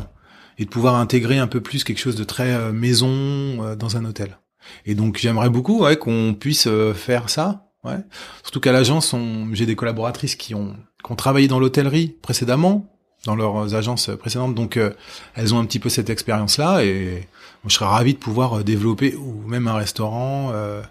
et 0.59 0.65
de 0.65 0.71
pouvoir 0.71 0.97
intégrer 0.97 1.39
un 1.39 1.47
peu 1.47 1.61
plus 1.61 1.85
quelque 1.85 1.99
chose 1.99 2.17
de 2.17 2.25
très 2.25 2.53
euh, 2.53 2.73
maison 2.73 3.09
euh, 3.09 3.77
dans 3.77 3.97
un 3.97 4.05
hôtel. 4.05 4.39
Et 4.87 4.95
donc 4.95 5.19
j'aimerais 5.19 5.51
beaucoup 5.51 5.83
ouais, 5.83 5.97
qu'on 5.97 6.35
puisse 6.39 6.67
euh, 6.67 6.95
faire 6.95 7.31
ça. 7.31 7.69
Ouais. 7.85 7.99
Surtout 8.43 8.61
qu'à 8.61 8.73
l'agence, 8.73 9.15
j'ai 9.53 9.67
des 9.67 9.75
collaboratrices 9.75 10.37
qui 10.37 10.55
ont, 10.55 10.77
qui 11.05 11.11
ont 11.11 11.17
travaillé 11.17 11.49
dans 11.49 11.59
l'hôtellerie 11.59 12.15
précédemment, 12.23 12.93
dans 13.25 13.37
leurs 13.37 13.75
agences 13.75 14.11
précédentes, 14.19 14.55
donc 14.55 14.77
euh, 14.77 14.93
elles 15.35 15.55
ont 15.55 15.59
un 15.59 15.65
petit 15.65 15.79
peu 15.79 15.89
cette 15.89 16.11
expérience-là, 16.11 16.85
et 16.85 17.29
je 17.67 17.75
serais 17.75 17.87
ravi 17.87 18.15
de 18.15 18.19
pouvoir 18.19 18.65
développer, 18.65 19.15
ou 19.15 19.43
même 19.47 19.69
un 19.69 19.75
restaurant, 19.75 20.51
euh, 20.53 20.83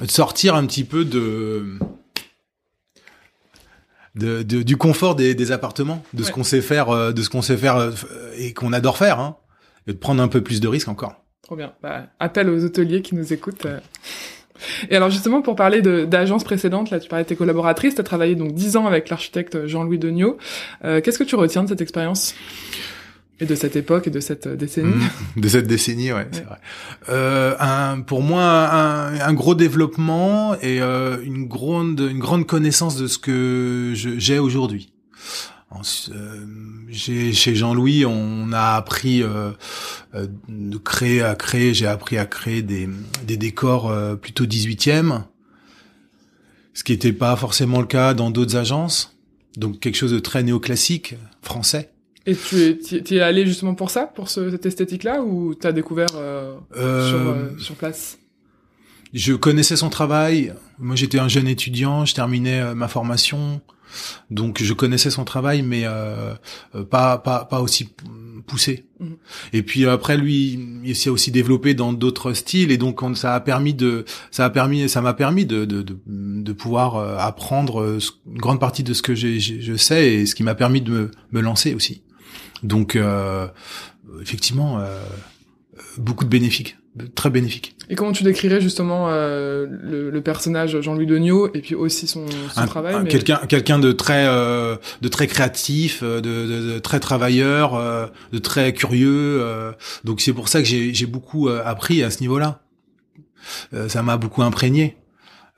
de 0.00 0.10
sortir 0.10 0.54
un 0.54 0.66
petit 0.66 0.84
peu 0.84 1.04
de, 1.04 1.78
de, 4.14 4.42
de- 4.42 4.62
du 4.62 4.76
confort 4.76 5.14
des, 5.14 5.34
des 5.34 5.52
appartements, 5.52 6.02
de 6.14 6.22
ce 6.22 6.30
qu'on 6.30 6.44
sait 6.44 6.60
faire, 6.60 6.90
euh, 6.90 7.12
de 7.12 7.22
ce 7.22 7.30
qu'on 7.30 7.42
sait 7.42 7.56
faire 7.56 7.76
euh, 7.76 7.90
et 8.38 8.52
qu'on 8.52 8.72
adore 8.72 8.96
faire, 8.96 9.18
hein, 9.20 9.36
et 9.86 9.92
de 9.92 9.98
prendre 9.98 10.22
un 10.22 10.28
peu 10.28 10.40
plus 10.42 10.60
de 10.60 10.68
risques 10.68 10.88
encore. 10.88 11.14
Trop 11.42 11.56
bien. 11.56 11.72
Bah, 11.82 12.04
appel 12.20 12.48
aux 12.48 12.64
hôteliers 12.64 13.02
qui 13.02 13.14
nous 13.14 13.32
écoutent. 13.32 13.66
euh. 13.66 13.80
Et 14.88 14.96
alors 14.96 15.10
justement, 15.10 15.42
pour 15.42 15.56
parler 15.56 15.82
d'agences 15.82 16.44
précédentes, 16.44 16.90
là 16.90 17.00
tu 17.00 17.08
parlais 17.08 17.24
de 17.24 17.28
tes 17.28 17.36
collaboratrices, 17.36 17.96
tu 17.96 18.00
as 18.00 18.04
travaillé 18.04 18.36
donc 18.36 18.52
10 18.54 18.76
ans 18.76 18.86
avec 18.86 19.08
l'architecte 19.10 19.66
Jean-Louis 19.66 19.98
Degnaud. 19.98 20.38
Euh, 20.84 21.00
Qu'est-ce 21.00 21.18
que 21.18 21.24
tu 21.24 21.34
retiens 21.34 21.64
de 21.64 21.68
cette 21.68 21.80
expérience? 21.80 22.34
Et 23.40 23.46
de 23.46 23.54
cette 23.56 23.74
époque 23.76 24.06
et 24.06 24.10
de 24.10 24.20
cette 24.20 24.46
euh, 24.46 24.56
décennie 24.56 24.94
Mhm. 24.94 25.10
de 25.42 25.48
cette 25.48 25.66
décennie, 25.66 26.12
ouais, 26.12 26.28
c'est 26.30 26.44
vrai. 26.44 26.58
Euh, 27.08 27.56
un, 27.58 28.00
pour 28.00 28.22
moi, 28.22 28.42
un, 28.42 29.18
un 29.20 29.32
gros 29.34 29.54
développement 29.54 30.54
et 30.60 30.80
euh, 30.80 31.18
une 31.24 31.46
grande, 31.46 32.00
une 32.00 32.20
grande 32.20 32.46
connaissance 32.46 32.96
de 32.96 33.06
ce 33.08 33.18
que 33.18 33.92
j'ai 33.94 34.38
aujourd'hui. 34.38 34.90
Euh, 36.12 36.46
chez 36.92 37.54
Jean-Louis, 37.56 38.04
on 38.06 38.52
a 38.52 38.76
appris 38.76 39.22
euh, 39.22 39.50
euh, 40.14 40.28
de 40.48 40.76
créer 40.78 41.22
à 41.22 41.34
créer. 41.34 41.74
J'ai 41.74 41.86
appris 41.88 42.16
à 42.16 42.26
créer 42.26 42.62
des, 42.62 42.88
des 43.26 43.36
décors 43.36 43.90
euh, 43.90 44.14
plutôt 44.14 44.44
18e, 44.46 45.22
ce 46.74 46.84
qui 46.84 46.92
n'était 46.92 47.12
pas 47.12 47.34
forcément 47.34 47.80
le 47.80 47.86
cas 47.86 48.14
dans 48.14 48.30
d'autres 48.30 48.54
agences. 48.56 49.16
Donc 49.56 49.80
quelque 49.80 49.96
chose 49.96 50.12
de 50.12 50.20
très 50.20 50.42
néoclassique 50.44 51.16
français. 51.42 51.90
Et 52.26 52.34
tu 52.34 52.56
es, 52.58 52.78
es 53.16 53.20
allé 53.20 53.46
justement 53.46 53.74
pour 53.74 53.90
ça, 53.90 54.06
pour 54.06 54.28
ce- 54.30 54.50
cette 54.50 54.66
esthétique-là, 54.66 55.22
ou 55.22 55.54
t'as 55.54 55.72
découvert 55.72 56.08
euh, 56.16 56.54
Euh, 56.76 57.08
sur, 57.10 57.18
euh, 57.18 57.58
sur 57.58 57.74
place? 57.74 58.18
Je 59.12 59.34
connaissais 59.34 59.76
son 59.76 59.90
travail. 59.90 60.54
Moi, 60.78 60.96
j'étais 60.96 61.18
un 61.18 61.28
jeune 61.28 61.46
étudiant, 61.48 62.04
je 62.04 62.14
terminais 62.14 62.60
euh, 62.60 62.74
ma 62.74 62.88
formation, 62.88 63.60
donc 64.30 64.62
je 64.62 64.72
connaissais 64.72 65.10
son 65.10 65.24
travail, 65.24 65.62
mais 65.62 65.82
euh, 65.84 66.34
pas 66.90 67.18
pas 67.18 67.44
pas 67.44 67.60
aussi 67.60 67.90
poussé. 68.46 68.86
Mhm. 69.00 69.16
Et 69.52 69.62
puis 69.62 69.86
après, 69.86 70.16
lui, 70.16 70.58
il 70.84 70.96
s'est 70.96 71.10
aussi 71.10 71.30
développé 71.30 71.74
dans 71.74 71.92
d'autres 71.92 72.32
styles, 72.32 72.72
et 72.72 72.76
donc 72.78 73.02
on- 73.02 73.14
ça 73.14 73.34
a 73.34 73.40
permis 73.40 73.74
de 73.74 74.04
ça 74.32 74.46
a 74.46 74.50
permis 74.50 74.88
ça 74.88 75.00
m'a 75.00 75.14
permis 75.14 75.46
de 75.46 75.64
de 75.64 75.82
de, 75.82 75.96
de 76.06 76.52
pouvoir 76.52 76.96
apprendre 77.20 77.98
une 78.26 78.38
grande 78.38 78.58
partie 78.60 78.82
de 78.82 78.94
ce 78.94 79.02
que 79.02 79.14
je 79.14 79.76
sais 79.76 80.12
et 80.14 80.26
ce 80.26 80.34
qui 80.34 80.42
m'a 80.42 80.54
permis 80.56 80.80
de 80.80 80.90
me, 80.90 81.10
me 81.32 81.40
lancer 81.42 81.74
aussi. 81.74 82.02
Donc 82.64 82.96
euh, 82.96 83.46
effectivement, 84.20 84.80
euh, 84.80 84.98
beaucoup 85.98 86.24
de 86.24 86.30
bénéfiques, 86.30 86.76
très 87.14 87.30
bénéfiques. 87.30 87.76
Et 87.90 87.94
comment 87.96 88.12
tu 88.12 88.24
décrirais 88.24 88.60
justement 88.60 89.08
euh, 89.10 89.66
le, 89.68 90.10
le 90.10 90.20
personnage 90.22 90.80
Jean-Louis 90.80 91.06
Degnaud 91.06 91.50
et 91.52 91.60
puis 91.60 91.74
aussi 91.74 92.06
son, 92.06 92.26
son 92.52 92.60
un, 92.60 92.66
travail 92.66 92.96
mais- 93.02 93.10
quelqu'un 93.10 93.36
quelqu'un 93.46 93.78
de 93.78 93.92
très 93.92 94.26
euh, 94.26 94.76
de 95.02 95.08
très 95.08 95.26
créatif 95.26 96.00
euh, 96.02 96.20
de, 96.22 96.46
de- 96.46 96.72
de 96.74 96.78
très 96.78 97.00
travailleur 97.00 97.74
euh, 97.74 98.06
de 98.32 98.38
très 98.38 98.72
curieux 98.72 99.38
euh, 99.42 99.72
donc 100.04 100.20
c'est 100.22 100.32
pour 100.32 100.48
ça 100.48 100.60
que 100.60 100.64
j'ai 100.66 100.94
j'ai 100.94 101.06
beaucoup 101.06 101.48
appris 101.48 102.02
à 102.02 102.10
ce 102.10 102.20
niveau-là. 102.20 102.62
Euh, 103.74 103.88
ça 103.90 104.02
m'a 104.02 104.16
beaucoup 104.16 104.42
imprégné. 104.42 104.96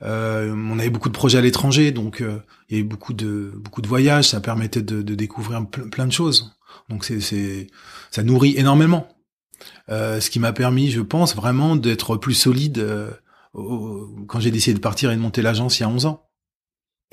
Euh, 0.03 0.53
on 0.53 0.77
avait 0.77 0.89
beaucoup 0.89 1.07
de 1.09 1.13
projets 1.13 1.37
à 1.37 1.41
l'étranger 1.41 1.91
donc 1.91 2.19
euh, 2.21 2.37
il 2.69 2.75
y 2.77 2.79
avait 2.81 2.87
beaucoup 2.87 3.13
de 3.13 3.51
beaucoup 3.55 3.81
de 3.81 3.87
voyages. 3.87 4.25
Ça 4.25 4.41
permettait 4.41 4.81
de, 4.81 5.01
de 5.01 5.15
découvrir 5.15 5.61
ple- 5.61 5.89
plein 5.89 6.05
de 6.05 6.11
choses 6.11 6.56
donc 6.89 7.03
c'est 7.05 7.67
ça 8.11 8.23
nourrit 8.23 8.55
énormément 8.57 9.07
Euh, 9.89 10.19
ce 10.19 10.29
qui 10.29 10.39
m'a 10.39 10.53
permis 10.53 10.91
je 10.91 11.01
pense 11.01 11.35
vraiment 11.35 11.75
d'être 11.75 12.15
plus 12.17 12.35
solide 12.35 12.77
euh, 12.79 13.09
au- 13.53 14.07
quand 14.27 14.39
j'ai 14.39 14.51
décidé 14.51 14.75
de 14.75 14.79
partir 14.81 15.11
et 15.11 15.15
de 15.15 15.21
monter 15.21 15.41
l'agence 15.41 15.79
il 15.79 15.83
y 15.83 15.85
a 15.85 15.89
11 15.89 16.05
ans 16.05 16.23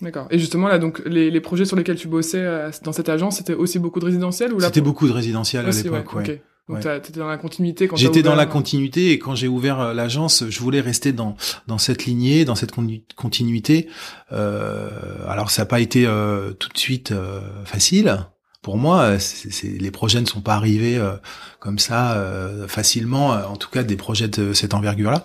D'accord. 0.03 0.27
Et 0.31 0.40
justement 0.40 0.66
là, 0.66 0.79
donc 0.81 1.00
les, 1.07 1.31
les 1.31 1.40
projets 1.40 1.64
sur 1.64 1.77
lesquels 1.77 1.96
tu 1.96 2.09
bossais 2.09 2.40
euh, 2.40 2.68
dans 2.83 2.92
cette 2.92 3.09
agence, 3.09 3.37
c'était 3.37 3.55
aussi 3.55 3.79
beaucoup 3.79 4.00
de 4.00 4.05
résidentiel 4.07 4.53
ou 4.53 4.59
là 4.59 4.66
C'était 4.66 4.81
beaucoup 4.81 5.07
de 5.07 5.12
résidentiel 5.12 5.64
à 5.64 5.70
l'époque, 5.70 6.14
ouais. 6.14 6.42
Donc 6.68 6.79
Ouais. 6.85 7.00
t'étais 7.00 7.20
dans 7.20 7.29
la 7.29 7.37
continuité 7.37 7.87
quand 7.87 7.94
J'étais 7.96 8.22
dans 8.22 8.31
ouvert- 8.33 8.37
la 8.38 8.46
continuité 8.46 9.12
et 9.12 9.18
quand 9.20 9.35
j'ai 9.37 9.48
ouvert 9.48 9.79
euh, 9.81 9.94
l'agence, 9.94 10.44
je 10.48 10.61
voulais 10.61 10.81
rester 10.81 11.12
dans 11.12 11.37
dans 11.68 11.79
cette 11.79 12.07
lignée, 12.07 12.44
dans 12.44 12.57
cette 12.57 12.72
continuité. 13.16 13.88
Euh, 14.33 14.90
alors 15.29 15.50
ça 15.50 15.62
n'a 15.62 15.66
pas 15.66 15.79
été 15.81 16.07
euh, 16.07 16.53
tout 16.55 16.70
de 16.70 16.79
suite 16.79 17.12
euh, 17.12 17.64
facile 17.64 18.27
pour 18.64 18.77
moi. 18.79 19.20
C'est, 19.20 19.53
c'est- 19.53 19.68
les 19.81 19.90
projets 19.92 20.20
ne 20.20 20.27
sont 20.27 20.40
pas 20.40 20.55
arrivés 20.55 20.96
euh, 20.96 21.14
comme 21.61 21.79
ça 21.79 22.14
euh, 22.16 22.66
facilement. 22.66 23.33
euh, 23.35 23.44
En 23.44 23.57
tout 23.57 23.70
cas, 23.70 23.85
des 23.85 23.96
projets 23.96 24.27
de 24.27 24.53
cette 24.53 24.74
envergure-là. 24.74 25.24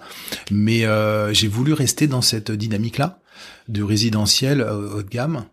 Mais 0.51 0.85
euh, 0.85 1.33
j'ai 1.33 1.47
voulu 1.47 1.73
rester 1.73 2.05
dans 2.05 2.21
cette 2.21 2.51
dynamique-là 2.51 3.19
du 3.67 3.83
résidentiel 3.83 4.61
euh, 4.61 4.97
haut 4.97 5.01
de 5.03 5.09
gamme. 5.09 5.45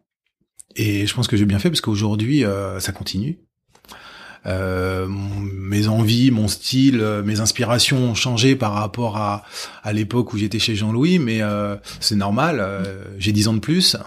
Et 0.75 1.07
je 1.07 1.15
pense 1.15 1.27
que 1.29 1.39
j'ai 1.39 1.47
bien 1.47 1.59
fait 1.59 1.71
parce 1.71 1.81
qu'aujourd'hui, 1.81 2.45
euh, 2.45 2.81
ça 2.81 2.93
continue. 2.93 3.39
Euh, 4.45 5.09
mes 5.09 5.89
envies, 5.89 6.31
mon 6.31 6.47
style, 6.49 7.01
euh, 7.01 7.23
mes 7.25 7.41
inspirations 7.41 7.99
ont 8.11 8.15
changé 8.15 8.55
par 8.55 8.75
rapport 8.75 9.17
à, 9.17 9.43
à 9.83 9.93
l'époque 9.93 10.33
où 10.33 10.39
j'étais 10.39 10.59
chez 10.61 10.77
Jean-Louis, 10.77 11.19
mais 11.19 11.43
euh, 11.43 11.77
c'est 12.01 12.15
normal. 12.15 12.59
euh, 12.61 13.05
j'ai 13.19 13.33
10 13.33 13.49
ans 13.49 13.55
de 13.55 13.59
plus, 13.61 13.95
euh, 13.97 13.99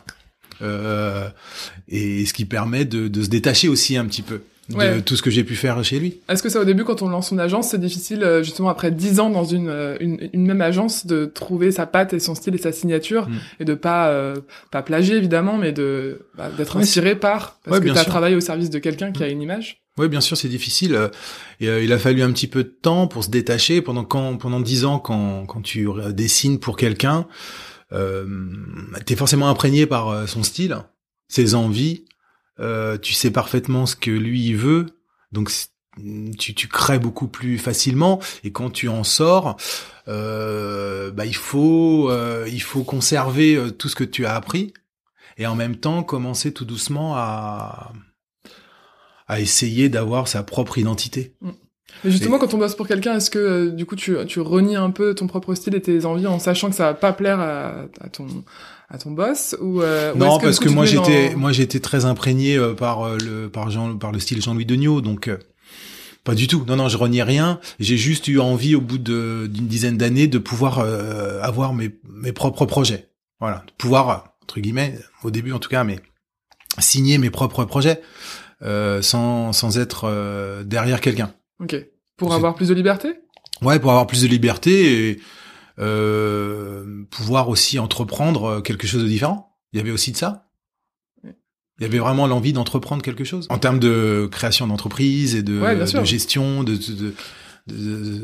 et 0.61 2.25
ce 2.25 2.33
qui 2.33 2.45
permet 2.45 2.85
de, 2.85 3.07
de 3.07 3.23
se 3.23 3.29
détacher 3.29 3.67
aussi 3.67 3.97
un 3.97 4.05
petit 4.05 4.21
peu 4.21 4.41
de 4.69 4.75
Ouais. 4.75 5.01
tout 5.01 5.15
ce 5.15 5.23
que 5.23 5.31
j'ai 5.31 5.43
pu 5.43 5.55
faire 5.55 5.83
chez 5.83 5.97
lui. 5.99 6.17
Est-ce 6.29 6.43
que 6.43 6.49
ça 6.49 6.59
au 6.61 6.63
début 6.63 6.83
quand 6.83 7.01
on 7.01 7.09
lance 7.09 7.29
son 7.29 7.39
agence, 7.39 7.69
c'est 7.71 7.79
difficile 7.81 8.21
euh, 8.23 8.43
justement 8.43 8.69
après 8.69 8.91
10 8.91 9.19
ans 9.19 9.31
dans 9.31 9.43
une, 9.43 9.67
euh, 9.67 9.97
une 9.99 10.29
une 10.31 10.45
même 10.45 10.61
agence 10.61 11.07
de 11.07 11.25
trouver 11.25 11.71
sa 11.71 11.87
patte 11.87 12.13
et 12.13 12.19
son 12.19 12.35
style 12.35 12.53
et 12.53 12.59
sa 12.59 12.71
signature 12.71 13.27
Mm. 13.27 13.33
et 13.61 13.65
de 13.65 13.73
pas 13.73 14.09
euh, 14.09 14.35
pas 14.69 14.83
plagier 14.83 15.15
évidemment, 15.15 15.57
mais 15.57 15.71
de 15.71 16.21
bah, 16.37 16.51
d'être 16.55 16.75
Ouais, 16.75 16.83
inspiré 16.83 17.15
par 17.15 17.57
parce 17.65 17.79
Ouais, 17.79 17.83
que 17.83 17.91
tu 17.91 17.97
as 17.97 18.03
sûr. 18.03 18.11
travaillé 18.11 18.35
au 18.35 18.41
service 18.41 18.69
de 18.69 18.77
quelqu'un 18.77 19.11
qui 19.11 19.23
a 19.23 19.27
une 19.29 19.41
image. 19.41 19.81
Oui, 19.97 20.07
bien 20.07 20.21
sûr, 20.21 20.37
c'est 20.37 20.47
difficile. 20.47 20.93
euh, 20.93 21.07
Et, 21.59 21.67
euh, 21.67 21.83
il 21.83 21.91
a 21.91 21.97
fallu 21.97 22.21
un 22.21 22.31
petit 22.31 22.47
peu 22.47 22.63
de 22.63 22.69
temps 22.69 23.07
pour 23.07 23.23
se 23.23 23.31
détacher. 23.31 23.81
Pendant 23.81 24.03
quand, 24.03 24.37
pendant 24.37 24.59
dix 24.59 24.85
ans, 24.85 24.99
quand 24.99 25.47
quand 25.47 25.61
tu 25.63 25.89
euh, 25.89 26.11
dessines 26.11 26.59
pour 26.59 26.77
quelqu'un, 26.77 27.21
euh, 27.21 27.23
t'es 27.91 29.15
forcément 29.15 29.49
imprégné 29.49 29.85
par 29.85 30.09
euh, 30.09 30.27
son 30.27 30.43
style, 30.43 30.77
ses 31.27 31.55
envies. 31.55 32.05
Euh, 32.59 32.97
tu 32.97 33.13
sais 33.13 33.31
parfaitement 33.31 33.85
ce 33.85 33.95
que 33.95 34.11
lui 34.11 34.53
veut, 34.53 34.87
donc 35.31 35.49
tu, 36.37 36.53
tu 36.53 36.67
crées 36.67 36.99
beaucoup 36.99 37.27
plus 37.27 37.57
facilement. 37.57 38.19
Et 38.43 38.51
quand 38.51 38.69
tu 38.69 38.87
en 38.87 39.03
sors, 39.03 39.57
euh, 40.07 41.11
bah, 41.11 41.25
il 41.25 41.35
faut 41.35 42.09
euh, 42.09 42.47
il 42.51 42.61
faut 42.61 42.83
conserver 42.83 43.55
euh, 43.55 43.71
tout 43.71 43.89
ce 43.89 43.95
que 43.95 44.03
tu 44.03 44.25
as 44.25 44.35
appris 44.35 44.73
et 45.37 45.47
en 45.47 45.55
même 45.55 45.75
temps 45.75 46.03
commencer 46.03 46.53
tout 46.53 46.65
doucement 46.65 47.15
à 47.15 47.93
à 49.27 49.39
essayer 49.39 49.89
d'avoir 49.89 50.27
sa 50.27 50.43
propre 50.43 50.77
identité. 50.77 51.35
Mm. 51.41 51.51
Mais 52.03 52.11
justement, 52.11 52.39
quand 52.39 52.53
on 52.53 52.57
bosse 52.57 52.75
pour 52.75 52.87
quelqu'un, 52.87 53.15
est-ce 53.17 53.29
que 53.29 53.39
euh, 53.39 53.69
du 53.71 53.85
coup 53.85 53.95
tu, 53.95 54.15
tu 54.27 54.39
renies 54.39 54.75
un 54.77 54.89
peu 54.91 55.13
ton 55.15 55.27
propre 55.27 55.53
style 55.55 55.75
et 55.75 55.81
tes 55.81 56.05
envies 56.05 56.27
en 56.27 56.39
sachant 56.39 56.69
que 56.69 56.75
ça 56.75 56.85
va 56.85 56.93
pas 56.93 57.11
plaire 57.13 57.39
à, 57.39 57.85
à 58.01 58.09
ton 58.09 58.27
à 58.89 58.97
ton 58.97 59.11
boss 59.11 59.55
ou 59.61 59.81
euh, 59.81 60.13
non 60.15 60.37
que, 60.39 60.43
parce 60.45 60.59
que 60.59 60.69
moi 60.69 60.85
j'étais 60.85 61.29
dans- 61.31 61.37
moi 61.37 61.51
j'étais 61.51 61.79
très 61.79 62.05
imprégné 62.05 62.57
euh, 62.57 62.73
par 62.73 63.03
euh, 63.03 63.17
le 63.17 63.49
par 63.49 63.69
Jean 63.69 63.97
par 63.97 64.11
le 64.11 64.19
style 64.19 64.41
Jean-Louis 64.41 64.65
Degnaud 64.65 65.01
donc 65.01 65.27
euh, 65.27 65.37
pas 66.23 66.35
du 66.35 66.47
tout. 66.47 66.63
Non 66.67 66.75
non 66.77 66.87
je 66.89 66.97
renie 66.97 67.21
rien. 67.21 67.59
J'ai 67.79 67.97
juste 67.97 68.27
eu 68.27 68.39
envie 68.39 68.75
au 68.75 68.81
bout 68.81 68.97
de 68.97 69.47
d'une 69.47 69.67
dizaine 69.67 69.97
d'années 69.97 70.27
de 70.27 70.37
pouvoir 70.39 70.79
euh, 70.79 71.39
avoir 71.41 71.73
mes 71.73 71.91
mes 72.09 72.31
propres 72.31 72.65
projets. 72.65 73.09
Voilà. 73.39 73.63
De 73.67 73.71
pouvoir 73.77 74.35
entre 74.43 74.59
guillemets 74.59 74.97
au 75.23 75.31
début 75.31 75.51
en 75.51 75.59
tout 75.59 75.69
cas 75.69 75.83
mais 75.83 75.99
signer 76.79 77.17
mes 77.17 77.29
propres 77.29 77.65
projets 77.65 78.01
euh, 78.63 79.01
sans 79.01 79.53
sans 79.53 79.77
être 79.77 80.05
euh, 80.05 80.63
derrière 80.63 80.99
quelqu'un 81.01 81.31
Ok. 81.61 81.75
Pour 82.17 82.33
avoir 82.33 82.55
plus 82.55 82.69
de 82.69 82.73
liberté? 82.73 83.15
Ouais, 83.61 83.79
pour 83.79 83.91
avoir 83.91 84.07
plus 84.07 84.21
de 84.23 84.27
liberté 84.27 85.09
et 85.11 85.19
euh, 85.79 87.03
pouvoir 87.11 87.49
aussi 87.49 87.79
entreprendre 87.79 88.43
euh, 88.45 88.61
quelque 88.61 88.87
chose 88.87 89.03
de 89.03 89.07
différent. 89.07 89.57
Il 89.73 89.77
y 89.77 89.79
avait 89.81 89.91
aussi 89.91 90.11
de 90.11 90.17
ça. 90.17 90.45
Il 91.23 91.83
y 91.83 91.85
avait 91.85 91.99
vraiment 91.99 92.27
l'envie 92.27 92.51
d'entreprendre 92.51 93.01
quelque 93.01 93.23
chose. 93.23 93.47
En 93.49 93.57
termes 93.57 93.79
de 93.79 94.27
création 94.29 94.67
d'entreprise 94.67 95.35
et 95.35 95.43
de, 95.43 95.59
Ouais, 95.61 96.05
gestion, 96.05 96.63
de, 96.63 96.77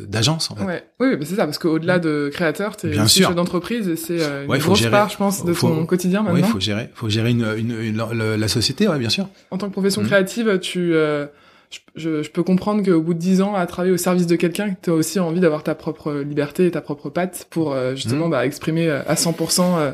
d'agence, 0.07 0.51
en 0.51 0.55
fait. 0.57 0.63
Ouais. 0.65 0.83
Oui, 0.99 1.07
oui, 1.17 1.25
c'est 1.25 1.35
ça 1.35 1.45
parce 1.45 1.57
qu'au-delà 1.57 1.99
de 1.99 2.29
créateur, 2.33 2.75
t'es 2.75 2.89
Bien 2.89 3.05
aussi 3.05 3.19
sûr. 3.19 3.27
chef 3.27 3.35
d'entreprise 3.35 3.87
et 3.87 3.95
c'est 3.95 4.21
euh, 4.21 4.43
une 4.43 4.49
Ouais, 4.49 4.59
grosse 4.59 4.79
gérer. 4.79 4.91
part, 4.91 5.07
je 5.09 5.17
pense, 5.17 5.45
de 5.45 5.53
Faut- 5.53 5.69
ton 5.69 5.85
quotidien 5.85 6.23
maintenant. 6.23 6.47
faut 6.47 6.59
gérer, 6.59 6.89
faut 6.95 7.07
gérer 7.09 7.29
une, 7.31 7.45
une, 7.57 7.79
une- 7.79 7.97
la, 7.97 8.35
la 8.37 8.47
société, 8.49 8.87
ouais, 8.89 8.97
bien 8.99 9.09
sûr. 9.09 9.29
En 9.51 9.57
tant 9.57 9.67
que 9.67 9.71
profession 9.73 10.01
Mhm. 10.01 10.07
créative, 10.07 10.59
tu, 10.59 10.93
euh, 10.93 11.27
je, 11.71 11.79
je, 11.95 12.23
je 12.23 12.29
peux 12.31 12.43
comprendre 12.43 12.83
qu'au 12.83 13.01
bout 13.01 13.13
de 13.13 13.19
dix 13.19 13.41
ans 13.41 13.55
à 13.55 13.65
travailler 13.65 13.93
au 13.93 13.97
service 13.97 14.27
de 14.27 14.35
quelqu'un, 14.35 14.75
tu 14.81 14.89
as 14.89 14.93
aussi 14.93 15.19
envie 15.19 15.39
d'avoir 15.39 15.63
ta 15.63 15.75
propre 15.75 16.13
liberté 16.13 16.65
et 16.67 16.71
ta 16.71 16.81
propre 16.81 17.09
patte 17.09 17.47
pour 17.49 17.73
euh, 17.73 17.95
justement 17.95 18.25
Mhm. 18.25 18.31
bah, 18.31 18.45
exprimer 18.45 18.87
euh, 18.87 19.01
à 19.07 19.15
100% 19.15 19.77
euh, 19.77 19.91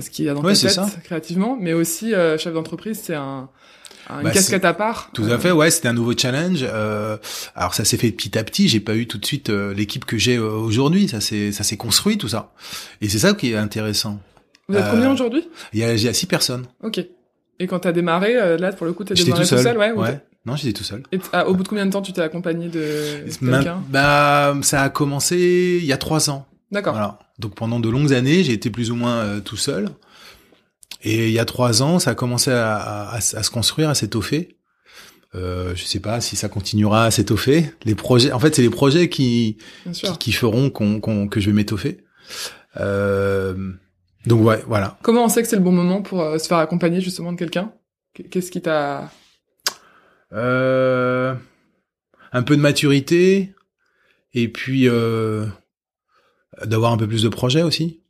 ce 0.00 0.10
qu'il 0.10 0.24
y 0.24 0.28
a 0.28 0.34
dans 0.34 0.42
Ouais, 0.42 0.54
ta 0.54 0.60
tête 0.60 0.70
ça. 0.70 0.88
créativement. 1.04 1.56
Mais 1.60 1.72
aussi, 1.72 2.14
euh, 2.14 2.38
chef 2.38 2.52
d'entreprise, 2.54 3.00
c'est 3.02 3.14
un, 3.14 3.48
un- 4.08 4.18
une 4.18 4.24
Bah, 4.24 4.30
casquette 4.30 4.64
à 4.64 4.74
part. 4.74 5.10
Tout 5.14 5.24
Euh, 5.24 5.34
à 5.34 5.38
fait, 5.38 5.50
ouais, 5.50 5.70
c'était 5.70 5.88
un 5.88 5.92
nouveau 5.94 6.16
challenge. 6.16 6.60
Euh, 6.62 7.16
alors 7.54 7.74
ça 7.74 7.84
s'est 7.84 7.96
fait 7.96 8.10
petit 8.12 8.36
à 8.38 8.44
petit. 8.44 8.68
J'ai 8.68 8.80
pas 8.80 8.94
eu 8.96 9.06
tout 9.06 9.18
de 9.18 9.24
suite 9.26 9.50
euh, 9.50 9.72
l'équipe 9.74 10.04
que 10.04 10.18
j'ai 10.18 10.36
euh, 10.36 10.48
aujourd'hui. 10.50 11.08
Ça 11.08 11.20
s'est, 11.20 11.52
ça 11.52 11.64
s'est 11.64 11.76
construit 11.76 12.18
tout 12.18 12.28
ça. 12.28 12.52
Et 13.00 13.08
c'est 13.08 13.18
ça 13.18 13.34
qui 13.34 13.52
est 13.52 13.56
intéressant. 13.56 14.20
Vous 14.68 14.76
êtes 14.76 14.84
Euh, 14.84 14.90
combien 14.92 15.12
aujourd'hui? 15.12 15.46
Il 15.72 15.80
y 15.80 15.84
a, 15.84 15.92
il 15.92 16.02
y 16.02 16.08
a 16.08 16.12
six 16.14 16.26
personnes. 16.26 16.66
Ok. 16.82 16.98
Et 17.60 17.66
quand 17.68 17.78
t'as 17.80 17.92
démarré, 17.92 18.34
euh, 18.36 18.56
là, 18.58 18.72
pour 18.72 18.86
le 18.86 18.92
coup, 18.92 19.04
t'as 19.04 19.14
démarré 19.14 19.42
tout 19.42 19.48
seul. 19.48 19.78
ouais, 19.78 19.92
ou 19.92 20.00
ouais. 20.00 20.20
Non, 20.46 20.56
j'étais 20.56 20.72
tout 20.74 20.84
seul. 20.84 21.02
Et 21.12 21.18
ah, 21.32 21.48
au 21.48 21.54
bout 21.54 21.62
de 21.62 21.68
combien 21.68 21.86
de 21.86 21.90
temps 21.90 22.02
tu 22.02 22.12
t'es 22.12 22.20
accompagné 22.20 22.68
de 22.68 23.24
quelqu'un? 23.40 23.82
Bah, 23.88 24.54
ça 24.62 24.82
a 24.82 24.90
commencé 24.90 25.78
il 25.80 25.86
y 25.86 25.92
a 25.92 25.96
trois 25.96 26.28
ans. 26.30 26.46
D'accord. 26.70 26.92
Voilà. 26.92 27.18
Donc 27.38 27.54
pendant 27.54 27.80
de 27.80 27.88
longues 27.88 28.12
années, 28.12 28.44
j'ai 28.44 28.52
été 28.52 28.68
plus 28.70 28.90
ou 28.90 28.96
moins 28.96 29.16
euh, 29.20 29.40
tout 29.40 29.56
seul. 29.56 29.88
Et 31.02 31.26
il 31.28 31.32
y 31.32 31.38
a 31.38 31.44
trois 31.44 31.82
ans, 31.82 31.98
ça 31.98 32.10
a 32.10 32.14
commencé 32.14 32.50
à, 32.50 32.76
à- 32.76 33.14
à 33.14 33.18
s- 33.18 33.34
à 33.34 33.42
se 33.42 33.50
construire, 33.50 33.88
à 33.88 33.94
s'étoffer. 33.94 34.56
Euh, 35.34 35.72
je 35.74 35.84
sais 35.84 35.98
pas 36.00 36.20
si 36.20 36.36
ça 36.36 36.48
continuera 36.48 37.04
à 37.06 37.10
s'étoffer. 37.10 37.72
Les 37.84 37.94
projets, 37.94 38.30
en 38.32 38.38
fait, 38.38 38.54
c'est 38.54 38.62
les 38.62 38.70
projets 38.70 39.08
qui 39.08 39.56
qui, 39.92 40.02
qui 40.18 40.32
feront 40.32 40.70
qu'on, 40.70 41.00
que 41.28 41.40
je 41.40 41.46
vais 41.46 41.52
m'étoffer. 41.56 42.04
Euh, 42.78 43.54
donc 44.26 44.44
ouais, 44.44 44.62
voilà. 44.66 44.98
Comment 45.02 45.24
on 45.24 45.28
sait 45.28 45.42
que 45.42 45.48
c'est 45.48 45.56
le 45.56 45.62
bon 45.62 45.72
moment 45.72 46.02
pour 46.02 46.20
euh, 46.22 46.38
se 46.38 46.46
faire 46.48 46.58
accompagner 46.58 47.00
justement 47.00 47.32
de 47.32 47.38
quelqu'un? 47.38 47.72
Qu- 48.14 48.24
Qu'est-ce 48.28 48.50
qui 48.50 48.60
t'a... 48.62 49.10
Euh, 50.34 51.34
un 52.32 52.42
peu 52.42 52.56
de 52.56 52.60
maturité 52.60 53.54
et 54.32 54.48
puis 54.48 54.88
euh, 54.88 55.46
d'avoir 56.64 56.92
un 56.92 56.96
peu 56.96 57.06
plus 57.06 57.22
de 57.22 57.28
projets 57.28 57.62
aussi. 57.62 58.00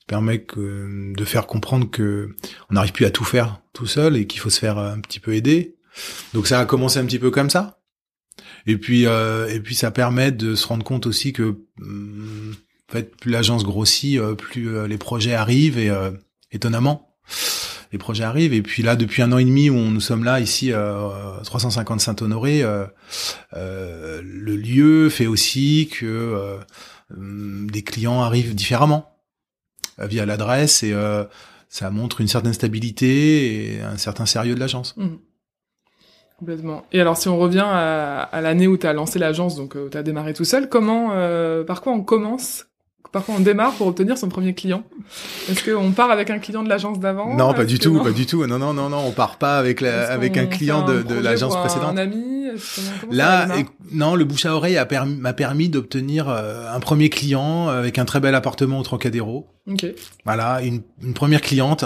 Ça 0.00 0.06
permet 0.06 0.42
que, 0.42 1.12
de 1.16 1.24
faire 1.24 1.46
comprendre 1.46 1.90
que 1.90 2.30
on 2.70 2.74
n'arrive 2.74 2.92
plus 2.92 3.06
à 3.06 3.10
tout 3.10 3.24
faire 3.24 3.60
tout 3.72 3.86
seul 3.86 4.16
et 4.16 4.26
qu'il 4.26 4.40
faut 4.40 4.50
se 4.50 4.60
faire 4.60 4.78
un 4.78 5.00
petit 5.00 5.20
peu 5.20 5.34
aider. 5.34 5.76
Donc 6.34 6.46
ça 6.46 6.60
a 6.60 6.66
commencé 6.66 6.98
un 6.98 7.04
petit 7.04 7.18
peu 7.18 7.30
comme 7.30 7.50
ça. 7.50 7.80
Et 8.66 8.76
puis 8.76 9.06
euh, 9.06 9.48
et 9.48 9.60
puis 9.60 9.74
ça 9.74 9.90
permet 9.90 10.32
de 10.32 10.54
se 10.54 10.66
rendre 10.66 10.84
compte 10.84 11.06
aussi 11.06 11.32
que 11.32 11.56
hum, 11.80 12.54
en 12.88 12.92
fait 12.92 13.16
plus 13.16 13.30
l'agence 13.30 13.64
grossit, 13.64 14.18
euh, 14.18 14.34
plus 14.34 14.68
euh, 14.68 14.86
les 14.86 14.98
projets 14.98 15.34
arrivent 15.34 15.78
et 15.78 15.90
euh, 15.90 16.12
étonnamment 16.52 17.16
les 17.92 17.98
projets 17.98 18.24
arrivent. 18.24 18.54
Et 18.54 18.62
puis 18.62 18.82
là, 18.82 18.96
depuis 18.96 19.22
un 19.22 19.30
an 19.32 19.38
et 19.38 19.44
demi 19.44 19.70
où 19.70 19.76
nous 19.76 20.00
sommes 20.00 20.24
là, 20.24 20.40
ici, 20.40 20.72
euh, 20.72 21.10
350 21.44 22.00
Saint-Honoré, 22.00 22.62
euh, 22.62 22.86
euh, 23.54 24.22
le 24.24 24.56
lieu 24.56 25.10
fait 25.10 25.26
aussi 25.26 25.90
que 25.92 26.06
euh, 26.06 26.56
hum, 27.14 27.70
des 27.70 27.82
clients 27.82 28.22
arrivent 28.22 28.54
différemment 28.54 29.18
euh, 30.00 30.06
via 30.06 30.24
l'adresse 30.24 30.82
et 30.82 30.92
euh, 30.92 31.24
ça 31.68 31.90
montre 31.90 32.20
une 32.22 32.28
certaine 32.28 32.54
stabilité 32.54 33.76
et 33.76 33.82
un 33.82 33.98
certain 33.98 34.26
sérieux 34.26 34.54
de 34.54 34.60
l'agence. 34.60 34.96
Mhm. 34.96 35.18
Complètement. 36.38 36.84
Et 36.90 37.00
alors, 37.00 37.16
si 37.16 37.28
on 37.28 37.38
revient 37.38 37.64
à, 37.64 38.22
à 38.22 38.40
l'année 38.40 38.66
où 38.66 38.76
tu 38.76 38.86
as 38.88 38.92
lancé 38.92 39.20
l'agence, 39.20 39.54
donc 39.54 39.76
où 39.76 39.88
tu 39.88 39.96
as 39.96 40.02
démarré 40.02 40.34
tout 40.34 40.44
seul, 40.44 40.68
comment, 40.68 41.10
par 41.64 41.82
quoi 41.82 41.92
on 41.92 42.02
commence 42.02 42.66
Par 43.10 43.24
quoi 43.24 43.34
on 43.36 43.40
démarre 43.40 43.72
pour 43.72 43.88
obtenir 43.88 44.16
son 44.16 44.28
premier 44.28 44.54
client 44.54 44.84
Est-ce 45.50 45.70
qu'on 45.70 45.92
part 45.92 46.10
avec 46.10 46.30
un 46.30 46.38
client 46.38 46.62
de 46.62 46.68
l'agence 46.68 46.98
d'avant 46.98 47.34
non, 47.36 47.52
pas 47.52 47.64
du 47.66 47.78
tout, 47.78 47.92
non 47.94 48.02
pas 48.04 48.10
du 48.12 48.24
tout. 48.24 48.46
Non, 48.46 48.58
non, 48.58 48.72
non, 48.72 48.88
non, 48.88 49.02
on 49.06 49.10
part 49.12 49.36
pas 49.36 49.58
avec 49.58 49.80
la, 49.82 50.10
avec 50.10 50.38
un 50.38 50.46
client 50.46 50.82
de, 50.86 51.14
l'agence 51.14 51.54
précédente. 51.56 51.90
Un 51.92 51.96
ami 51.98 52.46
Là, 53.10 53.48
et- 53.58 53.66
non, 53.92 54.14
le 54.14 54.24
bouche 54.24 54.46
à 54.46 54.54
oreille 54.54 54.76
a 54.78 54.84
permis- 54.86 55.16
m'a 55.16 55.32
permis 55.32 55.68
d'obtenir 55.68 56.28
euh, 56.28 56.74
un 56.74 56.80
premier 56.80 57.08
client 57.10 57.68
avec 57.68 57.98
un 57.98 58.04
très 58.04 58.20
bel 58.20 58.34
appartement 58.34 58.78
au 58.78 58.82
Trocadéro. 58.82 59.46
Ok. 59.70 59.86
Voilà, 60.24 60.60
une, 60.62 60.82
une 61.02 61.14
première 61.14 61.40
cliente 61.40 61.84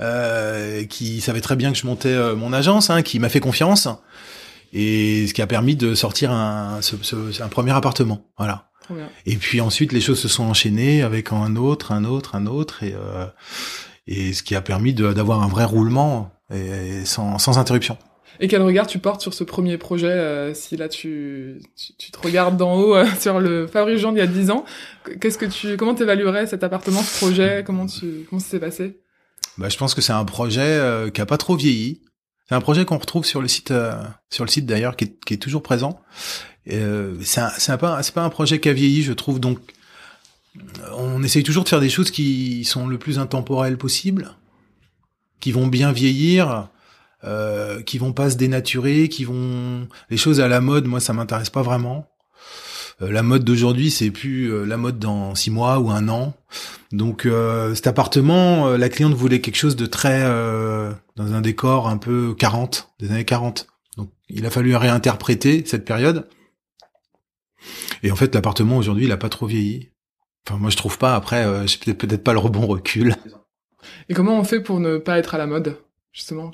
euh, 0.00 0.84
qui 0.84 1.20
savait 1.20 1.40
très 1.40 1.56
bien 1.56 1.72
que 1.72 1.78
je 1.78 1.86
montais 1.86 2.08
euh, 2.12 2.36
mon 2.36 2.52
agence, 2.52 2.90
hein, 2.90 3.02
qui 3.02 3.18
m'a 3.18 3.28
fait 3.28 3.40
confiance 3.40 3.88
et 4.72 5.26
ce 5.26 5.34
qui 5.34 5.42
a 5.42 5.46
permis 5.46 5.76
de 5.76 5.94
sortir 5.94 6.30
un, 6.30 6.78
ce- 6.82 6.96
ce- 7.02 7.42
un 7.42 7.48
premier 7.48 7.72
appartement. 7.72 8.22
Voilà. 8.36 8.66
Et 9.26 9.36
puis 9.36 9.60
ensuite, 9.60 9.92
les 9.92 10.00
choses 10.00 10.18
se 10.18 10.28
sont 10.28 10.44
enchaînées 10.44 11.02
avec 11.02 11.32
un 11.32 11.56
autre, 11.56 11.92
un 11.92 12.04
autre, 12.04 12.34
un 12.34 12.46
autre, 12.46 12.82
et, 12.82 12.94
euh, 12.94 13.26
et 14.06 14.32
ce 14.32 14.42
qui 14.42 14.54
a 14.54 14.60
permis 14.60 14.94
d'avoir 14.94 15.42
un 15.42 15.48
vrai 15.48 15.64
roulement 15.64 16.30
et, 16.52 17.00
et 17.00 17.04
sans, 17.04 17.38
sans 17.38 17.58
interruption. 17.58 17.96
Et 18.40 18.48
quel 18.48 18.62
regard 18.62 18.86
tu 18.86 18.98
portes 18.98 19.20
sur 19.20 19.34
ce 19.34 19.44
premier 19.44 19.78
projet 19.78 20.06
euh, 20.06 20.54
Si 20.54 20.76
là 20.76 20.88
tu, 20.88 21.60
tu, 21.76 21.96
tu 21.96 22.12
te 22.12 22.18
regardes 22.20 22.56
d'en 22.56 22.76
haut 22.76 22.94
euh, 22.94 23.06
sur 23.20 23.40
le 23.40 23.66
Fabrice-Jean 23.66 24.12
d'il 24.12 24.18
y 24.18 24.22
a 24.22 24.26
10 24.26 24.50
ans, 24.50 24.64
qu'est-ce 25.20 25.38
que 25.38 25.46
tu, 25.46 25.76
comment 25.76 25.94
t'évaluerais 25.94 26.46
cet 26.46 26.62
appartement, 26.62 27.02
ce 27.02 27.18
projet? 27.18 27.64
Comment 27.66 27.86
tu, 27.86 28.26
comment 28.28 28.40
ça 28.40 28.48
s'est 28.48 28.60
passé? 28.60 29.00
Bah, 29.56 29.68
je 29.68 29.76
pense 29.76 29.94
que 29.94 30.00
c'est 30.00 30.12
un 30.12 30.24
projet 30.24 30.60
euh, 30.60 31.10
qui 31.10 31.20
a 31.20 31.26
pas 31.26 31.38
trop 31.38 31.56
vieilli. 31.56 32.02
C'est 32.48 32.54
un 32.54 32.60
projet 32.60 32.84
qu'on 32.84 32.98
retrouve 32.98 33.26
sur 33.26 33.42
le 33.42 33.48
site, 33.48 33.74
sur 34.30 34.42
le 34.42 34.48
site 34.48 34.64
d'ailleurs, 34.64 34.96
qui 34.96 35.04
est 35.28 35.42
toujours 35.42 35.62
présent. 35.62 36.00
Euh, 36.70 37.14
c'est 37.22 37.78
pas, 37.78 38.00
pas 38.02 38.22
un 38.22 38.28
projet 38.28 38.60
qui 38.60 38.68
a 38.68 38.72
vieilli, 38.72 39.02
je 39.02 39.12
trouve. 39.12 39.40
Donc, 39.40 39.58
on 40.96 41.22
essaye 41.22 41.42
toujours 41.42 41.64
de 41.64 41.68
faire 41.68 41.80
des 41.80 41.90
choses 41.90 42.10
qui 42.10 42.64
sont 42.64 42.86
le 42.86 42.98
plus 42.98 43.18
intemporelles 43.18 43.78
possible, 43.78 44.36
qui 45.40 45.52
vont 45.52 45.66
bien 45.66 45.92
vieillir, 45.92 46.68
euh, 47.24 47.82
qui 47.82 47.98
vont 47.98 48.12
pas 48.12 48.30
se 48.30 48.36
dénaturer, 48.36 49.08
qui 49.08 49.24
vont 49.24 49.88
les 50.10 50.16
choses 50.16 50.40
à 50.40 50.48
la 50.48 50.60
mode. 50.60 50.86
Moi, 50.86 51.00
ça 51.00 51.12
m'intéresse 51.12 51.50
pas 51.50 51.62
vraiment. 51.62 52.08
Euh, 53.02 53.12
la 53.12 53.22
mode 53.22 53.44
d'aujourd'hui, 53.44 53.90
c'est 53.90 54.10
plus 54.10 54.52
euh, 54.52 54.64
la 54.64 54.76
mode 54.76 54.98
dans 54.98 55.34
six 55.34 55.50
mois 55.50 55.78
ou 55.78 55.90
un 55.90 56.08
an. 56.08 56.34
Donc 56.92 57.26
euh, 57.26 57.74
cet 57.74 57.86
appartement, 57.86 58.70
la 58.70 58.88
cliente 58.88 59.14
voulait 59.14 59.40
quelque 59.40 59.56
chose 59.56 59.76
de 59.76 59.86
très 59.86 60.22
dans 61.16 61.32
un 61.32 61.40
décor 61.40 61.88
un 61.88 61.98
peu 61.98 62.34
40, 62.38 62.90
des 63.00 63.10
années 63.10 63.24
40. 63.24 63.66
Donc 63.96 64.10
il 64.28 64.46
a 64.46 64.50
fallu 64.50 64.74
réinterpréter 64.74 65.64
cette 65.66 65.84
période. 65.84 66.26
Et 68.02 68.10
en 68.10 68.16
fait, 68.16 68.34
l'appartement 68.34 68.76
aujourd'hui, 68.76 69.06
il 69.06 69.12
a 69.12 69.16
pas 69.16 69.28
trop 69.28 69.46
vieilli. 69.46 69.90
Enfin, 70.46 70.58
moi 70.58 70.70
je 70.70 70.76
trouve 70.76 70.98
pas. 70.98 71.14
Après, 71.14 71.44
euh, 71.44 71.66
j'ai 71.66 71.94
peut-être 71.94 72.24
pas 72.24 72.32
le 72.32 72.40
bon 72.40 72.66
recul. 72.66 73.16
Et 74.08 74.14
comment 74.14 74.38
on 74.38 74.44
fait 74.44 74.60
pour 74.60 74.80
ne 74.80 74.98
pas 74.98 75.18
être 75.18 75.34
à 75.34 75.38
la 75.38 75.46
mode 75.46 75.76
Justement. 76.12 76.50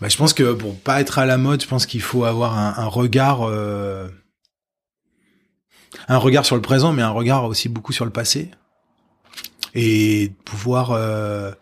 Bah, 0.00 0.08
je 0.08 0.16
pense 0.16 0.32
que 0.32 0.52
pour 0.52 0.78
pas 0.78 1.00
être 1.00 1.18
à 1.18 1.26
la 1.26 1.38
mode, 1.38 1.62
je 1.62 1.68
pense 1.68 1.86
qu'il 1.86 2.02
faut 2.02 2.24
avoir 2.24 2.58
un, 2.58 2.74
un 2.82 2.86
regard, 2.86 3.42
euh, 3.42 4.08
un 6.08 6.18
regard 6.18 6.44
sur 6.44 6.56
le 6.56 6.62
présent, 6.62 6.92
mais 6.92 7.02
un 7.02 7.10
regard 7.10 7.44
aussi 7.44 7.68
beaucoup 7.68 7.92
sur 7.92 8.04
le 8.04 8.10
passé. 8.10 8.50
et 9.74 10.32
pouvoir 10.44 10.92
euh, 10.92 11.52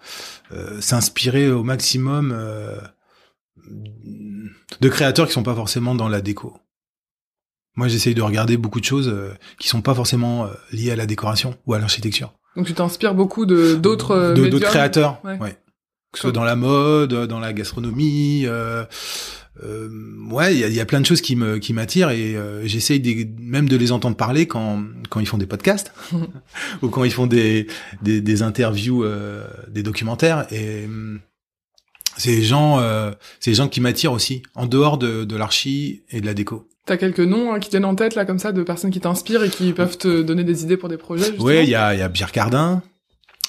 euh, 0.52 0.80
s'inspirer 0.80 1.50
au 1.50 1.64
maximum 1.64 2.32
euh, 2.32 2.78
de 4.80 4.88
créateurs 4.88 5.26
qui 5.26 5.32
sont 5.32 5.42
pas 5.42 5.54
forcément 5.54 5.94
dans 5.94 6.08
la 6.08 6.20
déco. 6.20 6.56
Moi, 7.76 7.88
j'essaye 7.88 8.14
de 8.14 8.22
regarder 8.22 8.56
beaucoup 8.56 8.78
de 8.80 8.84
choses 8.84 9.08
euh, 9.08 9.30
qui 9.58 9.68
sont 9.68 9.82
pas 9.82 9.94
forcément 9.94 10.44
euh, 10.44 10.48
liées 10.72 10.92
à 10.92 10.96
la 10.96 11.06
décoration 11.06 11.56
ou 11.66 11.74
à 11.74 11.78
l'architecture. 11.78 12.32
Donc 12.56 12.66
tu 12.66 12.74
t'inspires 12.74 13.14
beaucoup 13.14 13.46
de 13.46 13.74
d'autres 13.74 14.12
euh, 14.12 14.28
De- 14.34 14.42
médiums? 14.42 14.50
d'autres 14.60 14.70
créateurs, 14.70 15.20
Ouais. 15.24 15.38
ouais. 15.38 15.56
Que 16.12 16.18
ce 16.18 16.22
soit 16.22 16.32
dans 16.32 16.44
la 16.44 16.54
mode, 16.54 17.12
dans 17.26 17.40
la 17.40 17.52
gastronomie, 17.52 18.44
euh, 18.46 18.84
euh, 19.64 19.88
ouais, 20.30 20.54
il 20.54 20.60
y 20.60 20.64
a, 20.64 20.68
il 20.68 20.74
y 20.74 20.78
a 20.80 20.84
plein 20.86 21.00
de 21.00 21.06
choses 21.06 21.20
qui 21.20 21.34
me 21.34 21.58
qui 21.58 21.72
m'attirent 21.72 22.10
et 22.10 22.36
euh, 22.36 22.64
j'essaye 22.66 23.00
des- 23.00 23.28
même 23.40 23.68
de 23.68 23.76
les 23.76 23.90
entendre 23.90 24.16
parler 24.16 24.46
quand 24.46 24.84
quand 25.10 25.18
ils 25.18 25.26
font 25.26 25.38
des 25.38 25.46
podcasts 25.46 25.92
ou 26.82 26.88
quand 26.88 27.02
ils 27.02 27.10
font 27.12 27.26
des 27.26 27.66
des, 28.02 28.20
des 28.20 28.42
interviews, 28.42 29.02
euh, 29.02 29.44
des 29.68 29.82
documentaires 29.82 30.46
et 30.52 30.88
c'est 32.16 32.30
les 32.30 32.42
gens, 32.44 32.78
gens 33.44 33.68
qui 33.68 33.80
m'attirent 33.80 34.12
aussi 34.12 34.44
en 34.54 34.66
dehors 34.66 34.98
de 34.98 35.24
de 35.24 35.36
l'archi 35.36 36.04
et 36.10 36.20
de 36.20 36.26
la 36.26 36.34
déco. 36.34 36.68
T'as 36.86 36.96
quelques 36.98 37.20
noms 37.20 37.54
hein, 37.54 37.60
qui 37.60 37.70
tiennent 37.70 37.86
en 37.86 37.94
tête 37.94 38.14
là 38.14 38.26
comme 38.26 38.38
ça 38.38 38.52
de 38.52 38.62
personnes 38.62 38.90
qui 38.90 39.00
t'inspirent 39.00 39.42
et 39.42 39.48
qui 39.48 39.72
peuvent 39.72 39.96
te 39.96 40.20
donner 40.22 40.44
des 40.44 40.64
idées 40.64 40.76
pour 40.76 40.90
des 40.90 40.98
projets. 40.98 41.36
Ouais, 41.38 41.64
il 41.64 41.70
y 41.70 41.74
a, 41.74 41.94
y 41.94 42.02
a 42.02 42.08
Pierre 42.10 42.30
Cardin, 42.30 42.82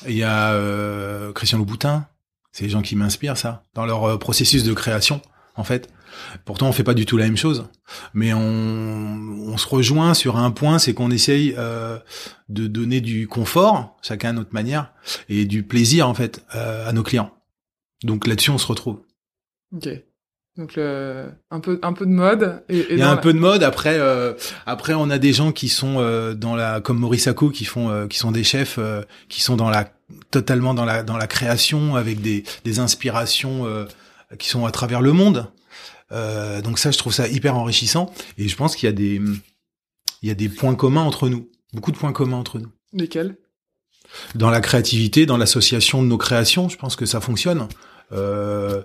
il 0.08 0.16
y 0.16 0.24
a 0.24 0.54
euh, 0.54 1.34
Christian 1.34 1.58
Louboutin. 1.58 2.08
C'est 2.54 2.64
les 2.64 2.70
gens 2.70 2.82
qui 2.82 2.96
m'inspirent, 2.96 3.38
ça, 3.38 3.64
dans 3.74 3.86
leur 3.86 4.06
euh, 4.06 4.18
processus 4.18 4.64
de 4.64 4.74
création, 4.74 5.20
en 5.58 5.66
fait. 5.66 5.90
Pourtant, 6.46 6.70
on 6.70 6.72
fait 6.72 6.86
pas 6.86 6.94
du 6.94 7.06
tout 7.06 7.18
la 7.18 7.26
même 7.26 7.36
chose, 7.36 7.68
mais 8.14 8.34
on, 8.34 8.40
on 8.40 9.58
se 9.58 9.68
rejoint 9.68 10.14
sur 10.14 10.38
un 10.38 10.52
point, 10.52 10.80
c'est 10.80 10.94
qu'on 10.94 11.12
essaye 11.12 11.54
euh, 11.58 12.00
de 12.48 12.68
donner 12.68 13.02
du 13.02 13.28
confort, 13.28 13.98
chacun 14.02 14.30
à 14.30 14.32
notre 14.32 14.54
manière, 14.54 14.94
et 15.28 15.44
du 15.44 15.64
plaisir, 15.64 16.08
en 16.08 16.14
fait, 16.14 16.46
à 16.52 16.94
nos 16.94 17.04
clients. 17.04 17.32
Donc 18.06 18.26
là-dessus, 18.28 18.52
on 18.52 18.58
se 18.58 18.68
retrouve. 18.68 19.02
Ok. 19.76 19.90
Donc 20.58 20.76
le... 20.76 21.26
un 21.52 21.60
peu 21.60 21.80
un 21.82 21.92
peu 21.94 22.06
de 22.06 22.12
mode 22.12 22.64
et, 22.70 22.78
et 22.80 22.94
Il 22.94 23.00
y 23.00 23.02
a 23.02 23.10
un 23.10 23.16
la- 23.16 23.22
peu 23.22 23.34
de 23.34 23.40
mode. 23.40 23.62
Après, 23.64 23.98
euh, 24.00 24.34
après, 24.66 24.94
on 24.94 25.10
a 25.10 25.18
des 25.18 25.34
gens 25.34 25.52
qui 25.52 25.68
sont 25.68 25.96
euh, 26.00 26.34
dans 26.34 26.56
la, 26.56 26.80
comme 26.80 26.98
Maurice 27.00 27.24
Sacco, 27.26 27.50
qui 27.50 27.66
font, 27.66 27.90
euh, 27.90 28.08
qui 28.08 28.18
sont 28.18 28.32
des 28.32 28.44
chefs, 28.46 28.78
euh, 28.80 29.02
qui 29.28 29.42
sont 29.42 29.58
dans 29.58 29.70
la, 29.70 29.90
totalement 30.32 30.74
dans 30.74 30.86
la, 30.86 31.04
dans 31.04 31.18
la 31.18 31.28
création, 31.28 31.96
avec 31.98 32.22
des, 32.22 32.44
des 32.64 32.80
inspirations 32.80 33.66
euh, 33.66 33.86
qui 34.40 34.48
sont 34.48 34.66
à 34.66 34.72
travers 34.72 35.02
le 35.02 35.12
monde. 35.12 35.52
Euh, 36.14 36.62
donc 36.62 36.80
ça, 36.80 36.92
je 36.92 36.98
trouve 36.98 37.14
ça 37.14 37.28
hyper 37.28 37.58
enrichissant. 37.58 38.14
Et 38.38 38.48
je 38.48 38.56
pense 38.56 38.78
qu'il 38.78 38.88
y 38.88 38.90
a 38.90 38.96
des, 38.96 39.20
il 40.22 40.28
y 40.30 40.32
a 40.32 40.36
des 40.36 40.48
points 40.48 40.76
communs 40.76 41.02
entre 41.02 41.28
nous, 41.28 41.50
beaucoup 41.74 41.92
de 41.92 41.98
points 41.98 42.14
communs 42.14 42.38
entre 42.38 42.60
nous. 42.60 42.70
lesquels? 42.94 43.36
Dans 44.36 44.50
la 44.52 44.62
créativité, 44.62 45.26
dans 45.26 45.36
l'association 45.36 46.02
de 46.02 46.08
nos 46.08 46.18
créations, 46.18 46.70
je 46.70 46.78
pense 46.78 46.96
que 46.96 47.06
ça 47.06 47.20
fonctionne. 47.20 47.68
Euh, 48.14 48.84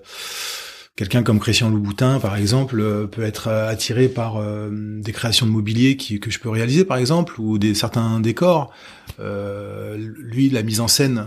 Quelqu'un 1.01 1.23
comme 1.23 1.41
Christian 1.41 1.71
Louboutin, 1.71 2.21
par 2.21 2.37
exemple, 2.37 2.79
euh, 2.79 3.07
peut 3.07 3.23
être 3.23 3.49
euh, 3.49 3.71
attiré 3.71 4.07
par 4.07 4.37
euh, 4.37 4.69
des 5.01 5.13
créations 5.13 5.47
de 5.47 5.51
mobilier 5.51 5.97
qui, 5.97 6.21
que 6.21 6.31
je 6.31 6.39
peux 6.39 6.51
réaliser, 6.51 6.85
par 6.85 6.99
exemple, 6.99 7.41
ou 7.41 7.57
des 7.57 7.73
certains 7.75 8.21
décors. 8.21 8.71
Euh, 9.19 9.97
lui, 10.19 10.51
la 10.51 10.63
mise 10.63 10.81
en 10.81 10.89
scène 10.89 11.25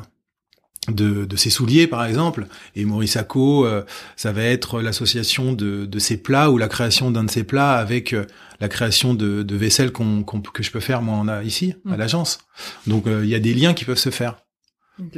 de, 0.90 1.26
de 1.26 1.36
ses 1.36 1.50
souliers, 1.50 1.88
par 1.88 2.06
exemple, 2.06 2.46
et 2.76 2.86
Maurice 2.86 3.18
Acco, 3.18 3.66
euh, 3.66 3.82
ça 4.16 4.32
va 4.32 4.44
être 4.44 4.80
l'association 4.80 5.54
de, 5.54 5.88
de 5.88 6.00
ses 6.00 6.18
plats 6.18 6.52
ou 6.52 6.60
la 6.60 6.68
création 6.68 7.10
d'un 7.10 7.24
de 7.24 7.32
ses 7.32 7.44
plats 7.44 7.74
avec 7.74 8.16
la 8.60 8.68
création 8.70 9.16
de, 9.16 9.42
de 9.42 9.56
vaisselle 9.56 9.92
qu'on, 9.92 10.22
qu'on- 10.22 10.40
que 10.42 10.62
je 10.62 10.70
peux 10.70 10.82
faire 10.82 11.02
moi 11.02 11.16
en 11.18 11.28
a, 11.28 11.42
ici 11.44 11.74
à 11.90 11.96
Mm. 11.96 11.98
l'agence. 11.98 12.38
Donc 12.86 13.06
il 13.08 13.26
y 13.28 13.34
a 13.34 13.40
des 13.40 13.56
liens 13.56 13.74
qui 13.74 13.86
peuvent 13.86 13.98
se 13.98 14.12
faire. 14.12 14.38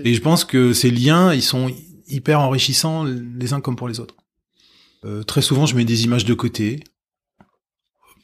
Et 0.06 0.14
je 0.14 0.22
pense 0.22 0.46
que 0.46 0.72
ces 0.72 0.92
liens, 0.92 1.34
ils 1.34 1.42
sont 1.42 1.70
hyper 2.08 2.40
enrichissants 2.40 3.04
les 3.04 3.52
uns 3.52 3.60
comme 3.60 3.76
pour 3.76 3.90
les 3.90 4.00
autres. 4.00 4.16
Euh, 5.04 5.24
très 5.24 5.42
souvent, 5.42 5.66
je 5.66 5.76
mets 5.76 5.86
des 5.86 6.04
images 6.04 6.26
de 6.26 6.34
côté 6.34 6.84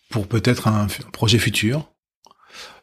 pour 0.10 0.28
peut-être 0.28 0.68
un, 0.68 0.88
projet 1.12 1.40
futur. 1.40 1.92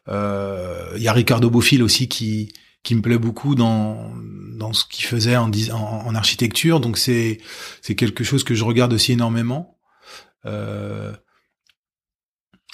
Euh, 0.09 0.93
Il 0.97 1.03
y 1.03 1.09
a 1.09 1.13
Ricardo 1.13 1.51
Bofill 1.51 1.83
aussi 1.83 2.09
qui 2.09 2.53
me 2.91 3.03
plaît 3.03 3.19
beaucoup 3.19 3.55
dans 3.55 4.15
dans 4.59 4.73
ce 4.73 4.85
qu'il 4.85 5.05
faisait 5.05 5.37
en, 5.37 6.15
architecture. 6.15 6.81
Donc 6.81 6.99
c'est 6.99 7.39
c'est 7.81 7.95
quelque 7.95 8.25
chose 8.25 8.45
que 8.45 8.55
je 8.55 8.65
regarde 8.65 8.93
aussi 8.93 9.13
énormément. 9.13 9.79
Euh, 10.45 11.13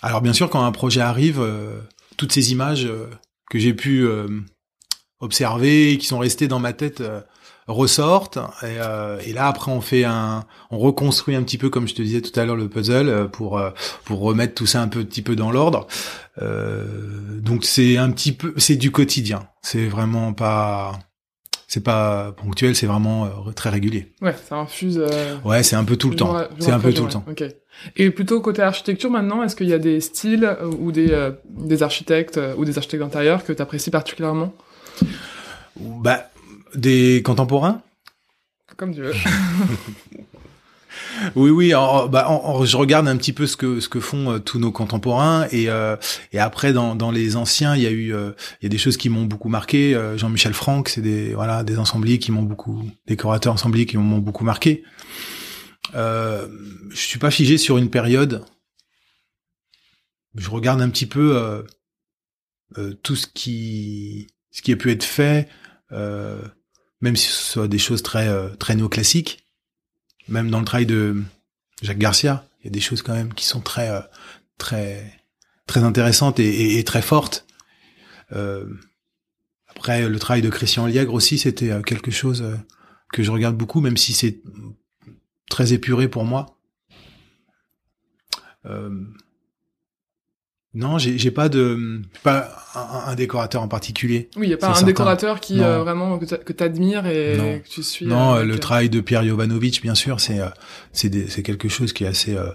alors 0.02 0.20
bien 0.22 0.32
sûr, 0.32 0.50
quand 0.50 0.64
un 0.64 0.72
projet 0.72 1.00
arrive, 1.00 1.40
euh, 1.40 1.80
toutes 2.16 2.32
ces 2.32 2.52
images 2.52 2.86
euh, 2.86 3.08
que 3.50 3.58
j'ai 3.58 3.74
pu 3.74 4.04
euh, 4.04 4.28
observer, 5.20 5.98
qui 5.98 6.06
sont 6.06 6.18
restées 6.18 6.48
dans 6.48 6.58
ma 6.58 6.72
tête, 6.72 7.00
euh, 7.00 7.20
ressortent. 7.66 8.38
Et, 8.62 8.76
euh, 8.80 9.18
et 9.24 9.32
là, 9.32 9.46
après, 9.48 9.70
on 9.72 9.80
fait 9.80 10.04
un, 10.04 10.44
on 10.70 10.78
reconstruit 10.78 11.34
un 11.34 11.42
petit 11.42 11.58
peu, 11.58 11.70
comme 11.70 11.88
je 11.88 11.94
te 11.94 12.02
disais 12.02 12.20
tout 12.20 12.38
à 12.38 12.44
l'heure, 12.44 12.56
le 12.56 12.68
puzzle 12.68 13.08
euh, 13.08 13.24
pour 13.26 13.58
euh, 13.58 13.70
pour 14.04 14.20
remettre 14.20 14.54
tout 14.54 14.66
ça 14.66 14.80
un 14.82 14.88
petit 14.88 15.22
peu 15.22 15.36
dans 15.36 15.50
l'ordre. 15.50 15.86
Euh, 16.42 16.84
donc 17.40 17.64
c'est 17.64 17.96
un 17.96 18.10
petit 18.10 18.32
peu, 18.32 18.54
c'est 18.56 18.76
du 18.76 18.90
quotidien. 18.90 19.48
C'est 19.62 19.86
vraiment 19.86 20.32
pas, 20.32 20.98
c'est 21.68 21.82
pas 21.82 22.32
ponctuel, 22.32 22.74
c'est 22.76 22.86
vraiment 22.86 23.24
euh, 23.26 23.52
très 23.54 23.70
régulier. 23.70 24.12
Ouais, 24.20 24.34
ça 24.48 24.56
infuse. 24.56 24.98
euh, 24.98 25.36
Ouais, 25.44 25.62
c'est 25.62 25.76
un 25.76 25.84
peu 25.84 25.96
tout 25.96 26.10
le 26.10 26.16
temps. 26.16 26.36
C'est 26.58 26.70
un 26.72 26.80
peu 26.80 26.92
tout 26.92 27.04
le 27.04 27.10
temps. 27.10 27.24
ouais. 27.26 27.32
Ok. 27.44 27.54
Et 27.96 28.10
plutôt 28.10 28.40
côté 28.40 28.62
architecture 28.62 29.10
maintenant, 29.10 29.42
est-ce 29.42 29.56
qu'il 29.56 29.68
y 29.68 29.72
a 29.72 29.78
des 29.78 30.00
styles 30.00 30.56
ou 30.78 30.92
des 30.92 31.10
euh, 31.10 31.32
des 31.48 31.82
architectes 31.82 32.38
ou 32.56 32.64
des 32.64 32.76
architectes 32.78 33.02
d'intérieur 33.02 33.42
que 33.44 33.52
tu 33.52 33.60
apprécies 33.62 33.90
particulièrement? 33.90 34.52
Bah, 35.76 36.30
des 36.74 37.22
contemporains? 37.22 37.82
Comme 38.76 38.94
tu 38.94 39.02
veux. 39.02 39.12
Oui, 41.36 41.50
oui. 41.50 41.74
en- 41.74 42.08
bah, 42.08 42.28
en- 42.28 42.64
je 42.64 42.76
regarde 42.76 43.06
un 43.08 43.16
petit 43.16 43.32
peu 43.32 43.46
ce 43.46 43.56
que 43.56 43.78
ce 43.80 43.88
que 43.88 44.00
font 44.00 44.32
euh, 44.32 44.38
tous 44.40 44.58
nos 44.58 44.72
contemporains 44.72 45.46
et 45.52 45.68
euh, 45.68 45.96
et 46.32 46.38
après 46.40 46.72
dans 46.72 46.94
dans 46.96 47.10
les 47.12 47.36
anciens, 47.36 47.76
il 47.76 47.82
y 47.82 47.86
a 47.86 47.90
eu 47.90 48.12
euh, 48.12 48.32
il 48.60 48.64
y 48.64 48.66
a 48.66 48.68
des 48.68 48.78
choses 48.78 48.96
qui 48.96 49.08
m'ont 49.08 49.24
beaucoup 49.24 49.48
marqué. 49.48 49.94
Euh, 49.94 50.18
Jean-Michel 50.18 50.54
Franck, 50.54 50.88
c'est 50.88 51.00
des 51.02 51.32
voilà 51.34 51.62
des 51.62 51.78
ensembliers 51.78 52.18
qui 52.18 52.32
m'ont 52.32 52.42
beaucoup 52.42 52.84
décorateurs 53.06 53.52
ensembliers 53.52 53.86
qui 53.86 53.96
m'ont 53.96 54.18
beaucoup 54.18 54.44
marqué. 54.44 54.82
Euh, 55.94 56.48
je 56.90 56.96
suis 57.00 57.18
pas 57.20 57.30
figé 57.30 57.58
sur 57.58 57.78
une 57.78 57.90
période. 57.90 58.44
Je 60.36 60.50
regarde 60.50 60.80
un 60.82 60.90
petit 60.90 61.06
peu 61.06 61.36
euh, 61.36 61.62
euh, 62.78 62.92
tout 63.02 63.14
ce 63.16 63.26
qui 63.28 64.26
ce 64.50 64.62
qui 64.62 64.72
a 64.72 64.76
pu 64.76 64.90
être 64.90 65.04
fait, 65.04 65.48
euh, 65.92 66.40
même 67.04 67.16
si 67.16 67.28
ce 67.28 67.52
soit 67.52 67.68
des 67.68 67.78
choses 67.78 68.02
très 68.02 68.28
euh, 68.28 68.48
très 68.56 68.74
néoclassiques 68.74 69.46
même 70.26 70.50
dans 70.50 70.58
le 70.58 70.64
travail 70.64 70.86
de 70.86 71.22
Jacques 71.82 71.98
Garcia, 71.98 72.48
il 72.60 72.64
y 72.64 72.68
a 72.68 72.70
des 72.70 72.80
choses 72.80 73.02
quand 73.02 73.12
même 73.12 73.34
qui 73.34 73.44
sont 73.44 73.60
très 73.60 73.90
euh, 73.90 74.00
très 74.56 75.20
très 75.66 75.82
intéressantes 75.82 76.40
et, 76.40 76.82
très 76.84 77.02
fortes. 77.02 77.46
Euh, 78.32 78.64
après, 79.68 80.08
le 80.08 80.18
travail 80.18 80.40
de 80.40 80.48
Christian 80.48 80.86
Liègre 80.86 81.12
aussi, 81.12 81.36
c'était 81.38 81.70
quelque 81.82 82.10
chose 82.10 82.44
que 83.12 83.22
je 83.22 83.30
regarde 83.30 83.56
beaucoup, 83.56 83.80
même 83.80 83.96
si 83.96 84.12
c'est 84.12 84.40
très 85.48 85.72
épuré 85.72 86.06
pour 86.08 86.24
moi. 86.24 86.58
Non, 90.74 90.98
j'ai 90.98 91.16
j'ai 91.18 91.30
pas 91.30 91.48
de 91.48 92.00
pas 92.22 92.50
un, 92.74 93.10
un 93.10 93.14
décorateur 93.14 93.62
en 93.62 93.68
particulier. 93.68 94.28
Oui, 94.36 94.46
il 94.46 94.50
y 94.50 94.54
a 94.54 94.56
pas 94.56 94.68
un 94.68 94.74
certain. 94.74 94.86
décorateur 94.86 95.40
qui 95.40 95.60
euh, 95.62 95.78
vraiment 95.82 96.18
que 96.18 96.24
t'a- 96.24 96.38
que 96.38 96.52
t'admires 96.52 97.06
et 97.06 97.36
Non. 97.36 97.58
que 97.60 97.68
tu 97.68 97.82
suis. 97.82 98.06
Non, 98.06 98.34
euh, 98.34 98.38
euh, 98.40 98.44
le 98.44 98.54
euh, 98.54 98.58
travail 98.58 98.88
de 98.90 99.00
Pierre 99.00 99.24
Jovanovic, 99.24 99.80
bien 99.82 99.94
sûr, 99.94 100.20
c'est 100.20 100.40
euh, 100.40 100.48
c'est 100.92 101.08
des- 101.08 101.28
c'est 101.28 101.42
quelque 101.42 101.68
chose 101.68 101.92
qui 101.92 102.04
est 102.04 102.08
assez 102.08 102.34
euh, 102.36 102.50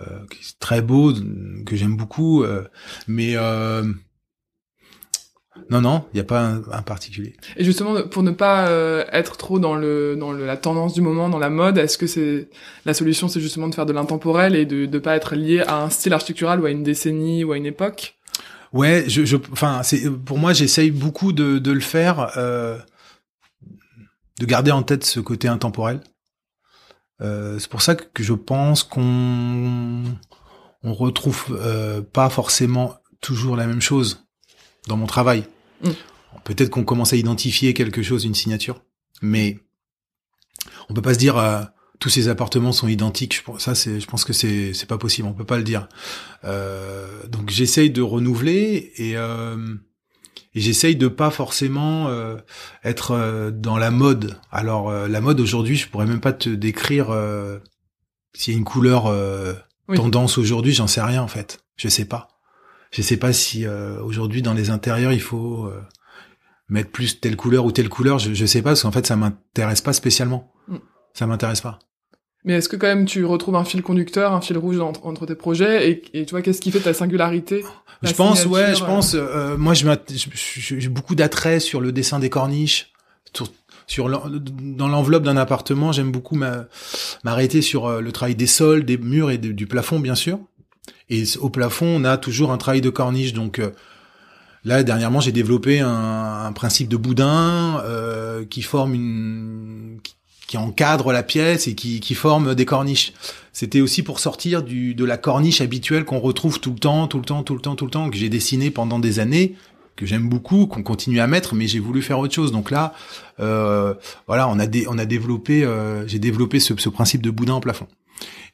euh, 0.00 0.06
qui 0.30 0.38
est 0.40 0.58
très 0.58 0.80
beau, 0.80 1.12
que 1.66 1.76
j'aime 1.76 1.96
beaucoup, 1.96 2.42
euh, 2.42 2.64
mais 3.06 3.34
euh, 3.36 3.84
non, 5.68 5.80
non, 5.80 6.04
il 6.12 6.16
n'y 6.16 6.20
a 6.20 6.24
pas 6.24 6.40
un, 6.40 6.62
un 6.72 6.82
particulier. 6.82 7.34
Et 7.56 7.64
justement, 7.64 8.02
pour 8.02 8.22
ne 8.22 8.30
pas 8.30 8.68
euh, 8.68 9.04
être 9.12 9.36
trop 9.36 9.58
dans 9.58 9.74
le 9.74 10.16
dans 10.16 10.32
le, 10.32 10.46
la 10.46 10.56
tendance 10.56 10.94
du 10.94 11.00
moment, 11.00 11.28
dans 11.28 11.38
la 11.38 11.50
mode, 11.50 11.78
est-ce 11.78 11.98
que 11.98 12.06
c'est 12.06 12.48
la 12.86 12.94
solution, 12.94 13.28
c'est 13.28 13.40
justement 13.40 13.68
de 13.68 13.74
faire 13.74 13.86
de 13.86 13.92
l'intemporel 13.92 14.56
et 14.56 14.64
de 14.66 14.86
ne 14.86 14.98
pas 14.98 15.16
être 15.16 15.34
lié 15.34 15.60
à 15.60 15.82
un 15.82 15.90
style 15.90 16.12
architectural 16.12 16.60
ou 16.60 16.66
à 16.66 16.70
une 16.70 16.82
décennie 16.82 17.44
ou 17.44 17.52
à 17.52 17.56
une 17.56 17.66
époque? 17.66 18.16
Ouais, 18.72 19.04
je, 19.08 19.24
je, 19.24 19.36
enfin, 19.52 19.82
c'est 19.82 20.08
pour 20.08 20.38
moi, 20.38 20.52
j'essaye 20.52 20.90
beaucoup 20.90 21.32
de, 21.32 21.58
de 21.58 21.72
le 21.72 21.80
faire, 21.80 22.32
euh, 22.36 22.78
de 24.38 24.46
garder 24.46 24.70
en 24.70 24.82
tête 24.82 25.04
ce 25.04 25.20
côté 25.20 25.48
intemporel. 25.48 26.00
Euh, 27.20 27.58
c'est 27.58 27.68
pour 27.68 27.82
ça 27.82 27.94
que, 27.94 28.22
je 28.22 28.32
pense 28.32 28.82
qu'on 28.82 30.04
on 30.82 30.94
retrouve 30.94 31.46
euh, 31.50 32.00
pas 32.00 32.30
forcément 32.30 32.94
toujours 33.20 33.56
la 33.56 33.66
même 33.66 33.82
chose 33.82 34.26
dans 34.90 34.96
mon 34.96 35.06
travail. 35.06 35.44
Mm. 35.82 35.90
Peut-être 36.44 36.70
qu'on 36.70 36.84
commence 36.84 37.12
à 37.12 37.16
identifier 37.16 37.74
quelque 37.74 38.02
chose, 38.02 38.24
une 38.24 38.34
signature, 38.34 38.82
mais 39.22 39.58
on 40.88 40.94
peut 40.94 41.02
pas 41.02 41.14
se 41.14 41.18
dire 41.18 41.38
euh, 41.38 41.62
tous 41.98 42.08
ces 42.08 42.28
appartements 42.28 42.72
sont 42.72 42.88
identiques. 42.88 43.34
Je, 43.34 43.58
ça, 43.58 43.74
c'est, 43.74 44.00
je 44.00 44.06
pense 44.06 44.24
que 44.24 44.32
c'est 44.32 44.72
c'est 44.74 44.86
pas 44.86 44.98
possible. 44.98 45.28
On 45.28 45.32
peut 45.32 45.44
pas 45.44 45.58
le 45.58 45.64
dire. 45.64 45.88
Euh, 46.44 47.26
donc 47.28 47.50
j'essaye 47.50 47.90
de 47.90 48.02
renouveler 48.02 48.92
et 48.96 49.16
euh, 49.16 49.76
et 50.54 50.60
j'essaye 50.60 50.96
de 50.96 51.08
pas 51.08 51.30
forcément 51.30 52.08
euh, 52.08 52.36
être 52.82 53.12
euh, 53.12 53.50
dans 53.50 53.76
la 53.76 53.90
mode. 53.90 54.38
Alors 54.50 54.90
euh, 54.90 55.06
la 55.06 55.20
mode 55.20 55.40
aujourd'hui, 55.40 55.76
je 55.76 55.88
pourrais 55.88 56.06
même 56.06 56.20
pas 56.20 56.32
te 56.32 56.48
décrire 56.48 57.08
s'il 58.34 58.54
y 58.54 58.56
a 58.56 58.58
une 58.58 58.64
couleur 58.64 59.12
tendance 59.94 60.38
aujourd'hui, 60.38 60.72
j'en 60.72 60.86
sais 60.86 61.02
rien 61.02 61.22
en 61.22 61.28
fait. 61.28 61.60
Je 61.76 61.88
sais 61.88 62.04
pas. 62.04 62.28
Je 62.90 63.02
sais 63.02 63.16
pas 63.16 63.32
si 63.32 63.66
aujourd'hui 64.02 64.42
dans 64.42 64.54
les 64.54 64.70
intérieurs 64.70 65.12
il 65.12 65.20
faut 65.20 65.70
mettre 66.68 66.90
plus 66.90 67.20
telle 67.20 67.36
couleur 67.36 67.64
ou 67.64 67.72
telle 67.72 67.88
couleur. 67.88 68.18
Je, 68.18 68.34
je 68.34 68.46
sais 68.46 68.62
pas 68.62 68.70
parce 68.70 68.82
qu'en 68.82 68.92
fait 68.92 69.06
ça 69.06 69.16
m'intéresse 69.16 69.80
pas 69.80 69.92
spécialement. 69.92 70.52
Mm. 70.68 70.76
Ça 71.14 71.26
m'intéresse 71.26 71.60
pas. 71.60 71.78
Mais 72.44 72.54
est-ce 72.54 72.68
que 72.68 72.76
quand 72.76 72.86
même 72.86 73.04
tu 73.04 73.24
retrouves 73.24 73.56
un 73.56 73.64
fil 73.64 73.82
conducteur, 73.82 74.32
un 74.32 74.40
fil 74.40 74.56
rouge 74.56 74.80
entre, 74.80 75.26
tes 75.26 75.34
projets 75.34 75.90
et, 75.90 76.20
et 76.20 76.24
tu 76.24 76.30
vois 76.30 76.40
qu'est-ce 76.40 76.60
qui 76.60 76.70
fait 76.70 76.80
ta 76.80 76.94
singularité 76.94 77.64
Je 78.02 78.12
pense, 78.12 78.46
ouais, 78.46 78.74
je 78.74 78.84
pense. 78.84 79.14
Euh, 79.14 79.58
moi, 79.58 79.74
je 79.74 79.86
j'ai 80.34 80.88
beaucoup 80.88 81.14
d'attrait 81.14 81.60
sur 81.60 81.80
le 81.80 81.92
dessin 81.92 82.18
des 82.18 82.30
corniches, 82.30 82.92
sur, 83.86 84.08
dans 84.08 84.88
l'enveloppe 84.88 85.24
d'un 85.24 85.36
appartement. 85.36 85.92
J'aime 85.92 86.10
beaucoup 86.10 86.36
m'arrêter 87.24 87.60
sur 87.60 87.86
euh, 87.86 88.00
le 88.00 88.12
travail 88.12 88.36
des 88.36 88.46
sols, 88.46 88.84
des 88.84 88.96
murs 88.96 89.30
et 89.30 89.38
du 89.38 89.66
plafond, 89.66 90.00
bien 90.00 90.14
sûr. 90.14 90.38
Et 91.08 91.24
au 91.40 91.50
plafond, 91.50 91.86
on 91.86 92.04
a 92.04 92.16
toujours 92.16 92.52
un 92.52 92.58
travail 92.58 92.80
de 92.80 92.90
corniche, 92.90 93.32
donc. 93.32 93.58
Euh, 93.58 93.70
là, 94.64 94.82
dernièrement, 94.82 95.20
j'ai 95.20 95.32
développé 95.32 95.80
un, 95.80 96.44
un, 96.44 96.52
principe 96.52 96.88
de 96.88 96.96
boudin 96.96 97.80
euh, 97.84 98.44
qui 98.44 98.62
forme 98.62 98.94
une, 98.94 99.98
qui 100.50 100.58
encadre 100.58 101.12
la 101.12 101.22
pièce 101.22 101.68
et 101.68 101.76
qui, 101.76 102.00
qui 102.00 102.14
forme 102.16 102.56
des 102.56 102.64
corniches. 102.64 103.12
C'était 103.52 103.80
aussi 103.80 104.02
pour 104.02 104.18
sortir 104.18 104.64
du, 104.64 104.96
de 104.96 105.04
la 105.04 105.16
corniche 105.16 105.60
habituelle 105.60 106.04
qu'on 106.04 106.18
retrouve 106.18 106.58
tout 106.58 106.72
le 106.72 106.78
temps, 106.80 107.06
tout 107.06 107.18
le 107.18 107.24
temps, 107.24 107.44
tout 107.44 107.54
le 107.54 107.60
temps, 107.60 107.76
tout 107.76 107.84
le 107.84 107.90
temps, 107.92 108.10
que 108.10 108.16
j'ai 108.16 108.28
dessiné 108.28 108.72
pendant 108.72 108.98
des 108.98 109.20
années, 109.20 109.54
que 109.94 110.06
j'aime 110.06 110.28
beaucoup, 110.28 110.66
qu'on 110.66 110.82
continue 110.82 111.20
à 111.20 111.28
mettre, 111.28 111.54
mais 111.54 111.68
j'ai 111.68 111.78
voulu 111.78 112.02
faire 112.02 112.18
autre 112.18 112.34
chose. 112.34 112.50
Donc 112.50 112.72
là, 112.72 112.94
euh, 113.38 113.94
voilà, 114.26 114.48
on 114.48 114.58
a, 114.58 114.66
on 114.88 114.98
a 114.98 115.04
développé, 115.04 115.62
euh, 115.62 116.04
j'ai 116.08 116.18
développé 116.18 116.58
ce, 116.58 116.74
ce, 116.76 116.88
principe 116.88 117.22
de 117.22 117.30
boudin 117.30 117.54
en 117.54 117.60
plafond. 117.60 117.86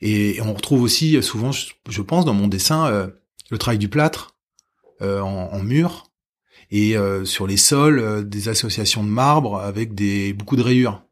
Et, 0.01 0.41
on 0.43 0.53
retrouve 0.55 0.83
aussi 0.83 1.23
souvent, 1.23 1.53
je, 1.53 2.03
pense, 2.03 2.25
dans 2.25 2.35
mon 2.35 2.49
dessin, 2.49 2.87
euh, 2.87 3.09
le 3.51 3.59
travail 3.59 3.79
du 3.79 3.89
plâtre 3.89 4.37
euh, 5.03 5.21
en, 5.21 5.53
en, 5.53 5.63
mur 5.63 6.05
et 6.71 6.97
euh, 6.97 7.25
sur 7.25 7.47
les 7.47 7.57
sols, 7.57 8.29
des 8.29 8.49
associations 8.49 9.05
de 9.05 9.09
marbre 9.09 9.61
avec 9.61 9.95
des 9.95 10.33
beaucoup 10.33 10.57
de 10.57 10.63
rayures 10.63 11.03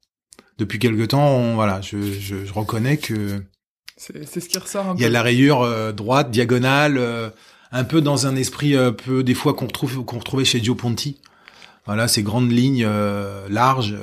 depuis 0.59 0.79
quelque 0.79 1.05
temps, 1.05 1.55
voilà, 1.55 1.81
je, 1.81 2.01
je, 2.01 2.45
je, 2.45 2.53
reconnais 2.53 2.97
que 2.97 3.43
c'est 3.97 4.41
ce 4.41 4.49
qui 4.49 4.59
ressort. 4.59 4.95
Il 4.97 5.03
y 5.03 5.05
a 5.05 5.09
la 5.09 5.23
rayure 5.23 5.63
euh, 5.63 5.93
droite, 5.93 6.31
diagonale, 6.31 6.99
euh, 6.99 7.31
un 7.73 7.85
peu 7.85 8.01
dans 8.01 8.27
un 8.27 8.37
esprit 8.37 8.77
un 8.77 8.93
peu 8.93 9.23
des 9.23 9.35
fois 9.35 9.55
qu'on 9.55 9.67
retrouve 9.67 10.05
qu'on 10.05 10.19
retrouvait 10.19 10.45
chez 10.45 10.63
Gio 10.63 10.75
Ponti. 10.75 11.21
Voilà, 11.87 12.09
ces 12.09 12.23
grandes 12.23 12.51
lignes 12.51 12.85
euh, 12.87 13.47
larges 13.51 13.95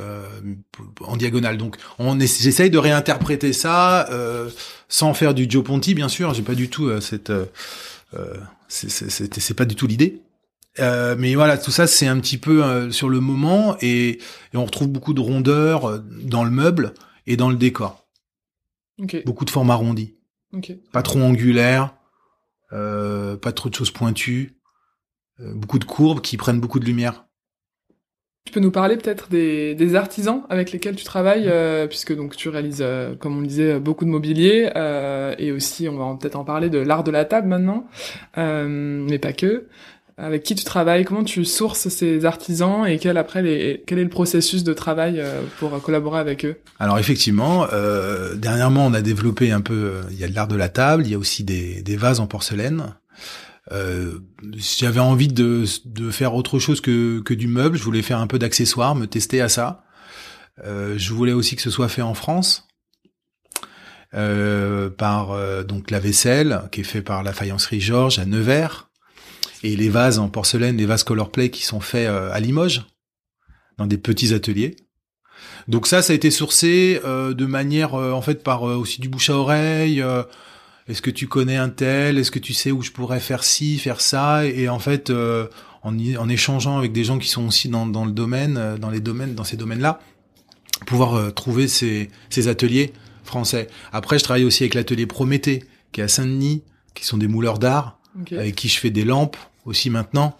en 1.02 1.18
diagonale. 1.18 1.58
Donc, 1.58 1.78
on 1.98 2.20
j'essaye 2.20 2.70
de 2.70 2.78
réinterpréter 2.78 3.54
ça 3.54 4.08
sans 4.88 5.14
faire 5.14 5.34
du 5.34 5.50
Gio 5.50 5.64
Ponti, 5.64 5.94
bien 5.94 6.10
sûr. 6.10 6.34
J'ai 6.34 6.44
pas 6.44 6.56
du 6.56 6.70
tout 6.70 6.90
cette, 7.02 7.32
c'est 8.68 9.54
pas 9.56 9.66
du 9.66 9.76
tout 9.76 9.88
l'idée. 9.88 10.22
Euh, 10.80 11.16
mais 11.18 11.36
voilà, 11.36 11.58
tout 11.58 11.72
ça 11.72 11.86
c'est 11.86 12.08
un 12.08 12.20
petit 12.20 12.38
peu 12.38 12.64
euh, 12.64 12.92
sur 12.92 13.10
le 13.10 13.20
moment 13.20 13.76
et, 13.82 14.20
et, 14.54 14.58
on 14.58 14.64
retrouve 14.64 14.88
beaucoup 14.88 15.14
de 15.14 15.20
rondeur 15.20 15.86
euh, 15.86 16.00
dans 16.24 16.46
le 16.46 16.50
meuble 16.50 16.94
et 17.28 17.36
dans 17.36 17.50
le 17.50 17.58
décor. 17.58 18.08
Okay. 18.98 19.24
Beaucoup 19.26 19.44
de 19.44 19.50
formes 19.50 19.70
arrondies. 19.70 20.16
Okay. 20.54 20.82
Pas 20.94 21.02
trop 21.02 21.20
angulaires, 21.20 21.94
pas 22.70 23.52
trop 23.54 23.70
de 23.70 23.76
choses 23.76 23.92
pointues, 23.92 24.58
beaucoup 25.40 25.80
de 25.80 25.86
courbes 25.86 26.22
qui 26.22 26.38
prennent 26.38 26.60
beaucoup 26.60 26.80
de 26.80 26.86
lumière. 26.86 27.26
Tu 28.46 28.54
peux 28.54 28.60
nous 28.60 28.72
parler 28.72 28.98
peut-être 28.98 29.30
des, 29.30 29.76
des, 29.76 29.96
artisans 29.96 30.42
avec 30.50 30.72
lesquels 30.72 30.96
tu 30.96 31.06
travailles, 31.06 31.50
puisque 31.88 32.16
donc 32.16 32.36
tu 32.36 32.50
réalises, 32.50 32.84
comme 33.20 33.38
on 33.38 33.42
le 33.42 33.48
disait, 33.48 33.80
beaucoup 33.80 34.04
de 34.04 34.10
mobilier, 34.10 34.70
et 35.38 35.52
aussi 35.52 35.88
on 35.88 35.96
va 35.96 36.18
peut-être 36.20 36.36
en 36.36 36.44
parler 36.44 36.70
de 36.70 36.80
l'art 36.80 37.04
de 37.04 37.12
la 37.12 37.24
table 37.24 37.48
maintenant, 37.48 37.88
mais 38.36 39.20
pas 39.20 39.34
que. 39.34 39.68
Avec 40.22 40.44
qui 40.44 40.54
tu 40.54 40.64
travailles, 40.64 41.04
comment 41.04 41.24
tu 41.24 41.46
sources 41.46 41.88
ces 41.88 42.26
artisans 42.26 42.86
et 42.86 43.00
quel 43.00 43.18
après 43.18 43.42
les, 43.42 43.84
quel 43.88 43.98
est 43.98 44.04
le 44.04 44.10
processus 44.10 44.64
de 44.64 44.72
travail 44.74 45.20
euh, 45.20 45.42
pour 45.58 45.82
collaborer 45.82 46.20
avec 46.20 46.46
eux? 46.46 46.58
Alors 46.80 47.00
effectivement, 47.00 47.66
euh, 47.74 48.36
dernièrement 48.36 48.86
on 48.86 48.94
a 48.94 49.02
développé 49.02 49.52
un 49.52 49.62
peu, 49.62 49.74
euh, 49.74 50.02
il 50.12 50.20
y 50.20 50.24
a 50.24 50.28
de 50.28 50.36
l'art 50.36 50.48
de 50.48 50.56
la 50.56 50.70
table, 50.70 51.04
il 51.06 51.12
y 51.12 51.16
a 51.16 51.18
aussi 51.18 51.44
des, 51.44 51.82
des 51.82 51.96
vases 51.96 52.20
en 52.20 52.28
porcelaine. 52.28 52.94
Euh, 53.72 54.20
J'avais 54.56 55.00
envie 55.00 55.28
de, 55.28 55.66
de 55.86 56.12
faire 56.12 56.36
autre 56.36 56.60
chose 56.60 56.82
que, 56.82 57.22
que 57.22 57.34
du 57.34 57.48
meuble, 57.48 57.78
je 57.78 57.84
voulais 57.84 58.02
faire 58.02 58.20
un 58.20 58.28
peu 58.28 58.40
d'accessoires, 58.40 58.96
me 58.96 59.08
tester 59.08 59.42
à 59.42 59.50
ça. 59.50 59.84
Euh, 60.66 60.96
je 60.98 61.14
voulais 61.14 61.34
aussi 61.34 61.56
que 61.56 61.62
ce 61.62 61.70
soit 61.70 61.90
fait 61.90 62.02
en 62.02 62.14
France. 62.14 62.68
Euh, 64.14 64.90
par 64.90 65.38
donc 65.64 65.90
la 65.90 66.02
vaisselle 66.02 66.64
qui 66.74 66.82
est 66.82 66.84
fait 66.84 67.02
par 67.02 67.24
la 67.24 67.32
faïencerie 67.32 67.80
Georges 67.80 68.20
à 68.20 68.26
Nevers 68.26 68.92
et 69.64 69.76
les 69.76 69.90
vases 69.90 70.20
en 70.20 70.30
porcelaine, 70.30 70.78
les 70.78 70.86
vases 70.86 71.04
colorplay 71.04 71.50
qui 71.50 71.64
sont 71.64 71.80
faits 71.80 72.08
euh, 72.08 72.32
à 72.32 72.40
Limoges, 72.40 72.86
dans 73.78 73.86
des 73.86 73.98
petits 73.98 74.34
ateliers. 74.34 74.76
Donc 75.68 75.88
ça, 75.88 76.02
ça 76.02 76.14
a 76.14 76.16
été 76.16 76.32
sourcé 76.32 77.00
euh, 77.06 77.34
de 77.34 77.46
manière, 77.46 77.96
euh, 77.96 78.12
en 78.12 78.22
fait, 78.22 78.44
par 78.44 78.64
aussi 78.64 79.02
du 79.02 79.10
bouche 79.10 79.30
à 79.30 79.36
oreille. 79.36 80.04
Est-ce 80.88 81.02
que 81.02 81.12
tu 81.12 81.28
connais 81.28 81.58
un 81.58 81.70
tel? 81.70 82.18
Est-ce 82.18 82.32
que 82.32 82.40
tu 82.40 82.54
sais 82.54 82.72
où 82.72 82.82
je 82.82 82.92
pourrais 82.92 83.20
faire 83.20 83.44
ci, 83.44 83.78
faire 83.78 84.02
ça? 84.02 84.46
Et 84.46 84.68
en 84.68 84.80
fait, 84.80 85.12
en, 85.12 85.48
en, 85.84 86.30
échangeant 86.30 86.78
avec 86.78 86.92
des 86.92 87.04
gens 87.04 87.18
qui 87.18 87.28
sont 87.28 87.48
aussi 87.48 87.70
dans, 87.70 87.86
dans 87.86 88.06
le 88.06 88.12
domaine, 88.12 88.78
dans 88.80 88.90
les 88.90 89.00
domaines, 89.00 89.36
dans 89.36 89.44
ces 89.44 89.58
domaines-là, 89.58 90.00
pouvoir 90.86 91.34
trouver 91.34 91.68
ces, 91.68 92.10
ces 92.30 92.48
ateliers 92.48 92.94
français. 93.24 93.68
Après, 93.92 94.20
je 94.20 94.24
travaille 94.24 94.46
aussi 94.46 94.64
avec 94.64 94.74
l'atelier 94.74 95.06
Prométhée, 95.06 95.64
qui 95.92 96.02
est 96.02 96.04
à 96.04 96.08
Saint-Denis, 96.08 96.64
qui 96.94 97.06
sont 97.06 97.18
des 97.18 97.28
mouleurs 97.28 97.60
d'art, 97.60 98.00
avec 98.32 98.56
qui 98.56 98.68
je 98.68 98.80
fais 98.80 98.90
des 98.90 99.06
lampes 99.06 99.38
aussi 99.66 99.90
maintenant. 99.90 100.38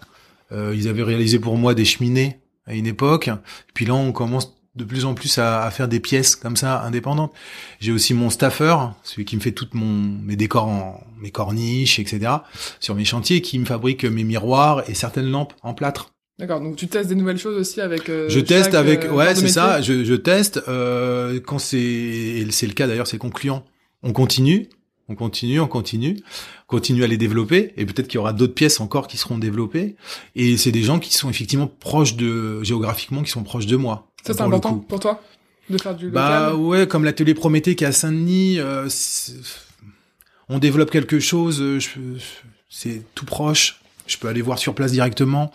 Euh, 0.52 0.74
ils 0.76 0.88
avaient 0.88 1.02
réalisé 1.02 1.38
pour 1.38 1.56
moi 1.56 1.74
des 1.74 1.84
cheminées 1.84 2.40
à 2.66 2.74
une 2.74 2.86
époque. 2.86 3.30
Puis 3.74 3.86
là, 3.86 3.94
on 3.94 4.12
commence 4.12 4.54
de 4.74 4.84
plus 4.84 5.04
en 5.04 5.14
plus 5.14 5.38
à, 5.38 5.70
faire 5.70 5.88
des 5.88 6.00
pièces 6.00 6.34
comme 6.34 6.56
ça 6.56 6.82
indépendantes. 6.82 7.32
J'ai 7.80 7.92
aussi 7.92 8.14
mon 8.14 8.30
staffer, 8.30 8.76
celui 9.02 9.24
qui 9.24 9.36
me 9.36 9.40
fait 9.40 9.52
toutes 9.52 9.74
mon 9.74 9.92
mes 10.24 10.36
décors, 10.36 10.68
en, 10.68 11.06
mes 11.20 11.30
corniches, 11.30 11.98
etc. 11.98 12.32
sur 12.80 12.94
mes 12.94 13.04
chantiers, 13.04 13.42
qui 13.42 13.58
me 13.58 13.64
fabrique 13.64 14.04
mes 14.04 14.24
miroirs 14.24 14.88
et 14.88 14.94
certaines 14.94 15.30
lampes 15.30 15.52
en 15.62 15.74
plâtre. 15.74 16.12
D'accord, 16.38 16.60
donc 16.60 16.76
tu 16.76 16.88
testes 16.88 17.08
des 17.08 17.14
nouvelles 17.14 17.38
choses 17.38 17.56
aussi 17.56 17.80
avec. 17.80 18.08
Euh, 18.08 18.28
je 18.28 18.40
teste 18.40 18.74
avec, 18.74 19.04
euh, 19.04 19.12
ouais, 19.12 19.34
c'est 19.34 19.48
ça. 19.48 19.80
Je, 19.80 20.04
je 20.04 20.14
teste 20.14 20.60
euh, 20.66 21.38
quand 21.40 21.58
c'est, 21.58 22.46
c'est 22.50 22.66
le 22.66 22.72
cas 22.72 22.86
d'ailleurs, 22.86 23.06
c'est 23.06 23.18
concluant. 23.18 23.64
On 24.02 24.12
continue, 24.12 24.68
on 25.08 25.14
continue, 25.14 25.60
on 25.60 25.68
continue, 25.68 26.16
continue 26.66 27.04
à 27.04 27.06
les 27.06 27.18
développer, 27.18 27.74
et 27.76 27.84
peut-être 27.84 28.08
qu'il 28.08 28.16
y 28.16 28.18
aura 28.18 28.32
d'autres 28.32 28.54
pièces 28.54 28.80
encore 28.80 29.06
qui 29.06 29.18
seront 29.18 29.38
développées. 29.38 29.94
Et 30.34 30.56
c'est 30.56 30.72
des 30.72 30.82
gens 30.82 30.98
qui 30.98 31.12
sont 31.14 31.28
effectivement 31.28 31.66
proches 31.66 32.16
de 32.16 32.62
géographiquement, 32.62 33.22
qui 33.22 33.30
sont 33.30 33.44
proches 33.44 33.66
de 33.66 33.76
moi. 33.76 34.11
Ça 34.22 34.34
c'est 34.34 34.40
important 34.40 34.76
pour 34.76 35.00
toi 35.00 35.22
de 35.70 35.78
faire 35.78 35.94
du 35.94 36.10
Bah 36.10 36.54
ouais, 36.54 36.86
comme 36.86 37.04
l'atelier 37.04 37.34
Prométhée 37.34 37.74
qui 37.76 37.84
est 37.84 37.86
à 37.86 37.92
Saint-Denis, 37.92 38.58
euh, 38.58 38.88
on 40.48 40.58
développe 40.58 40.90
quelque 40.90 41.20
chose, 41.20 41.60
euh, 41.60 41.78
c'est 42.68 43.02
tout 43.14 43.24
proche. 43.24 43.80
Je 44.06 44.18
peux 44.18 44.28
aller 44.28 44.42
voir 44.42 44.58
sur 44.58 44.74
place 44.74 44.92
directement. 44.92 45.52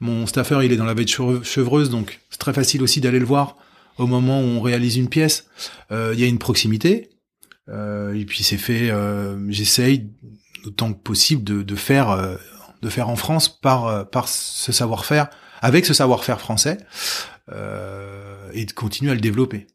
Mon 0.00 0.26
staffer, 0.26 0.60
il 0.64 0.72
est 0.72 0.76
dans 0.76 0.86
la 0.86 0.94
veille 0.94 1.04
de 1.04 1.42
Chevreuse, 1.44 1.90
donc 1.90 2.20
c'est 2.30 2.38
très 2.38 2.54
facile 2.54 2.82
aussi 2.82 3.00
d'aller 3.00 3.18
le 3.18 3.26
voir 3.26 3.56
au 3.98 4.06
moment 4.06 4.40
où 4.40 4.44
on 4.44 4.60
réalise 4.60 4.96
une 4.96 5.08
pièce. 5.08 5.46
Euh, 5.90 6.12
il 6.14 6.20
y 6.20 6.24
a 6.24 6.26
une 6.26 6.38
proximité. 6.38 7.10
Euh, 7.68 8.14
et 8.14 8.24
puis 8.24 8.42
c'est 8.42 8.56
fait. 8.56 8.90
Euh, 8.90 9.36
J'essaye 9.50 10.10
autant 10.64 10.92
que 10.92 10.98
possible 10.98 11.44
de, 11.44 11.62
de 11.62 11.74
faire 11.76 12.10
euh, 12.10 12.36
de 12.82 12.88
faire 12.88 13.08
en 13.08 13.16
France 13.16 13.48
par 13.48 14.08
par 14.10 14.28
ce 14.28 14.72
savoir-faire, 14.72 15.28
avec 15.60 15.86
ce 15.86 15.94
savoir-faire 15.94 16.40
français, 16.40 16.78
et 17.50 18.64
de 18.64 18.72
continuer 18.72 19.10
à 19.10 19.14
le 19.14 19.20
développer. 19.20 19.66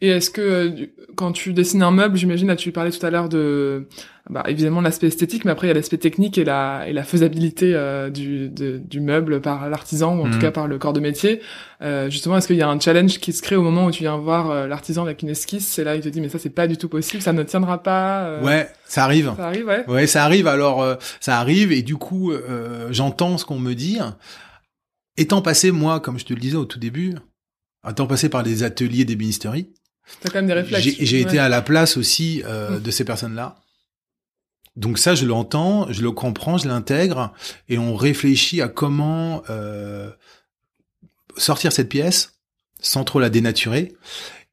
Et 0.00 0.08
est-ce 0.08 0.30
que 0.30 0.90
quand 1.16 1.32
tu 1.32 1.52
dessines 1.52 1.82
un 1.82 1.90
meuble, 1.90 2.16
j'imagine, 2.16 2.48
là 2.48 2.56
tu 2.56 2.72
parlais 2.72 2.90
tout 2.90 3.04
à 3.04 3.10
l'heure 3.10 3.28
de 3.28 3.88
bah, 4.30 4.44
évidemment 4.46 4.80
l'aspect 4.80 5.08
esthétique, 5.08 5.44
mais 5.44 5.50
après 5.50 5.66
il 5.66 5.70
y 5.70 5.72
a 5.72 5.74
l'aspect 5.74 5.98
technique 5.98 6.38
et 6.38 6.44
la, 6.44 6.84
et 6.86 6.92
la 6.92 7.02
faisabilité 7.02 7.72
euh, 7.74 8.08
du, 8.08 8.48
du 8.48 9.00
meuble 9.00 9.40
par 9.40 9.68
l'artisan, 9.68 10.16
ou 10.16 10.20
en 10.20 10.24
tout 10.24 10.36
mhm. 10.36 10.38
cas 10.38 10.50
par 10.52 10.68
le 10.68 10.78
corps 10.78 10.92
de 10.92 11.00
métier. 11.00 11.40
Euh, 11.82 12.08
justement, 12.08 12.36
est-ce 12.36 12.46
qu'il 12.46 12.56
y 12.56 12.62
a 12.62 12.68
un 12.68 12.78
challenge 12.78 13.18
qui 13.18 13.32
se 13.32 13.42
crée 13.42 13.56
au 13.56 13.62
moment 13.62 13.86
où 13.86 13.90
tu 13.90 14.04
viens 14.04 14.16
voir 14.16 14.50
euh, 14.50 14.66
l'artisan 14.68 15.02
avec 15.02 15.22
une 15.22 15.30
esquisse 15.30 15.66
C'est 15.66 15.82
là 15.82 15.96
il 15.96 16.02
te 16.02 16.08
dit 16.08 16.20
mais 16.20 16.28
ça 16.28 16.38
c'est 16.38 16.50
pas 16.50 16.68
du 16.68 16.76
tout 16.76 16.88
possible, 16.88 17.22
ça 17.22 17.32
ne 17.32 17.42
tiendra 17.42 17.82
pas. 17.82 18.20
Euh. 18.20 18.44
Ouais, 18.44 18.68
ça 18.84 19.02
arrive. 19.04 19.32
Ça 19.36 19.46
arrive, 19.46 19.66
ouais. 19.66 19.84
Ouais, 19.88 20.06
ça 20.06 20.24
arrive. 20.24 20.46
Alors 20.46 20.86
ça 21.18 21.38
arrive 21.38 21.72
et 21.72 21.82
du 21.82 21.96
coup 21.96 22.32
j'entends 22.90 23.38
ce 23.38 23.44
qu'on 23.44 23.58
me 23.58 23.74
dit. 23.74 23.98
Étant 25.16 25.42
passé 25.42 25.70
moi, 25.70 26.00
comme 26.00 26.18
je 26.18 26.24
te 26.24 26.32
le 26.32 26.40
disais 26.40 26.56
au 26.56 26.64
tout 26.64 26.78
début, 26.78 27.14
étant 27.88 28.06
passé 28.06 28.28
par 28.28 28.42
les 28.42 28.62
ateliers 28.62 29.04
d'ébénisterie, 29.04 29.72
T'as 30.20 30.30
quand 30.30 30.38
même 30.38 30.46
des 30.48 30.52
réflexes. 30.54 30.96
J'ai 31.00 31.20
été 31.20 31.38
à 31.38 31.48
la 31.48 31.62
place 31.62 31.96
aussi 31.96 32.42
euh, 32.44 32.80
de 32.80 32.90
ces 32.90 33.04
personnes-là 33.04 33.54
Donc 34.74 34.98
ça, 34.98 35.14
je 35.14 35.24
l'entends, 35.26 35.86
je 35.92 36.02
le 36.02 36.10
comprends, 36.10 36.58
je 36.58 36.66
l'intègre, 36.66 37.32
et 37.68 37.78
on 37.78 37.94
réfléchit 37.94 38.60
à 38.62 38.68
comment 38.68 39.42
euh, 39.48 40.10
sortir 41.36 41.72
cette 41.72 41.88
pièce 41.88 42.38
sans 42.80 43.04
trop 43.04 43.20
la 43.20 43.30
dénaturer 43.30 43.94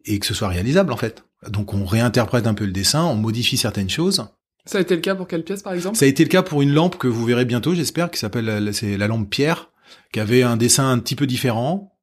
et 0.05 0.20
que 0.20 0.26
ce 0.26 0.34
soit 0.34 0.49
réalisable 0.49 0.93
en 0.93 0.97
fait. 0.97 1.24
Donc 1.47 1.74
on 1.74 1.86
réinterprète 1.86 2.45
un 2.47 2.53
peu 2.53 2.66
le 2.66 2.72
dessin, 2.72 3.03
on 3.05 3.16
modifie 3.16 3.57
certaines 3.57 3.89
choses. 3.89 4.28
Ça 4.66 4.78
a 4.78 4.82
été 4.82 4.93
le 4.95 5.01
cas 5.01 5.16
pour 5.16 5.28
quelle 5.28 5.43
pièce 5.43 5.64
par 5.64 5.74
exemple? 5.74 5.97
Ça 5.97 6.05
a 6.05 6.07
été 6.07 6.24
le 6.24 6.30
cas 6.30 6.43
pour 6.43 6.62
une 6.62 6.74
lampe 6.74 6.97
que 6.97 7.07
vous 7.07 7.26
verrez 7.26 7.45
bientôt, 7.45 7.74
j'espère, 7.74 8.12
qui 8.12 8.20
s'appelle 8.20 8.45
la- 8.45 8.74
c'est 8.74 8.97
la 8.97 9.07
lampe 9.07 9.30
Pierre, 9.30 9.69
qui 10.14 10.20
avait 10.20 10.43
un 10.43 10.57
dessin 10.57 10.89
un 10.89 10.99
petit 10.99 11.16
peu 11.16 11.28
différent. 11.28 11.95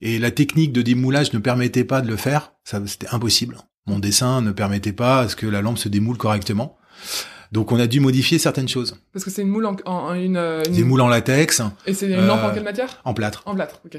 Et 0.00 0.18
la 0.18 0.30
technique 0.30 0.72
de 0.72 0.82
démoulage 0.82 1.32
ne 1.32 1.38
permettait 1.38 1.84
pas 1.84 2.00
de 2.00 2.08
le 2.08 2.16
faire. 2.16 2.52
Ça, 2.64 2.80
c'était 2.86 3.08
impossible. 3.10 3.58
Mon 3.86 3.98
dessin 3.98 4.40
ne 4.42 4.52
permettait 4.52 4.92
pas 4.92 5.20
à 5.20 5.28
ce 5.28 5.36
que 5.36 5.46
la 5.46 5.60
lampe 5.62 5.78
se 5.78 5.88
démoule 5.88 6.16
correctement. 6.16 6.78
Donc 7.52 7.72
on 7.72 7.80
a 7.80 7.86
dû 7.86 8.00
modifier 8.00 8.38
certaines 8.38 8.68
choses. 8.68 8.96
Parce 9.12 9.24
que 9.24 9.30
c'est 9.30 9.42
une 9.42 9.48
moule 9.48 9.64
en, 9.66 9.76
en- 9.86 10.12
une, 10.14 10.36
euh, 10.36 10.62
une- 10.66 10.72
Des 10.74 10.84
moules 10.84 11.00
en 11.00 11.08
latex, 11.08 11.62
Et 11.86 11.94
c'est 11.94 12.06
une 12.06 12.26
lampe 12.26 12.42
en 12.42 12.48
Euh, 12.48 12.54
quelle 12.54 12.64
matière? 12.64 13.00
en 13.04 13.14
plâtre. 13.14 13.42
En 13.46 13.54
plâtre, 13.54 13.80
ok. 13.86 13.98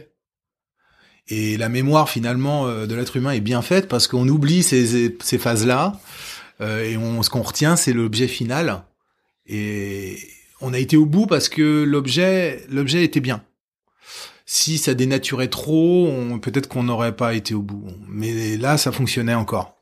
Et 1.28 1.58
la 1.58 1.70
mémoire 1.70 2.10
finalement 2.10 2.68
euh, 2.68 2.86
de 2.88 2.96
l'être 2.96 3.16
humain 3.18 3.32
est 3.32 3.40
bien 3.40 3.62
faite 3.62 3.88
parce 3.88 4.08
qu'on 4.08 4.28
oublie 4.28 4.64
ces, 4.64 5.16
ces 5.22 5.38
phases-là 5.38 6.00
euh, 6.62 6.84
et 6.84 6.98
on, 6.98 7.22
ce 7.24 7.30
qu'on 7.30 7.42
retient 7.42 7.76
c'est 7.76 7.94
l'objet 7.94 8.28
final. 8.28 8.84
Et 9.48 10.18
on 10.62 10.74
a 10.74 10.78
été 10.80 10.98
au 10.98 11.06
bout 11.06 11.26
parce 11.28 11.50
que 11.50 11.84
l'objet 11.84 12.66
l'objet 12.70 13.04
était 13.04 13.20
bien. 13.20 13.44
Si 14.46 14.78
ça 14.80 14.94
dénaturait 14.96 15.48
trop, 15.50 16.08
on- 16.08 16.40
peut-être 16.40 16.68
qu'on 16.68 16.84
n'aurait 16.84 17.16
pas 17.16 17.34
été 17.36 17.54
au 17.54 17.62
bout. 17.62 17.86
Mais 18.08 18.58
là, 18.58 18.78
ça 18.78 18.92
fonctionnait 18.92 19.36
encore. 19.36 19.76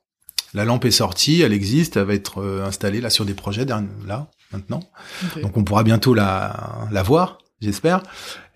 La 0.54 0.66
lampe 0.66 0.86
est 0.86 0.92
sortie, 0.92 1.42
elle 1.42 1.54
existe, 1.54 1.98
elle 1.98 2.04
va 2.06 2.14
être 2.14 2.40
euh, 2.42 2.66
installée 2.66 3.00
là 3.02 3.10
sur 3.10 3.26
des 3.26 3.34
projets 3.34 3.66
là 3.66 4.28
maintenant. 4.52 4.82
Donc 5.42 5.56
on 5.58 5.64
pourra 5.64 5.84
bientôt 5.84 6.14
la, 6.14 6.88
la 6.92 7.04
voir, 7.04 7.38
j'espère. 7.62 8.02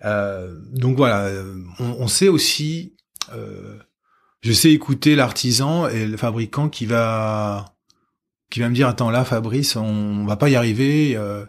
Euh, 0.04 0.54
donc 0.72 0.96
voilà, 0.96 1.30
on, 1.78 1.84
on 2.00 2.08
sait 2.08 2.28
aussi, 2.28 2.96
euh, 3.34 3.76
je 4.40 4.52
sais 4.52 4.70
écouter 4.72 5.14
l'artisan 5.14 5.86
et 5.88 6.06
le 6.06 6.16
fabricant 6.16 6.68
qui 6.68 6.86
va 6.86 7.74
qui 8.50 8.60
va 8.60 8.68
me 8.68 8.74
dire 8.74 8.88
attends 8.88 9.10
là 9.10 9.24
Fabrice, 9.24 9.76
on, 9.76 10.24
va 10.26 10.36
pas 10.36 10.48
y 10.50 10.56
arriver. 10.56 11.14
euh, 11.16 11.44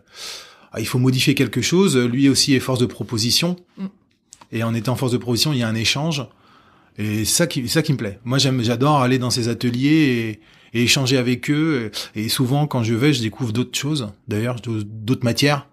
ah, 0.74 0.80
il 0.80 0.88
faut 0.88 1.00
modifier 1.00 1.36
quelque 1.36 1.62
chose. 1.62 1.98
Lui 1.98 2.30
aussi 2.30 2.54
est 2.54 2.60
force 2.60 2.80
de 2.80 2.86
proposition. 2.88 3.56
Mm. 3.78 3.86
Et 4.52 4.64
en 4.64 4.74
étant 4.74 4.96
force 4.96 5.12
de 5.12 5.18
proposition, 5.18 5.54
il 5.54 5.60
y 5.60 5.64
a 5.64 5.68
un 5.68 5.76
échange. 5.76 6.26
Et 6.98 7.26
ça 7.26 7.48
qui, 7.48 7.68
ça 7.70 7.82
qui 7.82 7.94
me 7.94 7.98
plaît. 7.98 8.20
Moi, 8.24 8.38
j'aime, 8.40 8.64
j'adore 8.64 9.02
aller 9.02 9.20
dans 9.20 9.30
ces 9.30 9.48
ateliers 9.48 10.40
et, 10.74 10.78
et 10.80 10.84
échanger 10.84 11.18
avec 11.18 11.50
eux. 11.50 11.92
Et 12.16 12.28
souvent, 12.30 12.68
quand 12.68 12.84
je 12.84 12.94
vais, 12.94 13.14
je 13.14 13.22
découvre 13.22 13.54
d'autres 13.54 13.78
choses. 13.78 14.10
D'ailleurs, 14.28 14.58
d'autres 14.60 15.24
matières. 15.24 15.68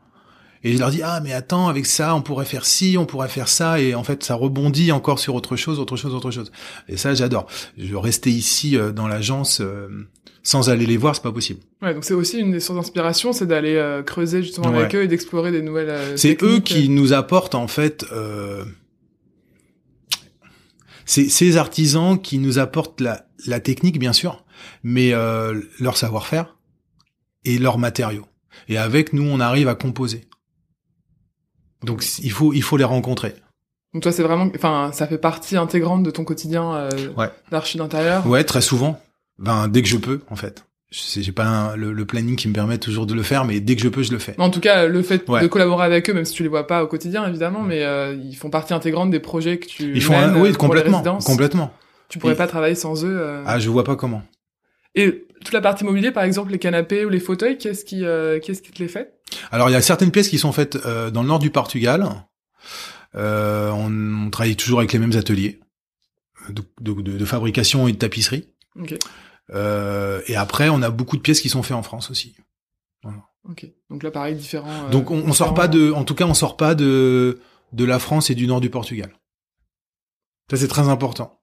Et 0.62 0.74
je 0.74 0.78
leur 0.78 0.90
dis 0.90 1.00
ah 1.02 1.20
mais 1.22 1.32
attends 1.32 1.68
avec 1.68 1.86
ça 1.86 2.14
on 2.14 2.20
pourrait 2.20 2.44
faire 2.44 2.66
ci 2.66 2.96
on 2.98 3.06
pourrait 3.06 3.28
faire 3.28 3.48
ça. 3.48 3.80
Et 3.80 3.94
en 3.94 4.04
fait 4.04 4.22
ça 4.22 4.34
rebondit 4.34 4.92
encore 4.92 5.18
sur 5.18 5.34
autre 5.34 5.56
chose 5.56 5.78
autre 5.80 5.96
chose 5.96 6.14
autre 6.14 6.30
chose. 6.30 6.52
Et 6.88 6.96
ça 6.96 7.14
j'adore. 7.14 7.46
Je 7.78 7.94
rester 7.94 8.30
ici 8.30 8.76
euh, 8.76 8.92
dans 8.92 9.08
l'agence 9.08 9.61
euh, 9.62 9.88
sans 10.42 10.68
aller 10.68 10.84
les 10.86 10.96
voir 10.98 11.14
c'est 11.14 11.22
pas 11.22 11.32
possible. 11.32 11.61
Ouais, 11.80 11.94
donc 11.94 12.04
c'est 12.04 12.12
aussi 12.14 12.38
une 12.38 12.50
des 12.52 12.61
sources 12.61 12.76
d'inspiration, 12.78 13.32
c'est 13.32 13.46
d'aller 13.46 13.76
euh, 13.76 14.02
creuser 14.02 14.42
justement 14.42 14.68
Ouais. 14.70 14.80
avec 14.80 14.94
eux 14.94 15.02
et 15.02 15.08
d'explorer 15.08 15.50
des 15.50 15.62
nouvelles. 15.62 15.88
euh, 15.90 16.16
c'est 16.16 16.42
eux 16.42 16.61
qui 16.61 16.88
nous 16.90 17.12
apportent 17.14 17.54
en 17.54 17.66
fait 17.68 18.04
euh, 18.12 18.64
c'est 21.06 21.28
ces 21.28 21.56
artisans 21.56 22.20
qui 22.20 22.38
nous 22.38 22.58
apportent 22.58 23.00
la, 23.00 23.26
la 23.46 23.61
technique 23.61 23.98
bien 23.98 24.12
sûr 24.12 24.44
mais 24.82 25.12
euh, 25.14 25.61
leur 25.78 25.96
savoir-faire 25.96 26.56
et 27.46 27.56
leurs 27.58 27.78
matériaux. 27.78 28.26
Et 28.68 28.76
avec 28.76 29.12
nous 29.14 29.22
on 29.24 29.40
arrive 29.40 29.68
à 29.68 29.74
composer 29.74 30.26
donc 31.84 32.04
il 32.18 32.30
faut 32.32 32.52
il 32.52 32.62
faut 32.62 32.76
les 32.76 32.84
rencontrer 32.84 33.34
Donc 33.94 34.02
toi, 34.02 34.12
c'est 34.12 34.22
vraiment, 34.22 34.48
enfin, 34.54 34.90
ça 34.92 35.06
fait 35.06 35.18
partie 35.18 35.56
intégrante 35.56 36.02
de 36.02 36.10
ton 36.10 36.24
quotidien 36.24 36.74
euh, 36.74 36.90
Ouais. 37.16 37.28
d'archi 37.50 37.78
d'intérieur? 37.78 38.26
Ouais, 38.26 38.44
très 38.44 38.60
souvent. 38.60 39.00
Ben 39.38 39.68
dès 39.68 39.82
que 39.82 39.88
je 39.88 39.96
peux, 39.96 40.20
en 40.30 40.36
fait. 40.36 40.64
J'ai 40.92 41.30
pas 41.32 41.44
un- 41.46 41.76
le, 41.76 41.92
le 41.92 42.04
planning 42.04 42.34
qui 42.34 42.48
me 42.48 42.52
permet 42.52 42.76
toujours 42.78 43.06
de 43.06 43.14
le 43.14 43.22
faire, 43.22 43.44
mais 43.44 43.60
dès 43.60 43.76
que 43.76 43.82
je 43.82 43.88
peux, 43.88 44.02
je 44.02 44.10
le 44.10 44.18
fais. 44.18 44.34
En 44.38 44.50
tout 44.50 44.58
cas, 44.60 44.86
le 44.88 45.02
fait 45.02 45.28
Ouais. 45.28 45.40
de 45.40 45.46
collaborer 45.46 45.84
avec 45.86 46.10
eux, 46.10 46.12
même 46.14 46.24
si 46.24 46.34
tu 46.34 46.42
les 46.42 46.48
vois 46.48 46.66
pas 46.66 46.82
au 46.82 46.88
quotidien, 46.88 47.26
évidemment, 47.28 47.62
mais 47.62 47.84
euh, 47.84 48.12
ils 48.14 48.34
font 48.34 48.50
partie 48.50 48.74
intégrante 48.74 49.10
des 49.10 49.20
projets 49.20 49.58
que 49.58 49.66
tu 49.66 49.92
Ils 49.94 50.02
font, 50.02 50.12
mènes, 50.14 50.30
un, 50.30 50.32
oui, 50.34 50.50
euh, 50.50 50.52
pour 50.52 50.74
les 50.74 50.82
complètement, 50.82 51.02
complètement. 51.24 51.72
Tu 52.08 52.18
pourrais 52.18 52.32
Et- 52.32 52.36
pas 52.36 52.48
travailler 52.48 52.74
sans 52.74 53.04
eux. 53.04 53.16
euh. 53.20 53.44
Ah, 53.46 53.60
je 53.60 53.70
vois 53.70 53.84
pas 53.84 53.94
comment. 53.94 54.22
Et 54.96 55.26
toute 55.45 55.53
la 55.55 55.61
partie 55.61 55.84
mobilier, 55.84 56.11
par 56.12 56.24
exemple, 56.24 56.53
les 56.53 56.59
canapés 56.59 57.05
ou 57.05 57.09
les 57.09 57.20
fauteuils, 57.20 57.59
qu'est-ce 57.59 57.84
qui, 57.84 58.05
euh, 58.05 58.38
qu'est-ce 58.41 58.62
qui 58.62 58.70
te 58.72 58.78
les 58.82 58.88
fait? 58.88 59.14
Alors, 59.51 59.68
il 59.68 59.72
y 59.72 59.76
a 59.76 59.82
certaines 59.82 60.11
pièces 60.11 60.28
qui 60.28 60.38
sont 60.38 60.53
faites 60.53 60.76
euh, 60.86 61.11
dans 61.11 61.22
le 61.22 61.28
nord 61.28 61.38
du 61.38 61.51
Portugal. 61.51 62.07
Euh, 63.14 63.70
on, 63.70 64.26
on 64.26 64.30
travaille 64.30 64.57
toujours 64.57 64.78
avec 64.80 64.93
les 64.93 64.99
mêmes 64.99 65.16
ateliers 65.16 65.61
de, 66.49 66.62
de- 66.80 67.01
de- 67.03 67.18
de 67.18 67.24
fabrication 67.24 67.88
et 67.88 67.93
de 67.93 67.99
tapisserie. 67.99 68.49
Et 70.28 70.36
après, 70.36 70.68
on 70.68 70.82
a 70.82 70.91
beaucoup 70.91 71.16
de 71.16 71.22
pièces 71.22 71.41
qui 71.41 71.49
sont 71.49 71.62
faites 71.62 71.76
en 71.76 71.82
France 71.82 72.11
aussi. 72.11 72.36
ok. 73.49 73.66
Donc 73.88 74.03
là, 74.03 74.11
pareil, 74.11 74.34
différent. 74.36 74.70
euh, 74.86 74.91
Donc, 74.91 75.11
on, 75.11 75.18
on 75.26 75.32
sort 75.32 75.55
pas 75.55 75.66
de, 75.68 75.91
en 75.93 76.05
tout 76.05 76.14
cas, 76.14 76.26
on 76.26 76.34
sort 76.34 76.57
pas 76.57 76.74
de 76.74 77.41
de 77.72 77.84
la 77.84 77.99
France 78.01 78.30
et 78.30 78.34
du 78.34 78.47
nord 78.49 78.61
du 78.61 78.68
Portugal. 78.68 79.12
Ça, 80.51 80.57
c'est 80.57 80.66
très 80.68 80.88
important. 80.88 81.39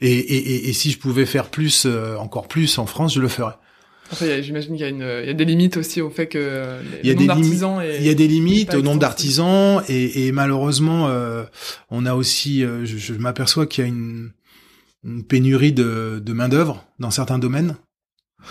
Et, 0.00 0.12
et, 0.12 0.36
et, 0.54 0.68
et 0.68 0.72
si 0.72 0.90
je 0.90 0.98
pouvais 0.98 1.26
faire 1.26 1.50
plus, 1.50 1.84
euh, 1.86 2.16
encore 2.16 2.46
plus 2.48 2.78
en 2.78 2.86
France, 2.86 3.14
je 3.14 3.20
le 3.20 3.28
ferais. 3.28 3.54
Après, 4.10 4.42
j'imagine 4.42 4.72
qu'il 4.76 4.80
y 4.80 4.84
a 4.84 4.88
une, 4.88 5.20
il 5.22 5.26
y 5.26 5.30
a 5.30 5.34
des 5.34 5.44
limites 5.44 5.76
aussi 5.76 6.00
au 6.00 6.08
fait 6.08 6.28
que 6.28 6.78
Il 7.02 7.08
y 7.08 7.10
a 7.10 7.14
des 7.14 7.26
limites- 7.26 7.60
Il 8.00 8.06
y 8.06 8.08
a 8.08 8.14
des 8.14 8.28
limites 8.28 8.74
au 8.74 8.82
nombre 8.82 9.00
d'artisans 9.00 9.82
et, 9.88 10.26
et 10.26 10.32
malheureusement, 10.32 11.08
euh, 11.08 11.44
on 11.90 12.06
a 12.06 12.14
aussi, 12.14 12.64
euh, 12.64 12.84
je, 12.86 12.96
je 12.96 13.12
m'aperçois 13.14 13.66
qu'il 13.66 13.84
y 13.84 13.86
a 13.86 13.88
une, 13.90 14.30
une 15.04 15.24
pénurie 15.24 15.72
de, 15.72 16.22
de 16.24 16.32
main 16.32 16.48
d'œuvre 16.48 16.86
dans 16.98 17.10
certains 17.10 17.38
domaines. 17.38 17.76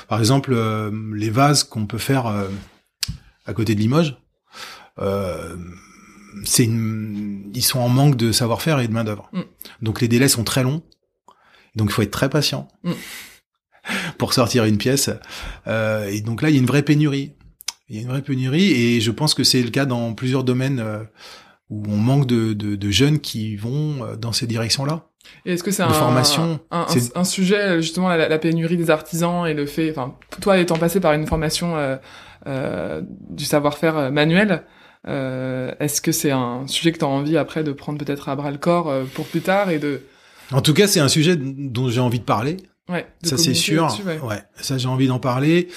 Par 0.10 0.20
exemple, 0.20 0.52
euh, 0.54 0.92
les 1.16 1.30
vases 1.32 1.64
qu'on 1.64 1.88
peut 1.88 1.98
faire 1.98 2.28
euh, 2.28 2.50
à 3.46 3.54
côté 3.54 3.74
de 3.74 3.80
Limoges, 3.80 4.16
euh, 5.00 5.56
c'est 6.44 6.66
ils 6.66 7.62
sont 7.64 7.80
en 7.80 7.90
manque 7.90 8.16
de 8.16 8.32
savoir-faire 8.32 8.80
et 8.80 8.88
de 8.88 8.94
main 8.94 9.04
d'œuvre. 9.06 9.30
Mm. 9.34 9.42
Donc 9.82 10.02
les 10.02 10.08
délais 10.08 10.28
sont 10.28 10.44
très 10.44 10.62
longs. 10.62 10.84
Donc 11.78 11.90
il 11.90 11.94
faut 11.94 12.02
être 12.02 12.12
très 12.12 12.30
patient 12.30 12.68
Mm. 12.84 12.92
pour 14.18 14.34
sortir 14.34 14.66
une 14.66 14.78
pièce. 14.78 15.10
Euh, 15.68 16.08
et 16.10 16.22
donc 16.22 16.42
là, 16.42 16.50
il 16.50 16.56
y 16.56 16.58
a 16.58 16.60
une 16.60 16.66
vraie 16.68 16.82
pénurie. 16.84 17.34
Il 17.90 17.96
y 17.96 18.00
a 18.00 18.02
une 18.02 18.10
vraie 18.10 18.22
pénurie 18.22 18.72
et 18.74 19.00
je 19.00 19.12
pense 19.12 19.34
que 19.34 19.44
c'est 19.46 19.62
le 19.62 19.70
cas 19.70 19.86
dans 19.86 20.14
plusieurs 20.14 20.44
domaines 20.44 20.80
euh, 20.80 21.04
où 21.70 21.84
on 21.88 21.96
manque 21.98 22.28
de, 22.28 22.52
de, 22.54 22.76
de 22.76 22.90
jeunes 22.92 23.20
qui 23.20 23.56
vont 23.56 24.04
euh, 24.04 24.16
dans 24.18 24.34
ces 24.34 24.46
directions-là. 24.48 25.06
Est-ce 25.46 25.64
que 25.64 25.72
c'est 25.72 25.84
un, 25.84 25.90
formation, 25.90 26.60
un, 26.72 26.82
un- 26.82 26.88
c'est- 26.88 27.16
un 27.18 27.24
sujet 27.24 27.82
justement 27.82 28.10
la, 28.10 28.28
la 28.30 28.40
pénurie 28.40 28.78
des 28.78 28.90
artisans 28.90 29.46
et 29.48 29.54
le 29.54 29.66
fait, 29.66 29.92
enfin, 29.92 30.16
toi 30.42 30.58
étant 30.58 30.78
passé 30.78 31.00
par 31.00 31.14
une 31.14 31.28
formation 31.28 31.78
euh, 31.78 31.96
euh, 32.48 33.02
du 33.30 33.44
savoir-faire 33.46 34.12
manuel, 34.12 34.64
euh, 35.08 35.74
est-ce 35.80 36.02
que 36.02 36.12
c'est 36.14 36.32
un 36.32 36.66
sujet 36.68 36.92
que 36.94 36.98
tu 37.00 37.06
as 37.06 37.10
envie 37.10 37.38
après 37.38 37.64
de 37.64 37.72
prendre 37.74 37.98
peut-être 38.04 38.30
à 38.30 38.36
bras 38.36 38.52
le 38.52 38.58
corps 38.58 38.92
pour 39.14 39.26
plus 39.28 39.42
tard 39.42 39.70
et 39.70 39.80
de, 39.80 40.02
En 40.52 40.62
tout 40.62 40.74
cas, 40.74 40.88
c'est 40.88 41.00
un 41.00 41.08
sujet 41.08 41.36
dont 41.36 41.90
j'ai 41.90 42.00
envie 42.00 42.20
de 42.20 42.24
parler. 42.24 42.58
ouais, 42.90 43.08
de 43.22 43.28
ça 43.28 43.38
c'est 43.38 43.54
sûr. 43.54 43.88
ouais. 44.06 44.20
Ouais, 44.20 44.44
ça 44.60 44.78
j'ai 44.78 44.88
envie 44.88 45.08
d'en 45.08 45.20
parler. 45.20 45.68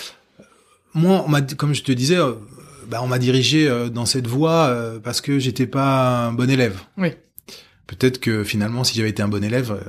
Moi, 0.95 1.23
on 1.25 1.29
m'a, 1.29 1.43
comme 1.43 1.75
je 1.75 1.83
te 1.83 1.93
disais, 1.93 2.17
euh, 2.17 2.35
bah, 2.89 3.01
on 3.03 3.07
m'a 3.07 3.19
dirigé 3.19 3.69
euh, 3.69 3.89
dans 3.89 4.07
cette 4.07 4.27
voie 4.27 4.67
euh, 4.67 4.99
parce 4.99 5.21
que 5.21 5.39
j'étais 5.39 5.67
pas 5.67 6.27
un 6.27 6.33
bon 6.33 6.51
élève. 6.51 6.81
Oui. 6.99 7.11
Peut-être 7.87 8.19
que 8.21 8.45
finalement, 8.45 8.85
si 8.85 8.97
j'avais 8.97 9.11
été 9.11 9.23
un 9.23 9.29
bon 9.29 9.43
élève, 9.43 9.81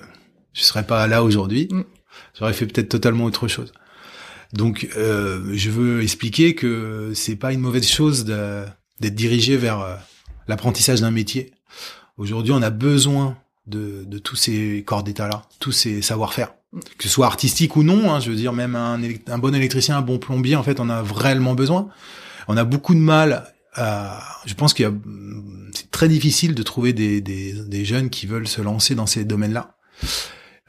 je 0.53 0.61
serais 0.61 0.83
pas 0.83 1.07
là 1.07 1.23
aujourd'hui. 1.23 1.67
Mm. 1.71 1.83
J'aurais 2.37 2.53
fait 2.53 2.65
peut-être 2.65 2.89
totalement 2.89 3.25
autre 3.25 3.47
chose. 3.47 3.73
Donc, 4.53 4.89
euh, 4.97 5.51
je 5.53 5.69
veux 5.69 6.01
expliquer 6.01 6.55
que 6.55 7.11
c'est 7.15 7.35
pas 7.35 7.53
une 7.53 7.61
mauvaise 7.61 7.87
chose 7.87 8.25
d'être 8.25 9.15
dirigé 9.15 9.55
vers 9.57 9.99
l'apprentissage 10.47 11.01
d'un 11.01 11.11
métier. 11.11 11.51
Aujourd'hui, 12.17 12.51
on 12.51 12.61
a 12.61 12.69
besoin 12.69 13.37
de, 13.67 14.03
de 14.05 14.17
tous 14.17 14.35
ces 14.35 14.83
corps 14.85 15.03
d'état-là, 15.03 15.43
tous 15.59 15.71
ces 15.71 16.01
savoir-faire, 16.01 16.53
que 16.97 17.03
ce 17.03 17.09
soit 17.09 17.25
artistique 17.27 17.75
ou 17.75 17.83
non. 17.83 18.11
Hein, 18.11 18.19
je 18.19 18.29
veux 18.29 18.35
dire, 18.35 18.53
même 18.53 18.75
un, 18.75 18.99
un 19.27 19.37
bon 19.37 19.53
électricien, 19.55 19.97
un 19.97 20.01
bon 20.01 20.17
plombier, 20.17 20.55
en 20.55 20.63
fait, 20.63 20.79
on 20.79 20.89
a 20.89 21.01
réellement 21.01 21.53
besoin. 21.53 21.89
On 22.47 22.57
a 22.57 22.63
beaucoup 22.63 22.93
de 22.93 22.99
mal 22.99 23.53
à. 23.73 24.19
Je 24.45 24.53
pense 24.53 24.73
qu'il 24.73 24.83
y 24.83 24.87
a, 24.87 24.93
c'est 25.73 25.91
très 25.91 26.09
difficile 26.09 26.55
de 26.55 26.63
trouver 26.63 26.93
des, 26.93 27.21
des, 27.21 27.53
des 27.53 27.85
jeunes 27.85 28.09
qui 28.09 28.25
veulent 28.25 28.47
se 28.47 28.61
lancer 28.61 28.95
dans 28.95 29.05
ces 29.05 29.23
domaines-là. 29.23 29.75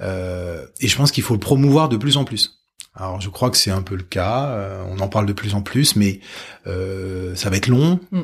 Euh, 0.01 0.67
et 0.81 0.89
je 0.89 0.97
pense 0.97 1.13
qu'il 1.13 1.23
faut 1.23 1.35
le 1.35 1.41
promouvoir 1.41 1.89
de 1.89 1.97
plus 1.97 2.17
en 2.17 2.25
plus. 2.25 2.62
Alors, 2.95 3.21
je 3.21 3.31
crois 3.31 3.51
que 3.51 3.57
c'est 3.57 3.71
un 3.71 3.83
peu 3.83 3.97
le 3.97 4.03
cas. 4.03 4.49
euh, 4.51 4.85
on 4.91 4.99
en 5.01 5.09
parle 5.09 5.27
de 5.27 5.33
plus 5.33 5.55
en 5.55 5.63
plus, 5.63 5.97
mais 5.97 6.21
euh, 6.67 7.35
ça 7.35 7.49
va 7.51 7.57
être 7.57 7.69
long. 7.69 8.01
Mm. 8.11 8.21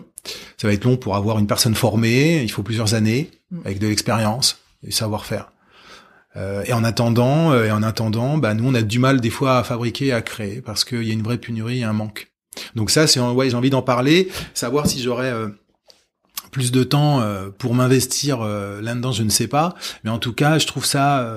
Ça 0.58 0.68
va 0.68 0.74
être 0.74 0.84
long 0.84 0.96
pour 0.96 1.16
avoir 1.16 1.38
une 1.38 1.46
personne 1.46 1.74
formée. 1.74 2.42
Il 2.42 2.50
faut 2.50 2.62
plusieurs 2.62 2.94
années 2.94 3.30
Mm. 3.50 3.60
avec 3.64 3.78
de 3.78 3.86
l'expérience 3.88 4.58
et 4.86 4.90
savoir-faire. 4.90 5.50
Euh, 6.36 6.62
et 6.66 6.74
en 6.74 6.84
attendant, 6.84 7.52
euh, 7.52 7.64
et 7.64 7.70
en 7.72 7.82
attendant, 7.82 8.36
bah 8.36 8.52
nous 8.52 8.68
on 8.68 8.74
a 8.74 8.82
du 8.82 8.98
mal 8.98 9.20
des 9.22 9.30
fois 9.30 9.58
à 9.58 9.64
fabriquer, 9.64 10.12
à 10.12 10.20
créer, 10.20 10.60
parce 10.60 10.84
qu'il 10.84 11.02
y 11.04 11.10
a 11.10 11.14
une 11.14 11.22
vraie 11.22 11.38
pénurie 11.38 11.78
et 11.80 11.84
un 11.84 11.94
manque. 11.94 12.30
Donc 12.74 12.90
ça, 12.90 13.06
c'est 13.06 13.20
ouais, 13.20 13.48
j'ai 13.48 13.56
envie 13.56 13.70
d'en 13.70 13.80
parler, 13.82 14.28
savoir 14.52 14.86
si 14.86 15.00
j'aurais 15.00 15.30
euh, 15.30 15.48
plus 16.50 16.72
de 16.72 16.82
temps 16.82 17.22
pour 17.58 17.74
m'investir 17.74 18.40
là-dedans, 18.40 19.12
je 19.12 19.22
ne 19.22 19.30
sais 19.30 19.48
pas, 19.48 19.74
mais 20.04 20.10
en 20.10 20.18
tout 20.18 20.32
cas, 20.32 20.58
je 20.58 20.66
trouve 20.66 20.84
ça, 20.84 21.34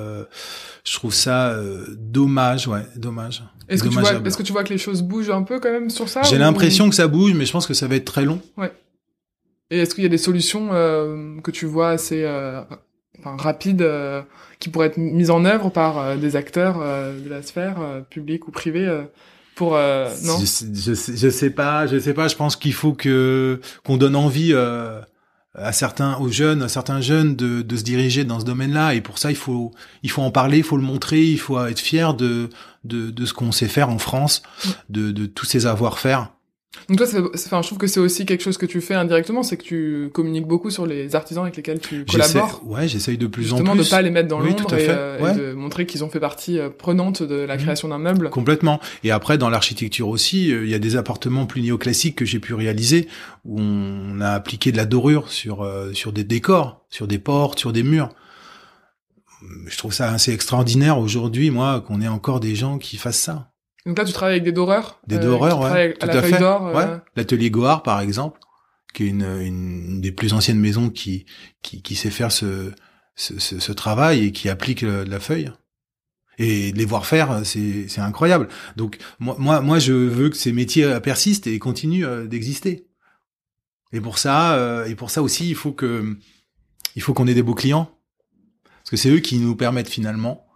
je 0.83 0.93
trouve 0.93 1.13
ça 1.13 1.55
dommage, 1.97 2.67
ouais, 2.67 2.85
dommage. 2.95 3.43
Est-ce 3.69 3.83
que 3.83 3.89
tu 3.89 3.99
vois, 3.99 4.13
est-ce 4.13 4.37
que 4.37 4.43
tu 4.43 4.51
vois 4.51 4.63
que 4.63 4.73
les 4.73 4.77
choses 4.77 5.01
bougent 5.01 5.29
un 5.29 5.43
peu 5.43 5.59
quand 5.59 5.71
même 5.71 5.89
sur 5.89 6.09
ça 6.09 6.21
J'ai 6.23 6.37
l'impression 6.37 6.89
que 6.89 6.95
ça 6.95 7.07
bouge, 7.07 7.33
mais 7.33 7.45
je 7.45 7.51
pense 7.51 7.67
que 7.67 7.73
ça 7.73 7.87
va 7.87 7.95
être 7.95 8.05
très 8.05 8.25
long. 8.25 8.41
Ouais. 8.57 8.71
Et 9.69 9.79
est-ce 9.79 9.95
qu'il 9.95 10.03
y 10.03 10.07
a 10.07 10.09
des 10.09 10.17
solutions 10.17 10.69
que 10.69 11.51
tu 11.51 11.65
vois 11.65 11.89
assez 11.89 12.25
enfin, 13.19 13.35
rapides 13.37 13.85
qui 14.61 14.69
pourraient 14.69 14.87
être 14.87 14.97
mises 14.97 15.31
en 15.31 15.43
œuvre 15.43 15.69
par 15.69 15.97
euh, 15.97 16.15
des 16.15 16.37
acteurs 16.37 16.77
euh, 16.79 17.19
de 17.19 17.27
la 17.27 17.41
sphère 17.41 17.81
euh, 17.81 17.99
publique 17.99 18.47
ou 18.47 18.51
privée 18.51 18.87
pour 19.61 19.77
non 20.23 20.39
je, 20.39 20.93
je, 20.93 21.29
sais 21.29 21.49
pas 21.51 21.85
je 21.85 21.99
sais 21.99 22.13
pas 22.13 22.27
je 22.27 22.35
pense 22.35 22.55
qu'il 22.55 22.73
faut 22.73 22.93
que 22.93 23.61
qu'on 23.83 23.97
donne 23.97 24.15
envie 24.15 24.53
à 25.53 25.71
certains 25.71 26.17
aux 26.17 26.29
jeunes 26.29 26.63
à 26.63 26.67
certains 26.67 27.01
jeunes 27.01 27.35
de, 27.35 27.61
de 27.61 27.77
se 27.77 27.83
diriger 27.83 28.23
dans 28.23 28.39
ce 28.39 28.45
domaine-là 28.45 28.95
et 28.95 29.01
pour 29.01 29.17
ça 29.17 29.29
il 29.29 29.35
faut 29.35 29.71
il 30.01 30.09
faut 30.09 30.21
en 30.21 30.31
parler 30.31 30.57
il 30.57 30.63
faut 30.63 30.77
le 30.77 30.83
montrer 30.83 31.21
il 31.23 31.39
faut 31.39 31.63
être 31.65 31.79
fier 31.79 32.13
de 32.13 32.49
de, 32.83 33.11
de 33.11 33.25
ce 33.25 33.33
qu'on 33.33 33.51
sait 33.51 33.67
faire 33.67 33.89
en 33.89 33.99
France 33.99 34.41
mm. 34.41 34.69
de, 34.89 35.11
de 35.11 35.25
tous 35.27 35.45
ces 35.45 35.65
avoir-faire 35.67 36.31
donc 36.87 36.97
toi, 36.97 37.07
enfin, 37.33 37.61
je 37.61 37.67
trouve 37.67 37.77
que 37.77 37.87
c'est 37.87 37.99
aussi 37.99 38.25
quelque 38.25 38.41
chose 38.41 38.57
que 38.57 38.65
tu 38.65 38.79
fais 38.79 38.93
indirectement, 38.93 39.43
c'est 39.43 39.57
que 39.57 39.63
tu 39.63 40.09
communiques 40.13 40.47
beaucoup 40.47 40.69
sur 40.69 40.85
les 40.85 41.15
artisans 41.15 41.43
avec 41.43 41.57
lesquels 41.57 41.79
tu 41.79 42.05
collabores. 42.05 42.61
Ouais, 42.65 42.87
j'essaye 42.87 43.17
de 43.17 43.27
plus 43.27 43.51
en 43.51 43.57
plus. 43.57 43.65
Justement, 43.65 43.75
de 43.75 43.89
pas 43.89 44.01
les 44.01 44.09
mettre 44.09 44.29
dans 44.29 44.39
l'ombre 44.39 44.73
et, 44.73 44.87
euh, 44.89 45.33
et, 45.33 45.37
de 45.37 45.53
montrer 45.53 45.85
qu'ils 45.85 46.03
ont 46.03 46.09
fait 46.09 46.21
partie 46.21 46.59
euh, 46.59 46.69
prenante 46.69 47.23
de 47.23 47.35
la 47.35 47.55
mmh. 47.55 47.59
création 47.59 47.87
d'un 47.89 47.97
meuble. 47.97 48.29
Complètement. 48.29 48.79
Et 49.03 49.11
après, 49.11 49.37
dans 49.37 49.49
l'architecture 49.49 50.07
aussi, 50.07 50.51
euh, 50.51 50.63
il 50.63 50.69
y 50.69 50.73
a 50.73 50.79
des 50.79 50.95
appartements 50.95 51.45
plus 51.45 51.61
néoclassiques 51.61 52.15
que 52.15 52.25
j'ai 52.25 52.39
pu 52.39 52.53
réaliser 52.53 53.07
où 53.43 53.59
on 53.59 54.21
a 54.21 54.29
appliqué 54.29 54.71
de 54.71 54.77
la 54.77 54.85
dorure 54.85 55.29
sur 55.29 55.67
sur 55.93 56.13
des 56.13 56.23
décors, 56.23 56.85
sur 56.89 57.07
des 57.07 57.19
portes, 57.19 57.59
sur 57.59 57.73
des 57.73 57.83
murs. 57.83 58.09
Je 59.67 59.77
trouve 59.77 59.93
ça 59.93 60.11
assez 60.11 60.31
extraordinaire 60.31 60.99
aujourd'hui, 60.99 61.49
moi, 61.49 61.81
qu'on 61.81 62.01
ait 62.01 62.07
encore 62.07 62.39
des 62.39 62.55
gens 62.55 62.77
qui 62.77 62.97
fassent 62.97 63.19
ça. 63.19 63.51
Donc 63.85 63.97
là, 63.97 64.05
tu 64.05 64.13
travailles 64.13 64.35
avec 64.35 64.43
des 64.43 64.51
doreurs 64.51 64.99
Des 65.07 65.17
doreurs, 65.17 65.59
ouais. 65.59 65.93
Tout 65.93 66.07
à, 66.07 66.21
fait. 66.21 66.41
Euh. 66.41 66.73
Ouais. 66.73 66.99
L'atelier 67.15 67.49
Goard, 67.49 67.83
par 67.83 67.99
exemple, 67.99 68.39
qui 68.93 69.03
est 69.03 69.07
une, 69.07 69.23
une, 69.23 70.01
des 70.01 70.11
plus 70.11 70.33
anciennes 70.33 70.59
maisons 70.59 70.89
qui, 70.89 71.25
qui, 71.61 71.81
qui 71.81 71.95
sait 71.95 72.11
faire 72.11 72.31
ce, 72.31 72.71
ce, 73.15 73.39
ce, 73.39 73.71
travail 73.71 74.25
et 74.25 74.31
qui 74.31 74.49
applique 74.49 74.81
la 74.81 75.19
feuille. 75.19 75.51
Et 76.37 76.71
les 76.71 76.85
voir 76.85 77.05
faire, 77.05 77.41
c'est, 77.43 77.87
c'est 77.87 78.01
incroyable. 78.01 78.47
Donc 78.75 78.97
moi, 79.19 79.35
moi, 79.37 79.61
moi, 79.61 79.79
je 79.79 79.93
veux 79.93 80.29
que 80.29 80.37
ces 80.37 80.51
métiers 80.51 80.99
persistent 81.01 81.47
et 81.47 81.59
continuent 81.59 82.05
euh, 82.05 82.25
d'exister. 82.25 82.87
Et 83.93 84.01
pour 84.01 84.17
ça, 84.17 84.55
euh, 84.55 84.85
et 84.85 84.95
pour 84.95 85.09
ça 85.09 85.21
aussi, 85.21 85.49
il 85.49 85.55
faut 85.55 85.73
que, 85.73 86.17
il 86.95 87.01
faut 87.01 87.13
qu'on 87.13 87.27
ait 87.27 87.33
des 87.33 87.43
beaux 87.43 87.55
clients, 87.55 87.91
parce 88.79 88.91
que 88.91 88.97
c'est 88.97 89.09
eux 89.09 89.19
qui 89.19 89.37
nous 89.37 89.55
permettent 89.55 89.89
finalement 89.89 90.45
euh, 90.45 90.50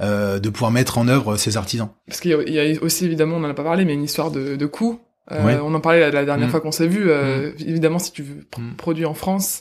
de 0.00 0.48
pouvoir 0.48 0.70
mettre 0.70 0.98
en 0.98 1.08
œuvre 1.08 1.36
ces 1.36 1.56
artisans. 1.56 1.90
Parce 2.06 2.20
qu'il 2.20 2.30
y, 2.30 2.58
a 2.58 2.82
aussi 2.82 3.04
évidemment, 3.04 3.36
on 3.36 3.44
en 3.44 3.50
a 3.50 3.54
pas 3.54 3.64
parlé, 3.64 3.84
mais 3.84 3.94
une 3.94 4.04
histoire 4.04 4.30
de, 4.30 4.56
de 4.56 4.66
coût. 4.66 5.00
Euh, 5.32 5.60
On 5.62 5.74
en 5.74 5.80
parlait 5.80 6.10
la, 6.10 6.24
dernière 6.24 6.48
mm. 6.48 6.50
fois 6.50 6.60
qu'on 6.60 6.72
s'est 6.72 6.88
vu. 6.88 7.10
Euh, 7.10 7.50
mm. 7.50 7.54
Évidemment, 7.60 7.98
si 7.98 8.12
tu 8.12 8.22
veux 8.22 8.46
mm. 8.58 8.74
produire 8.76 9.10
en 9.10 9.14
France, 9.14 9.60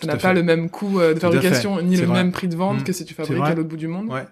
ça 0.00 0.06
n'a 0.06 0.16
pas 0.16 0.32
le 0.32 0.42
même 0.42 0.70
coût 0.70 1.00
euh, 1.00 1.14
de 1.14 1.20
fabrication 1.20 1.80
ni 1.82 1.96
le 1.96 2.06
même 2.06 2.32
prix 2.32 2.48
de 2.48 2.56
vente 2.56 2.84
que 2.84 2.92
si 2.92 3.04
tu 3.04 3.14
fabriques 3.14 3.42
à 3.42 3.54
l'autre 3.54 3.68
bout 3.68 3.76
du 3.76 3.88
monde. 3.88 4.08
Ouais. 4.08 4.26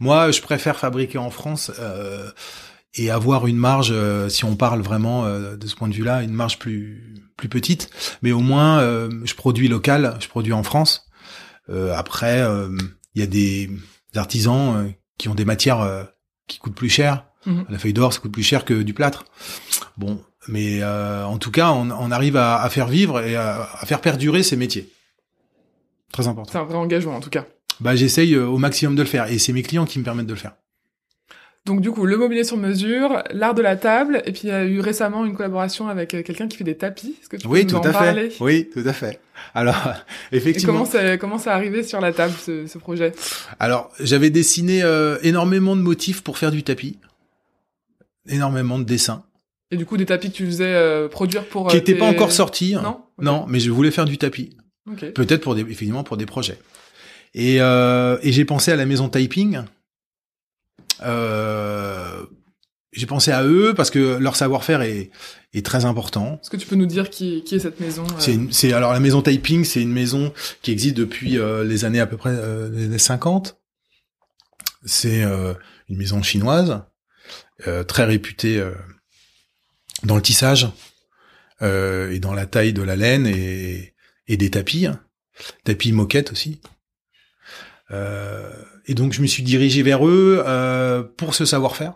Moi, 0.00 0.30
je 0.30 0.40
préfère 0.40 0.78
fabriquer 0.78 1.18
en 1.18 1.30
France 1.30 1.70
euh, 1.78 2.30
et 2.94 3.10
avoir 3.10 3.46
une 3.46 3.58
marge, 3.58 3.94
si 4.28 4.44
on 4.44 4.56
parle 4.56 4.80
vraiment 4.80 5.24
de 5.28 5.66
ce 5.66 5.76
point 5.76 5.88
de 5.88 5.94
vue-là, 5.94 6.22
une 6.22 6.32
marge 6.32 6.58
plus 6.58 7.14
plus 7.36 7.48
petite, 7.48 7.88
mais 8.20 8.32
au 8.32 8.40
moins 8.40 8.80
je 9.24 9.34
produis 9.34 9.68
local, 9.68 10.16
je 10.20 10.28
produis 10.28 10.52
en 10.52 10.62
France. 10.62 11.08
après, 11.94 12.44
il 13.14 13.20
y 13.20 13.22
a 13.22 13.28
des 13.28 13.70
artisans 14.18 14.76
euh, 14.76 14.90
qui 15.18 15.28
ont 15.28 15.34
des 15.34 15.44
matières 15.44 15.80
euh, 15.80 16.04
qui 16.46 16.58
coûtent 16.58 16.74
plus 16.74 16.88
cher. 16.88 17.26
Mhm. 17.46 17.66
La 17.68 17.78
feuille 17.78 17.92
d'or, 17.92 18.12
ça 18.12 18.20
coûte 18.20 18.32
plus 18.32 18.42
cher 18.42 18.64
que 18.64 18.82
du 18.82 18.94
plâtre. 18.94 19.24
Bon, 19.96 20.22
mais 20.48 20.82
euh, 20.82 21.24
en 21.24 21.38
tout 21.38 21.50
cas, 21.50 21.70
on, 21.70 21.90
on 21.90 22.10
arrive 22.10 22.36
à, 22.36 22.60
à, 22.62 22.68
faire 22.68 22.88
vivre 22.88 23.20
et 23.24 23.36
à, 23.36 23.62
à, 23.62 23.86
faire 23.86 24.00
perdurer 24.00 24.42
ces 24.42 24.56
métiers. 24.56 24.90
Très 26.12 26.28
important. 26.28 26.52
C'est 26.52 26.58
un 26.58 26.64
vrai 26.64 26.76
engagement, 26.76 27.16
en 27.16 27.20
tout 27.20 27.30
cas. 27.30 27.46
Bah, 27.80 27.96
j'essaye 27.96 28.36
au 28.36 28.58
maximum 28.58 28.94
de 28.94 29.02
le 29.02 29.08
faire, 29.08 29.30
et 29.30 29.38
c'est 29.38 29.52
mes 29.52 29.62
clients 29.62 29.86
qui 29.86 29.98
me 29.98 30.04
permettent 30.04 30.26
de 30.26 30.34
le 30.34 30.38
faire. 30.38 30.52
Donc 31.66 31.82
du 31.82 31.90
coup, 31.90 32.06
le 32.06 32.16
mobilier 32.16 32.42
sur 32.42 32.56
mesure, 32.56 33.22
l'art 33.32 33.54
de 33.54 33.60
la 33.60 33.76
table, 33.76 34.22
et 34.24 34.32
puis 34.32 34.42
il 34.44 34.48
y 34.48 34.52
a 34.52 34.64
eu 34.64 34.80
récemment 34.80 35.26
une 35.26 35.36
collaboration 35.36 35.88
avec 35.88 36.14
euh, 36.14 36.22
quelqu'un 36.22 36.48
qui 36.48 36.56
fait 36.56 36.64
des 36.64 36.76
tapis. 36.76 37.16
Est-ce 37.20 37.28
que 37.28 37.36
tu 37.36 37.46
oui, 37.46 37.62
peux 37.64 37.68
tout 37.68 37.74
nous 37.76 37.82
en 37.82 37.90
à 37.90 37.92
parler? 37.92 38.30
Fait. 38.30 38.42
Oui, 38.42 38.70
tout 38.72 38.82
à 38.86 38.92
fait. 38.94 39.20
Alors, 39.54 39.76
effectivement. 40.32 40.72
Et 40.72 40.76
comment 40.76 40.84
ça, 40.86 41.18
comment 41.18 41.38
ça 41.38 41.54
arrivé 41.54 41.82
sur 41.82 42.00
la 42.00 42.12
table 42.12 42.32
ce, 42.40 42.66
ce 42.66 42.78
projet? 42.78 43.12
Alors, 43.58 43.92
j'avais 44.00 44.30
dessiné 44.30 44.82
euh, 44.82 45.18
énormément 45.22 45.76
de 45.76 45.82
motifs 45.82 46.22
pour 46.22 46.38
faire 46.38 46.50
du 46.50 46.62
tapis, 46.62 46.98
énormément 48.26 48.78
de 48.78 48.84
dessins. 48.84 49.22
Et 49.70 49.76
du 49.76 49.84
coup, 49.84 49.98
des 49.98 50.06
tapis 50.06 50.30
que 50.30 50.36
tu 50.36 50.46
faisais 50.46 50.64
euh, 50.64 51.08
produire 51.08 51.44
pour 51.44 51.68
qui 51.68 51.76
n'étaient 51.76 51.94
pas 51.94 52.06
encore 52.06 52.32
sortis. 52.32 52.74
Hein. 52.74 52.82
Non? 52.82 53.00
Non, 53.20 53.44
mais 53.48 53.60
je 53.60 53.70
voulais 53.70 53.90
faire 53.90 54.06
du 54.06 54.16
tapis. 54.16 54.56
Okay. 54.90 55.10
Peut-être 55.10 55.42
pour 55.42 55.54
des, 55.54 55.60
effectivement 55.60 56.04
pour 56.04 56.16
des 56.16 56.26
projets. 56.26 56.58
Et, 57.34 57.56
et 57.58 58.32
j'ai 58.32 58.44
pensé 58.46 58.72
à 58.72 58.76
la 58.76 58.86
maison 58.86 59.08
typing 59.08 59.60
euh, 61.02 62.24
j'ai 62.92 63.06
pensé 63.06 63.30
à 63.30 63.44
eux 63.44 63.74
parce 63.74 63.90
que 63.90 64.18
leur 64.18 64.36
savoir-faire 64.36 64.82
est, 64.82 65.10
est 65.54 65.64
très 65.64 65.84
important. 65.84 66.38
Est-ce 66.42 66.50
que 66.50 66.56
tu 66.56 66.66
peux 66.66 66.76
nous 66.76 66.86
dire 66.86 67.08
qui, 67.10 67.44
qui 67.44 67.54
est 67.54 67.60
cette 67.60 67.80
maison 67.80 68.04
euh 68.04 68.46
C'est 68.50 68.72
alors 68.72 68.92
la 68.92 69.00
maison 69.00 69.22
Taiping, 69.22 69.64
c'est 69.64 69.82
une 69.82 69.92
maison 69.92 70.32
qui 70.62 70.72
existe 70.72 70.96
depuis 70.96 71.38
euh, 71.38 71.64
les 71.64 71.84
années 71.84 72.00
à 72.00 72.06
peu 72.06 72.16
près 72.16 72.30
euh, 72.32 72.68
les 72.70 72.86
années 72.86 72.98
50. 72.98 73.58
C'est 74.84 75.22
une 75.22 75.96
maison 75.96 76.22
chinoise 76.22 76.82
très 77.86 78.04
réputée 78.04 78.66
dans 80.04 80.16
le 80.16 80.22
tissage 80.22 80.68
et 81.60 82.18
dans 82.18 82.32
la 82.32 82.46
taille 82.46 82.72
de 82.72 82.80
la 82.80 82.96
laine 82.96 83.26
et, 83.26 83.92
et 84.26 84.38
des 84.38 84.48
tapis, 84.48 84.86
tapis 85.64 85.92
moquette 85.92 86.32
aussi. 86.32 86.62
Euh, 87.92 88.50
et 88.86 88.94
donc 88.94 89.12
je 89.12 89.22
me 89.22 89.26
suis 89.26 89.42
dirigé 89.42 89.82
vers 89.82 90.06
eux 90.06 90.42
euh, 90.46 91.02
pour 91.02 91.34
ce 91.34 91.44
savoir-faire, 91.44 91.94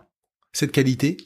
cette 0.53 0.73
qualité. 0.73 1.17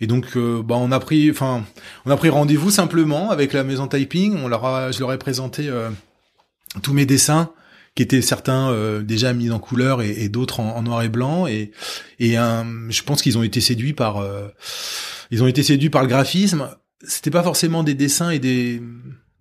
Et 0.00 0.06
donc 0.06 0.36
euh, 0.36 0.62
bah 0.62 0.74
on 0.78 0.90
a 0.90 0.98
pris, 0.98 1.30
enfin 1.30 1.64
on 2.04 2.10
a 2.10 2.16
pris 2.16 2.28
rendez-vous 2.28 2.70
simplement 2.70 3.30
avec 3.30 3.52
la 3.52 3.62
maison 3.62 3.86
Typing. 3.86 4.36
On 4.36 4.48
leur 4.48 4.64
a, 4.64 4.90
je 4.90 4.98
leur 4.98 5.12
ai 5.12 5.18
présenté 5.18 5.68
euh, 5.68 5.90
tous 6.82 6.92
mes 6.92 7.06
dessins 7.06 7.52
qui 7.94 8.02
étaient 8.02 8.22
certains 8.22 8.70
euh, 8.70 9.02
déjà 9.02 9.32
mis 9.32 9.50
en 9.50 9.60
couleur 9.60 10.02
et, 10.02 10.10
et 10.10 10.28
d'autres 10.28 10.60
en, 10.60 10.82
noir 10.82 11.02
et 11.02 11.08
blanc. 11.08 11.46
Et, 11.46 11.70
et 12.18 12.32
je 12.32 13.02
pense 13.02 13.22
qu'ils 13.22 13.38
ont 13.38 13.42
été 13.44 13.60
séduits 13.60 13.92
par, 13.92 14.24
ils 15.30 15.42
ont 15.42 15.46
été 15.46 15.62
séduits 15.62 15.90
par 15.90 16.02
le 16.02 16.08
graphisme. 16.08 16.68
C'était 17.06 17.30
pas 17.30 17.42
forcément 17.42 17.84
des 17.84 17.94
dessins 17.94 18.30
et 18.30 18.38
des, 18.38 18.82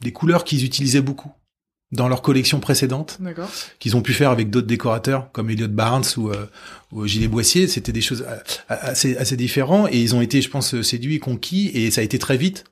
des 0.01 0.11
couleurs 0.11 0.43
qu'ils 0.43 0.65
utilisaient 0.65 1.01
beaucoup 1.01 1.31
dans 1.91 2.07
leur 2.07 2.21
collection 2.21 2.59
précédente, 2.59 3.19
qu'ils 3.79 3.97
ont 3.97 4.01
pu 4.01 4.13
faire 4.13 4.31
avec 4.31 4.49
d'autres 4.49 4.67
décorateurs 4.67 5.31
comme 5.31 5.49
Elliot 5.49 5.67
Barnes 5.67 6.05
ou, 6.17 6.29
euh, 6.29 6.45
ou 6.91 7.05
Gilles 7.05 7.27
Boissier. 7.27 7.67
C'était 7.67 7.91
des 7.91 8.01
choses 8.01 8.25
euh, 8.27 8.37
assez, 8.69 9.17
assez 9.17 9.35
différents 9.35 9.87
et 9.87 9.97
ils 9.99 10.15
ont 10.15 10.21
été, 10.21 10.41
je 10.41 10.49
pense, 10.49 10.81
séduits 10.81 11.15
et 11.15 11.19
conquis 11.19 11.69
et 11.73 11.91
ça 11.91 12.01
a 12.01 12.03
été 12.03 12.17
très 12.17 12.37
vite. 12.37 12.63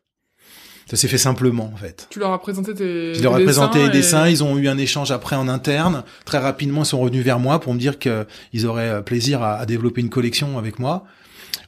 Ça 0.90 0.96
s'est 0.96 1.08
fait 1.08 1.20
simplement 1.20 1.72
en 1.72 1.78
fait. 1.78 2.08
Tu 2.10 2.18
leur 2.18 2.32
as 2.32 2.42
présenté 2.42 2.74
tes 2.74 3.14
Je 3.14 3.22
leur 3.22 3.38
ai 3.38 3.44
présenté 3.44 3.84
les 3.84 3.90
dessins, 3.90 4.28
ils 4.28 4.44
ont 4.44 4.58
eu 4.58 4.68
un 4.68 4.78
échange 4.78 5.12
après 5.12 5.36
en 5.36 5.48
interne. 5.48 6.04
Très 6.26 6.40
rapidement, 6.40 6.82
ils 6.82 6.88
sont 6.88 7.00
revenus 7.00 7.24
vers 7.24 7.38
moi 7.38 7.60
pour 7.60 7.76
me 7.76 7.80
dire 7.80 8.00
qu'ils 8.00 8.66
auraient 8.66 8.90
euh, 8.90 9.02
plaisir 9.02 9.44
à, 9.44 9.58
à, 9.58 9.66
développer 9.68 10.02
une 10.02 10.10
collection 10.10 10.58
avec 10.58 10.80
moi. 10.80 11.04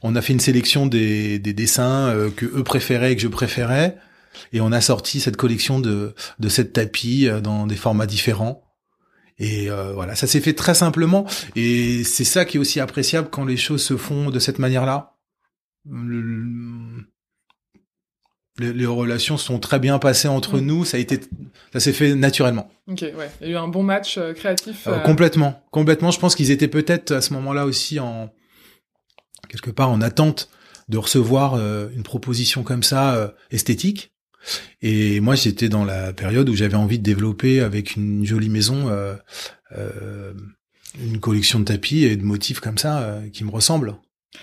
On 0.02 0.16
a 0.16 0.22
fait 0.22 0.32
une 0.32 0.40
sélection 0.40 0.86
des, 0.86 1.38
des 1.38 1.52
dessins 1.52 2.08
euh, 2.08 2.30
que 2.34 2.46
eux 2.46 2.64
préféraient 2.64 3.12
et 3.12 3.16
que 3.16 3.22
je 3.22 3.28
préférais. 3.28 3.96
Et 4.52 4.60
on 4.60 4.72
a 4.72 4.80
sorti 4.80 5.20
cette 5.20 5.36
collection 5.36 5.80
de, 5.80 6.14
de 6.38 6.48
sept 6.48 6.72
tapis 6.72 7.28
euh, 7.28 7.40
dans 7.40 7.66
des 7.66 7.76
formats 7.76 8.06
différents. 8.06 8.64
Et 9.38 9.70
euh, 9.70 9.92
voilà, 9.92 10.14
ça 10.14 10.26
s'est 10.26 10.40
fait 10.40 10.54
très 10.54 10.74
simplement. 10.74 11.26
Et 11.56 12.04
c'est 12.04 12.24
ça 12.24 12.44
qui 12.44 12.56
est 12.58 12.60
aussi 12.60 12.80
appréciable 12.80 13.28
quand 13.30 13.44
les 13.44 13.56
choses 13.56 13.82
se 13.82 13.96
font 13.96 14.30
de 14.30 14.38
cette 14.38 14.58
manière-là. 14.58 15.16
les, 18.58 18.86
relations 18.86 19.38
sont 19.38 19.58
très 19.58 19.78
bien 19.78 19.98
passées 19.98 20.28
entre 20.28 20.58
mm. 20.58 20.60
nous. 20.60 20.84
Ça 20.84 20.96
a 20.96 21.00
été, 21.00 21.20
ça 21.72 21.80
s'est 21.80 21.92
fait 21.92 22.14
naturellement. 22.14 22.70
Ok, 22.86 23.00
ouais. 23.00 23.30
Il 23.40 23.48
y 23.48 23.50
a 23.50 23.54
eu 23.54 23.56
un 23.56 23.68
bon 23.68 23.82
match 23.82 24.18
euh, 24.18 24.32
créatif. 24.32 24.86
complètement, 25.04 25.64
complètement. 25.70 26.10
Je 26.10 26.20
pense 26.20 26.36
qu'ils 26.36 26.50
étaient 26.50 26.68
peut-être 26.68 27.10
à 27.12 27.20
ce 27.20 27.32
moment-là 27.34 27.64
aussi 27.64 27.98
en 27.98 28.32
quelque 29.48 29.70
part 29.70 29.90
en 29.90 30.00
attente 30.00 30.50
de 30.88 30.98
recevoir 30.98 31.56
une 31.56 32.02
proposition 32.02 32.64
comme 32.64 32.82
ça 32.82 33.34
esthétique 33.50 34.11
Et 34.80 35.20
moi, 35.20 35.34
j'étais 35.34 35.68
dans 35.68 35.84
la 35.84 36.12
période 36.12 36.48
où 36.48 36.54
j'avais 36.54 36.76
envie 36.76 36.98
de 36.98 37.04
développer 37.04 37.60
avec 37.60 37.96
une 37.96 38.24
jolie 38.24 38.48
maison 38.48 38.88
euh, 38.88 39.14
euh, 39.76 40.34
une 41.00 41.20
collection 41.20 41.60
de 41.60 41.64
tapis 41.64 42.04
et 42.04 42.16
de 42.16 42.24
motifs 42.24 42.60
comme 42.60 42.78
ça 42.78 43.00
euh, 43.00 43.28
qui 43.28 43.44
me 43.44 43.50
ressemblent. 43.50 43.94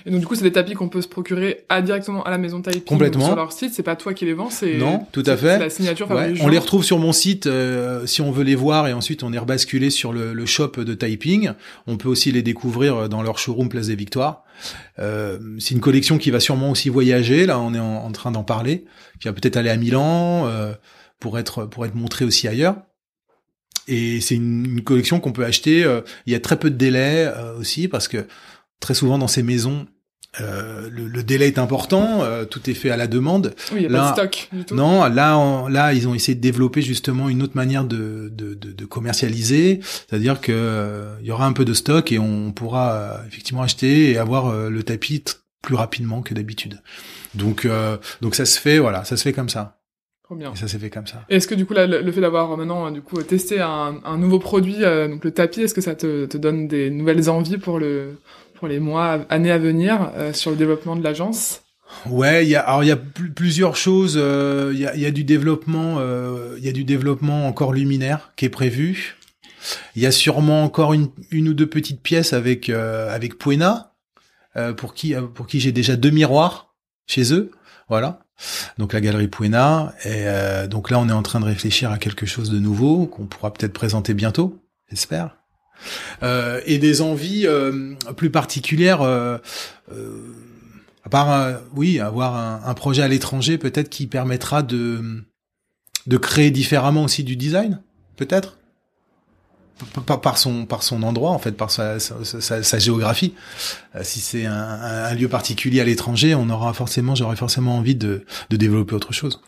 Et 0.05 0.11
donc 0.11 0.19
du 0.19 0.27
coup, 0.27 0.35
c'est 0.35 0.43
des 0.43 0.51
tapis 0.51 0.73
qu'on 0.75 0.87
peut 0.87 1.01
se 1.01 1.07
procurer 1.07 1.65
à, 1.67 1.81
directement 1.81 2.23
à 2.23 2.29
la 2.29 2.37
maison 2.37 2.61
Taiping 2.61 2.83
Complètement. 2.83 3.25
sur 3.25 3.35
leur 3.35 3.51
site. 3.51 3.73
C'est 3.73 3.83
pas 3.83 3.95
toi 3.95 4.13
qui 4.13 4.23
les 4.25 4.33
vends, 4.33 4.49
c'est 4.49 4.77
Non, 4.77 5.05
tout 5.11 5.23
à 5.25 5.35
fait. 5.35 5.57
La 5.59 5.69
signature. 5.69 6.09
Ouais, 6.11 6.33
on 6.41 6.47
les 6.47 6.57
retrouve 6.59 6.83
sur 6.83 6.99
mon 6.99 7.11
site 7.11 7.47
euh, 7.47 8.05
si 8.05 8.21
on 8.21 8.31
veut 8.31 8.43
les 8.43 8.55
voir 8.55 8.87
et 8.87 8.93
ensuite 8.93 9.23
on 9.23 9.33
est 9.33 9.37
rebasculé 9.39 9.89
sur 9.89 10.13
le, 10.13 10.33
le 10.33 10.45
shop 10.45 10.71
de 10.77 10.93
Taiping. 10.93 11.51
On 11.87 11.97
peut 11.97 12.07
aussi 12.07 12.31
les 12.31 12.43
découvrir 12.43 13.09
dans 13.09 13.21
leur 13.23 13.39
showroom 13.39 13.67
Place 13.67 13.87
des 13.87 13.95
Victoires. 13.95 14.43
Euh, 14.99 15.39
c'est 15.59 15.73
une 15.73 15.81
collection 15.81 16.17
qui 16.17 16.31
va 16.31 16.39
sûrement 16.39 16.69
aussi 16.71 16.89
voyager. 16.89 17.45
Là, 17.45 17.59
on 17.59 17.73
est 17.73 17.79
en, 17.79 18.05
en 18.05 18.11
train 18.11 18.31
d'en 18.31 18.43
parler. 18.43 18.85
Qui 19.19 19.27
va 19.27 19.33
peut-être 19.33 19.57
aller 19.57 19.69
à 19.71 19.77
Milan 19.77 20.45
euh, 20.47 20.71
pour 21.19 21.39
être 21.39 21.65
pour 21.65 21.85
être 21.85 21.95
montré 21.95 22.25
aussi 22.25 22.47
ailleurs. 22.47 22.75
Et 23.87 24.21
c'est 24.21 24.35
une, 24.35 24.65
une 24.65 24.83
collection 24.83 25.19
qu'on 25.19 25.31
peut 25.31 25.45
acheter. 25.45 25.83
euh, 25.83 26.01
il 26.27 26.31
y 26.33 26.35
a 26.35 26.39
très 26.39 26.59
peu 26.59 26.69
de 26.69 26.75
délai 26.75 27.25
euh, 27.25 27.57
aussi 27.57 27.87
parce 27.87 28.07
que 28.07 28.25
très 28.79 28.93
souvent 28.93 29.17
dans 29.17 29.27
ces 29.27 29.43
maisons. 29.43 29.87
euh, 30.41 30.87
le, 30.91 31.07
le 31.07 31.23
délai 31.23 31.47
est 31.47 31.57
important, 31.57 32.21
euh, 32.21 32.45
tout 32.45 32.69
est 32.69 32.75
fait 32.75 32.91
à 32.91 32.97
la 32.97 33.07
demande. 33.07 33.55
Oui, 33.71 33.77
il 33.79 33.83
y 33.83 33.85
a 33.87 33.89
Là- 33.89 33.99
pas 33.99 34.09
de 34.11 34.13
stock 34.29 34.49
du 34.51 34.63
tout. 34.63 34.75
Non, 34.75 35.05
là, 35.07 35.37
on- 35.39 35.67
là, 35.67 35.91
ils 35.93 36.07
ont 36.07 36.13
essayé 36.13 36.35
de 36.35 36.39
développer 36.41 36.83
justement 36.83 37.29
une 37.29 37.41
autre 37.41 37.55
manière 37.55 37.83
de, 37.83 38.29
de, 38.31 38.53
de, 38.53 38.71
de 38.71 38.85
commercialiser, 38.85 39.79
c'est-à-dire 39.81 40.39
que 40.39 40.51
euh, 40.53 41.15
il 41.21 41.25
y 41.27 41.31
aura 41.31 41.47
un 41.47 41.53
peu 41.53 41.65
de 41.65 41.73
stock 41.73 42.11
et 42.11 42.19
on 42.19 42.51
pourra 42.51 42.93
euh, 42.93 43.17
effectivement 43.27 43.63
acheter 43.63 44.11
et 44.11 44.17
avoir 44.19 44.47
euh, 44.47 44.69
le 44.69 44.83
tapis 44.83 45.23
plus 45.63 45.75
rapidement 45.75 46.21
que 46.21 46.35
d'habitude. 46.35 46.79
Donc, 47.33 47.65
euh, 47.65 47.97
donc 48.21 48.35
ça 48.35 48.45
se 48.45 48.59
fait, 48.59 48.77
voilà, 48.77 49.03
ça 49.05 49.17
se 49.17 49.23
fait 49.23 49.33
comme 49.33 49.49
ça. 49.49 49.77
Trop 50.23 50.35
bien. 50.35 50.53
Et 50.53 50.55
ça 50.55 50.67
s'est 50.67 50.77
fait 50.77 50.91
comme 50.91 51.07
ça. 51.07 51.25
Est-ce 51.29 51.47
que 51.47 51.55
du 51.55 51.65
coup 51.65 51.73
là, 51.73 51.87
le, 51.87 52.11
fait 52.11 52.21
d'avoir 52.21 52.55
maintenant 52.55 52.91
du 52.91 53.01
coup 53.01 53.19
testé 53.23 53.61
un, 53.61 53.95
un 54.05 54.17
nouveau 54.19 54.37
produit, 54.37 54.83
euh, 54.83 55.07
donc 55.07 55.25
le 55.25 55.31
tapis, 55.31 55.61
est-ce 55.61 55.73
que 55.73 55.81
ça 55.81 55.95
te, 55.95 56.27
te 56.27 56.37
donne 56.37 56.67
des 56.67 56.91
nouvelles 56.91 57.31
envies 57.31 57.57
pour 57.57 57.79
le 57.79 58.19
pour 58.59 58.67
les 58.67 58.79
mois, 58.79 59.25
années 59.29 59.51
à 59.51 59.57
venir 59.57 60.11
euh, 60.17 60.33
sur 60.33 60.51
le 60.51 60.57
développement 60.57 60.95
de 60.97 61.03
l'agence 61.03 61.61
Ouais, 62.07 62.45
y 62.45 62.55
a 62.55 62.59
alors 62.61 62.83
il 62.83 62.87
y 62.87 62.91
a 62.91 62.97
pl- 62.97 63.33
plusieurs 63.33 63.75
choses. 63.75 64.15
euh, 64.21 64.71
Il 64.75 64.79
y, 64.79 65.05
a, 65.05 65.11
du 65.11 65.23
développement, 65.23 65.95
euh, 65.97 66.55
il 66.59 66.63
y 66.65 66.69
a 66.69 66.71
du 66.71 66.83
développement 66.83 67.47
encore 67.47 67.73
luminaire 67.73 68.31
qui 68.35 68.45
est 68.45 68.49
prévu. 68.49 69.15
Il 69.95 70.01
y 70.03 70.05
a 70.05 70.11
sûrement 70.11 70.63
encore 70.63 70.93
une, 70.93 71.09
ou 71.33 71.53
deux 71.53 71.65
petites 71.67 72.01
pièces 72.03 72.31
avec 72.33 72.69
avec 72.69 73.37
Puena 73.39 73.95
pour 74.77 74.93
qui 74.93 75.15
pour 75.33 75.47
qui 75.47 75.59
j'ai 75.59 75.71
déjà 75.71 75.95
deux 75.95 76.11
miroirs 76.11 76.75
chez 77.07 77.33
eux. 77.33 77.51
Voilà. 77.89 78.19
Donc 78.77 78.93
la 78.93 79.01
galerie 79.01 79.27
Puena. 79.27 79.93
Et 80.05 80.25
donc 80.69 80.91
là, 80.91 80.99
on 80.99 81.09
est 81.09 81.13
en 81.13 81.23
train 81.23 81.39
de 81.39 81.45
réfléchir 81.45 81.91
à 81.91 81.97
quelque 81.97 82.25
chose 82.27 82.51
de 82.51 82.59
nouveau 82.59 83.07
qu'on 83.07 83.25
pourra 83.25 83.51
peut-être 83.51 83.73
présenter 83.73 84.13
bientôt, 84.13 84.61
j'espère. 84.89 85.38
Euh, 86.23 86.61
et 86.65 86.77
des 86.77 87.01
envies 87.01 87.45
euh, 87.45 87.95
plus 88.15 88.29
particulières. 88.29 89.01
euh, 89.01 89.37
à 91.05 91.09
part, 91.09 91.59
oui, 91.75 91.99
avoir 91.99 92.35
un, 92.67 92.73
projet 92.73 93.01
à 93.01 93.07
l'étranger, 93.07 93.57
peut-être 93.57 93.89
qui 93.89 94.05
permettra 94.05 94.61
de 94.61 95.23
de 96.07 96.17
créer 96.17 96.51
différemment 96.51 97.03
aussi 97.03 97.23
du 97.23 97.35
design, 97.35 97.81
peut-être? 98.15 98.57
Par, 100.05 100.19
par 100.19 100.37
son 100.37 100.65
par 100.65 100.83
son 100.83 101.03
endroit 101.03 101.31
en 101.31 101.39
fait, 101.39 101.53
par 101.53 101.71
sa 101.71 101.97
géographie. 102.79 103.33
Si 104.03 104.19
c'est 104.19 104.45
un 104.45 105.13
lieu 105.15 105.29
particulier 105.29 105.79
à 105.79 105.85
l'étranger, 105.85 106.35
on 106.35 106.49
aura 106.49 106.73
forcément, 106.73 107.15
j'aurais 107.15 107.37
forcément 107.37 107.77
envie 107.77 107.95
de 107.95 108.25
de 108.49 108.57
développer 108.57 108.93
autre 108.93 109.13
chose. 109.13 109.41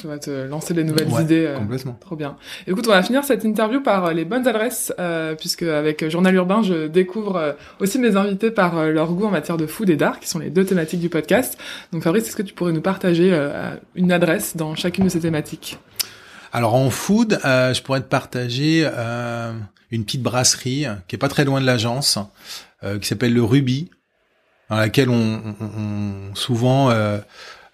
Ça 0.00 0.08
va 0.08 0.18
te 0.18 0.30
lancer 0.48 0.74
des 0.74 0.82
nouvelles 0.82 1.06
Ouais, 1.06 1.22
idées. 1.22 1.46
euh, 1.46 1.56
Complètement. 1.56 1.96
Trop 2.00 2.16
bien. 2.16 2.36
Écoute, 2.66 2.84
on 2.88 2.90
va 2.90 3.02
finir 3.04 3.22
cette 3.22 3.44
interview 3.44 3.80
par 3.80 4.06
euh, 4.06 4.12
les 4.12 4.24
bonnes 4.24 4.48
adresses, 4.48 4.92
euh, 4.98 5.36
puisque 5.36 5.62
avec 5.62 6.08
Journal 6.10 6.34
Urbain, 6.34 6.62
je 6.64 6.88
découvre 6.88 7.36
euh, 7.36 7.52
aussi 7.78 8.00
mes 8.00 8.16
invités 8.16 8.50
par 8.50 8.86
leur 8.86 9.12
goût 9.12 9.26
en 9.26 9.30
matière 9.30 9.56
de 9.56 9.66
food 9.68 9.88
et 9.90 9.96
d'art, 9.96 10.18
qui 10.18 10.28
sont 10.28 10.40
les 10.40 10.50
deux 10.50 10.64
thématiques 10.64 10.98
du 10.98 11.08
podcast. 11.10 11.56
Donc 11.92 12.02
Fabrice, 12.02 12.26
est-ce 12.26 12.34
que 12.34 12.42
tu 12.42 12.54
pourrais 12.54 12.72
nous 12.72 12.80
partager 12.80 13.30
une 13.94 14.10
adresse 14.10 14.56
dans 14.56 14.74
chacune 14.74 15.04
de 15.04 15.08
ces 15.10 15.20
thématiques? 15.20 15.78
Alors 16.52 16.74
en 16.74 16.90
food, 16.90 17.38
je 17.44 17.80
pourrais 17.82 18.00
te 18.00 18.08
partager 18.08 18.84
une 19.92 20.04
petite 20.04 20.22
brasserie 20.22 20.86
qui 21.06 21.14
est 21.14 21.18
pas 21.20 21.28
très 21.28 21.44
loin 21.44 21.60
de 21.60 21.66
l'agence, 21.66 22.18
qui 23.00 23.06
s'appelle 23.06 23.32
le 23.32 23.44
Ruby, 23.44 23.90
dans 24.70 24.76
laquelle 24.76 25.08
on, 25.08 25.40
on- 25.60 25.64
on- 26.30 26.34
souvent 26.34 26.90
euh, 26.90 27.18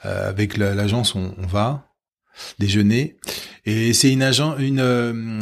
avec 0.05 0.59
la- 0.59 0.75
l'agence 0.75 1.15
on, 1.15 1.35
on 1.43 1.47
va 1.47 1.85
déjeuner. 2.59 3.17
Et 3.67 3.93
c'est 3.93 4.11
une 4.11 4.23
agent, 4.23 4.57
une, 4.59 4.81
euh, 4.81 5.39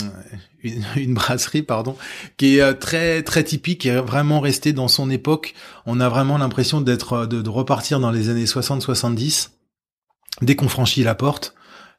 une 0.63 0.85
une 0.97 1.15
brasserie 1.15 1.63
pardon, 1.63 1.97
qui 2.37 2.57
est 2.57 2.61
euh, 2.61 2.75
très 2.75 3.23
très 3.23 3.45
typique, 3.45 3.83
qui 3.83 3.89
est 3.89 4.01
vraiment 4.01 4.41
restée 4.41 4.73
dans 4.73 4.89
son 4.89 5.11
époque. 5.11 5.55
On 5.87 6.01
a 6.01 6.09
vraiment 6.09 6.39
l'impression 6.39 6.81
d'être 6.81 7.13
euh, 7.13 7.27
de, 7.27 7.43
de 7.43 7.51
repartir 7.51 8.01
dans 8.01 8.11
les 8.11 8.29
années 8.29 8.45
60-70 8.45 9.51
dès 10.43 10.57
qu'on 10.57 10.69
franchit 10.69 11.03
la 11.03 11.15
porte. 11.15 11.55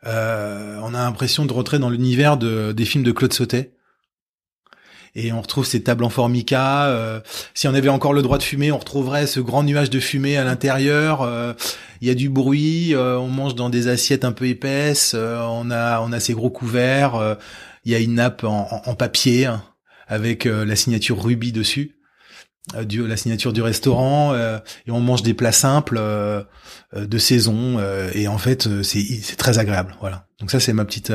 Euh, 0.06 0.80
on 0.82 0.94
a 0.94 1.00
l'impression 1.00 1.46
de 1.46 1.54
rentrer 1.54 1.80
dans 1.80 1.90
l'univers 1.90 2.38
de, 2.38 2.72
des 2.72 2.86
films 2.86 3.04
de 3.04 3.12
Claude 3.12 3.34
Sautet. 3.34 3.74
Et 5.16 5.32
on 5.34 5.42
retrouve 5.42 5.66
ces 5.66 5.82
tables 5.84 6.04
en 6.04 6.10
formica. 6.10 6.86
euh, 6.88 7.20
si 7.54 7.68
on 7.68 7.74
avait 7.74 7.90
encore 7.90 8.14
le 8.14 8.22
droit 8.22 8.38
de 8.38 8.44
fumer, 8.44 8.72
on 8.72 8.78
retrouverait 8.78 9.26
ce 9.28 9.40
grand 9.40 9.64
nuage 9.64 9.90
de 9.90 10.00
fumée 10.00 10.38
à 10.38 10.44
l'intérieur. 10.44 11.22
euh, 11.24 11.54
Il 12.02 12.08
y 12.08 12.12
a 12.12 12.16
du 12.16 12.30
bruit. 12.30 12.94
euh, 12.94 13.18
on 13.18 13.28
mange 13.28 13.56
dans 13.56 13.70
des 13.70 13.88
assiettes 13.88 14.24
un 14.24 14.32
peu 14.32 14.48
épaisses. 14.48 15.14
euh, 15.16 15.40
on 15.42 15.72
a 15.72 16.00
on 16.02 16.12
a 16.12 16.20
ces 16.20 16.34
gros 16.34 16.50
couverts. 16.52 17.38
Il 17.86 17.92
y 17.92 17.96
a 17.96 18.00
une 18.00 18.16
nappe 18.16 18.44
en, 18.44 18.68
en- 18.86 18.96
papier 18.96 19.46
hein, 19.48 19.64
avec 20.08 20.46
la 20.46 20.76
signature 20.76 21.22
Ruby 21.24 21.52
dessus, 21.52 21.96
du, 22.84 23.08
la 23.08 23.18
signature 23.18 23.52
du 23.54 23.62
restaurant. 23.62 24.34
euh, 24.34 24.60
et 24.86 24.92
on 24.92 25.00
mange 25.00 25.24
des 25.24 25.34
plats 25.34 25.52
simples 25.52 25.98
euh, 26.00 26.44
de 26.94 27.18
saison. 27.18 27.78
euh, 27.80 28.12
et 28.14 28.28
en 28.28 28.38
fait, 28.38 28.68
c'est 28.84 29.02
c'est 29.24 29.38
très 29.38 29.58
agréable. 29.60 29.96
Voilà. 30.02 30.28
Donc 30.40 30.52
ça, 30.52 30.60
c'est 30.60 30.74
ma 30.74 30.86
petite 30.86 31.12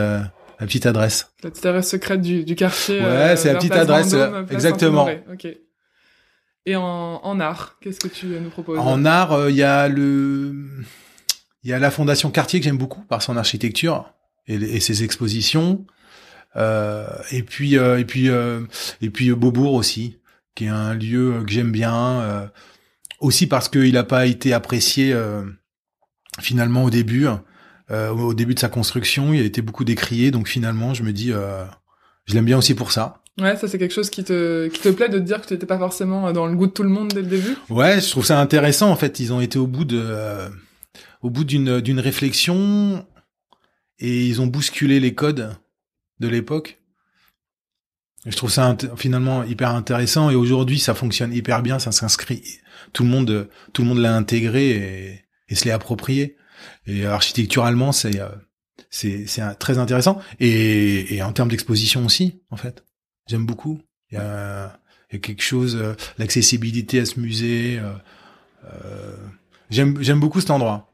ma 0.65 0.67
petite 0.67 0.87
adresse. 0.87 1.31
La 1.43 1.51
petite 1.51 1.67
adresse 1.67 1.91
secrète 1.91 2.23
du, 2.23 2.45
du 2.45 2.55
quartier. 2.55 2.99
Ouais, 2.99 3.05
euh, 3.05 3.37
c'est 3.37 3.53
la 3.53 3.59
petite 3.59 3.73
adresse, 3.73 4.15
Vendôme, 4.15 4.35
euh, 4.35 4.55
exactement. 4.55 5.07
Saint-Honoré. 5.07 5.25
Ok. 5.33 5.59
Et 6.67 6.77
en, 6.77 6.83
en 6.83 7.41
art, 7.41 7.77
qu'est-ce 7.83 8.01
que 8.01 8.09
tu 8.09 8.27
nous 8.27 8.49
proposes 8.49 8.79
En 8.79 9.05
art, 9.05 9.33
euh, 9.33 9.51
il 9.51 9.57
y 9.57 9.63
a 9.63 9.89
le, 9.89 10.55
il 11.63 11.71
y 11.71 11.75
a 11.75 11.79
la 11.79 11.91
Fondation 11.91 12.31
Cartier 12.31 12.61
que 12.61 12.65
j'aime 12.65 12.79
beaucoup 12.79 13.03
par 13.03 13.21
son 13.21 13.37
architecture 13.37 14.15
et, 14.47 14.55
et 14.55 14.81
ses 14.81 15.05
expositions. 15.05 15.85
Euh, 16.57 17.07
et 17.31 17.43
puis, 17.43 17.77
euh, 17.77 17.99
et 17.99 18.07
puis, 18.07 18.31
euh, 18.31 18.61
et 19.03 19.11
puis 19.11 19.31
Beaubourg 19.33 19.75
aussi, 19.75 20.19
qui 20.55 20.65
est 20.65 20.69
un 20.69 20.95
lieu 20.95 21.43
que 21.45 21.53
j'aime 21.53 21.73
bien, 21.73 22.51
aussi 23.21 23.47
parce 23.47 23.69
qu'il 23.69 23.93
n'a 23.93 24.05
pas 24.05 24.25
été 24.25 24.55
apprécié 24.55 25.15
finalement 26.41 26.85
au 26.85 26.91
début. 26.91 27.27
Euh, 27.95 28.11
au 28.11 28.35
début 28.35 28.55
de 28.55 28.59
sa 28.59 28.69
construction, 28.69 29.33
il 29.33 29.41
a 29.41 29.45
été 29.45 29.63
beaucoup 29.63 29.85
décrié, 29.85 30.31
donc 30.33 30.49
finalement, 30.49 30.95
je 30.95 31.05
me 31.05 31.13
dis, 31.13 31.33
euh, 31.33 31.65
je 32.27 32.35
l'aime 32.35 32.45
bien 32.45 32.59
aussi 32.59 32.75
pour 32.75 32.91
ça. 32.91 33.23
Ouais, 33.41 33.57
ça 33.57 33.69
c'est 33.69 33.79
quelque 33.79 33.95
chose 33.95 34.11
qui 34.11 34.25
te, 34.25 34.69
qui 34.69 34.81
te 34.81 34.89
plaît 34.89 35.09
de 35.09 35.19
te 35.19 35.25
dire 35.25 35.41
que 35.41 35.47
tu 35.47 35.55
n'étais 35.55 35.67
pas 35.67 35.79
forcément 35.79 36.33
dans 36.33 36.47
le 36.47 36.57
goût 36.57 36.67
de 36.67 36.73
tout 36.73 36.83
le 36.83 36.89
monde 36.89 37.13
dès 37.13 37.23
le 37.23 37.29
début? 37.29 37.57
Ouais, 37.69 38.01
je 38.01 38.11
trouve 38.11 38.25
ça 38.25 38.41
intéressant. 38.41 38.91
En 38.91 38.97
fait, 38.97 39.21
ils 39.21 39.33
ont 39.33 39.41
été 39.41 39.59
au 39.59 39.67
bout 39.67 39.85
de, 39.85 40.01
euh, 40.01 40.49
au 41.23 41.31
bout 41.31 41.45
d'une 41.45 41.81
d'une 41.81 42.01
réflexion 42.01 43.05
et 43.99 44.27
ils 44.27 44.41
ont 44.41 44.47
bousculé 44.47 45.01
les 45.01 45.15
codes 45.15 45.55
de 46.21 46.29
l'époque. 46.29 46.79
Je 48.27 48.37
trouve 48.37 48.51
ça 48.51 48.77
finalement 48.97 49.45
hyper 49.45 49.71
intéressant 49.71 50.31
et 50.31 50.37
aujourd'hui 50.37 50.79
ça 50.79 50.95
fonctionne 50.95 51.33
hyper 51.33 51.63
bien, 51.63 51.79
ça 51.79 51.93
s'inscrit. 51.93 52.43
Tout 52.93 53.03
le 53.03 53.11
monde, 53.11 53.49
tout 53.73 53.83
le 53.83 53.89
monde 53.89 53.99
l'a 53.99 54.15
intégré 54.17 54.71
et, 54.71 55.25
et 55.49 55.55
se 55.55 55.65
l'est 55.65 55.73
approprié. 55.73 56.37
Et 56.87 57.07
architecturalement, 57.07 57.93
c'est 57.93 58.21
euh, 58.21 58.29
c'est 58.91 59.27
c'est 59.27 59.43
très 59.57 59.79
intéressant 59.79 60.21
et, 60.41 61.15
et 61.15 61.23
en 61.23 61.33
termes 61.33 61.49
d'exposition 61.49 62.05
aussi, 62.05 62.43
en 62.51 62.57
fait, 62.57 62.85
j'aime 63.29 63.47
beaucoup. 63.47 63.81
Il 64.11 64.17
y 64.17 64.21
a, 64.21 64.79
y 65.13 65.17
a 65.17 65.19
quelque 65.19 65.43
chose, 65.43 65.77
euh, 65.77 65.95
l'accessibilité 66.19 67.01
à 67.01 67.07
ce 67.07 67.19
musée. 67.19 67.79
euh, 67.79 67.93
euh, 68.65 69.17
j'aime 69.71 70.21
beaucoup 70.21 70.41
cet 70.41 70.51
endroit. 70.51 70.94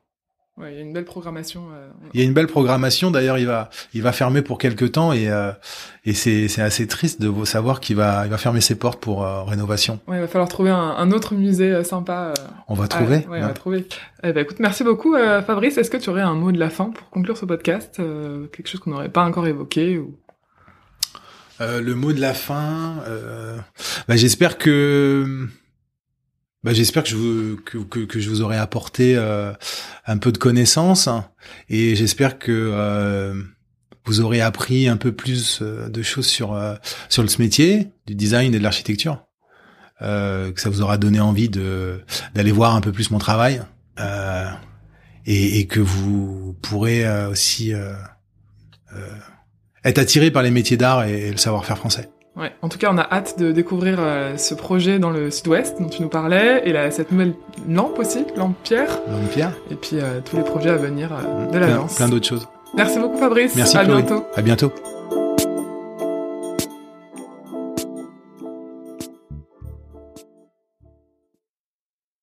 Ouais, 0.61 0.73
il 0.73 0.77
y 0.77 0.79
a 0.79 0.83
une 0.83 0.93
belle 0.93 1.05
programmation. 1.05 1.63
euh, 1.73 1.89
Il 2.13 2.21
y 2.21 2.23
a 2.23 2.27
une 2.27 2.35
belle 2.35 2.47
programmation. 2.47 3.11
D'ailleurs, 3.11 3.39
il 3.39 3.47
va 3.47 3.71
il 3.95 4.03
va 4.03 4.13
fermer 4.13 4.43
pour 4.43 4.59
quelques 4.59 4.93
temps 4.93 5.13
et 5.13 5.29
euh, 5.31 5.53
et 6.05 6.13
c'est 6.13 6.49
c'est 6.49 6.63
assez 6.63 6.87
triste 6.87 7.21
de 7.21 7.45
savoir 7.45 7.81
qu'il 7.81 7.97
va 7.97 8.25
il 8.27 8.31
va 8.31 8.39
fermer 8.39 8.61
ses 8.61 8.75
portes 8.75 9.01
pour 9.01 9.25
euh, 9.25 9.43
rénovation. 9.45 10.01
Ouais, 10.07 10.19
il 10.19 10.21
va 10.21 10.29
falloir 10.29 10.49
trouver 10.49 10.71
un, 10.71 10.77
un 10.79 11.11
autre 11.13 11.35
musée 11.35 11.73
euh, 11.73 11.85
sympa. 11.85 12.35
On 12.69 12.75
va 12.75 12.89
trouver. 12.89 13.27
ouais, 13.29 13.39
on 13.43 13.47
va 13.47 13.53
trouver. 13.53 13.87
Eh 14.23 14.33
ben, 14.33 14.43
écoute, 14.43 14.59
merci 14.61 14.85
beaucoup, 14.85 15.15
Fabrice. 15.47 15.79
Est-ce 15.79 15.91
que 15.91 15.97
tu 15.97 16.11
aurais 16.11 16.21
un 16.21 16.35
mot 16.35 16.53
de 16.53 16.59
la 16.59 16.69
fin 16.71 16.91
pour 16.91 17.09
conclure 17.11 17.37
ce 17.39 17.47
podcast 17.47 17.97
euh, 18.01 18.47
Quelque 18.49 18.69
chose 18.69 18.81
qu'on 18.81 18.91
n'aurait 18.91 19.09
pas 19.09 19.25
encore 19.25 19.47
évoqué 19.47 19.99
ou... 19.99 20.15
Euh, 21.61 21.81
le 21.83 21.95
mot 21.95 22.13
de 22.13 22.21
la 22.21 22.33
fin. 22.35 22.97
euh, 23.07 23.57
bah, 24.09 24.17
j'espère 24.17 24.57
que 24.59 25.47
bah, 26.63 26.73
j'espère 26.73 27.03
que 27.03 27.09
je 27.09 27.17
vous 27.17 27.57
que, 27.65 27.79
que, 27.79 28.01
que, 28.01 28.21
je 28.21 28.29
vous 28.29 28.43
aurai 28.43 28.57
apporté 28.57 29.17
euh, 29.17 29.53
un 30.07 30.19
peu 30.19 30.33
de 30.33 30.39
connaissances 30.39 31.09
et 31.69 31.97
j'espère 31.97 32.39
que 32.39 32.51
euh, 32.53 33.35
vous 34.05 34.21
aurez 34.21 34.41
appris 34.41 34.89
un 34.89 34.97
peu 34.97 35.13
plus 35.13 35.61
euh, 35.63 35.89
de 35.89 36.03
choses 36.03 36.27
sur 36.27 36.55
euh, 36.55 36.75
sur 37.09 37.29
ce 37.31 37.41
métier 37.41 37.89
du 38.07 38.15
design 38.15 38.55
et 38.55 38.59
de 38.59 38.63
l'architecture. 38.63 39.27
Euh, 40.03 40.51
que 40.51 40.61
ça 40.61 40.71
vous 40.71 40.81
aura 40.81 40.97
donné 40.97 41.21
envie 41.21 41.49
de 41.49 42.03
d'aller 42.35 42.53
voir 42.53 42.75
un 42.75 42.81
peu 42.81 42.91
plus 42.91 43.11
mon 43.11 43.19
travail 43.19 43.63
et, 45.27 45.59
et, 45.59 45.67
que 45.67 45.79
vous 45.79 46.57
pourrez 46.63 47.07
aussi 47.27 47.75
être 49.85 49.99
attiré 49.99 50.31
par 50.31 50.43
les 50.43 50.51
métiers 50.51 50.79
d'art 50.79 51.05
et 51.05 51.31
le 51.31 51.37
savoir-faire 51.37 51.77
français. 51.77 52.09
Ouais. 52.37 52.53
En 52.63 52.69
tout 52.69 52.79
cas, 52.79 52.89
on 52.93 52.97
a 52.99 53.03
hâte 53.11 53.39
de 53.39 53.53
découvrir 53.53 53.97
euh, 53.99 54.37
ce 54.37 54.55
projet 54.55 54.99
dans 54.99 55.11
le 55.11 55.31
sud-ouest 55.31 55.81
dont 55.81 55.89
tu 55.89 56.01
nous 56.03 56.09
parlais, 56.09 56.63
et 56.65 56.73
la, 56.73 56.91
cette 56.91 57.11
nouvelle 57.13 57.35
lampe 57.69 57.99
aussi, 57.99 58.25
lampe 58.37 58.55
pierre. 58.63 59.01
Lampe 59.11 59.31
pierre. 59.33 59.53
Et 59.71 59.75
puis 59.75 59.99
euh, 60.01 60.21
tous 60.25 60.37
les 60.37 60.43
projets 60.45 60.71
à 60.71 60.77
venir 60.77 61.11
euh, 61.13 61.47
de 61.51 61.59
l'agence. 61.59 61.97
Plein, 61.97 62.07
plein 62.07 62.15
d'autres 62.15 62.29
choses. 62.29 62.49
Merci 62.77 62.99
beaucoup 63.01 63.19
Fabrice. 63.19 63.57
Merci 63.57 63.77
à 63.77 63.85
Chloé. 63.85 64.03
bientôt. 64.03 64.25
À 64.37 64.43
bientôt. 64.43 64.73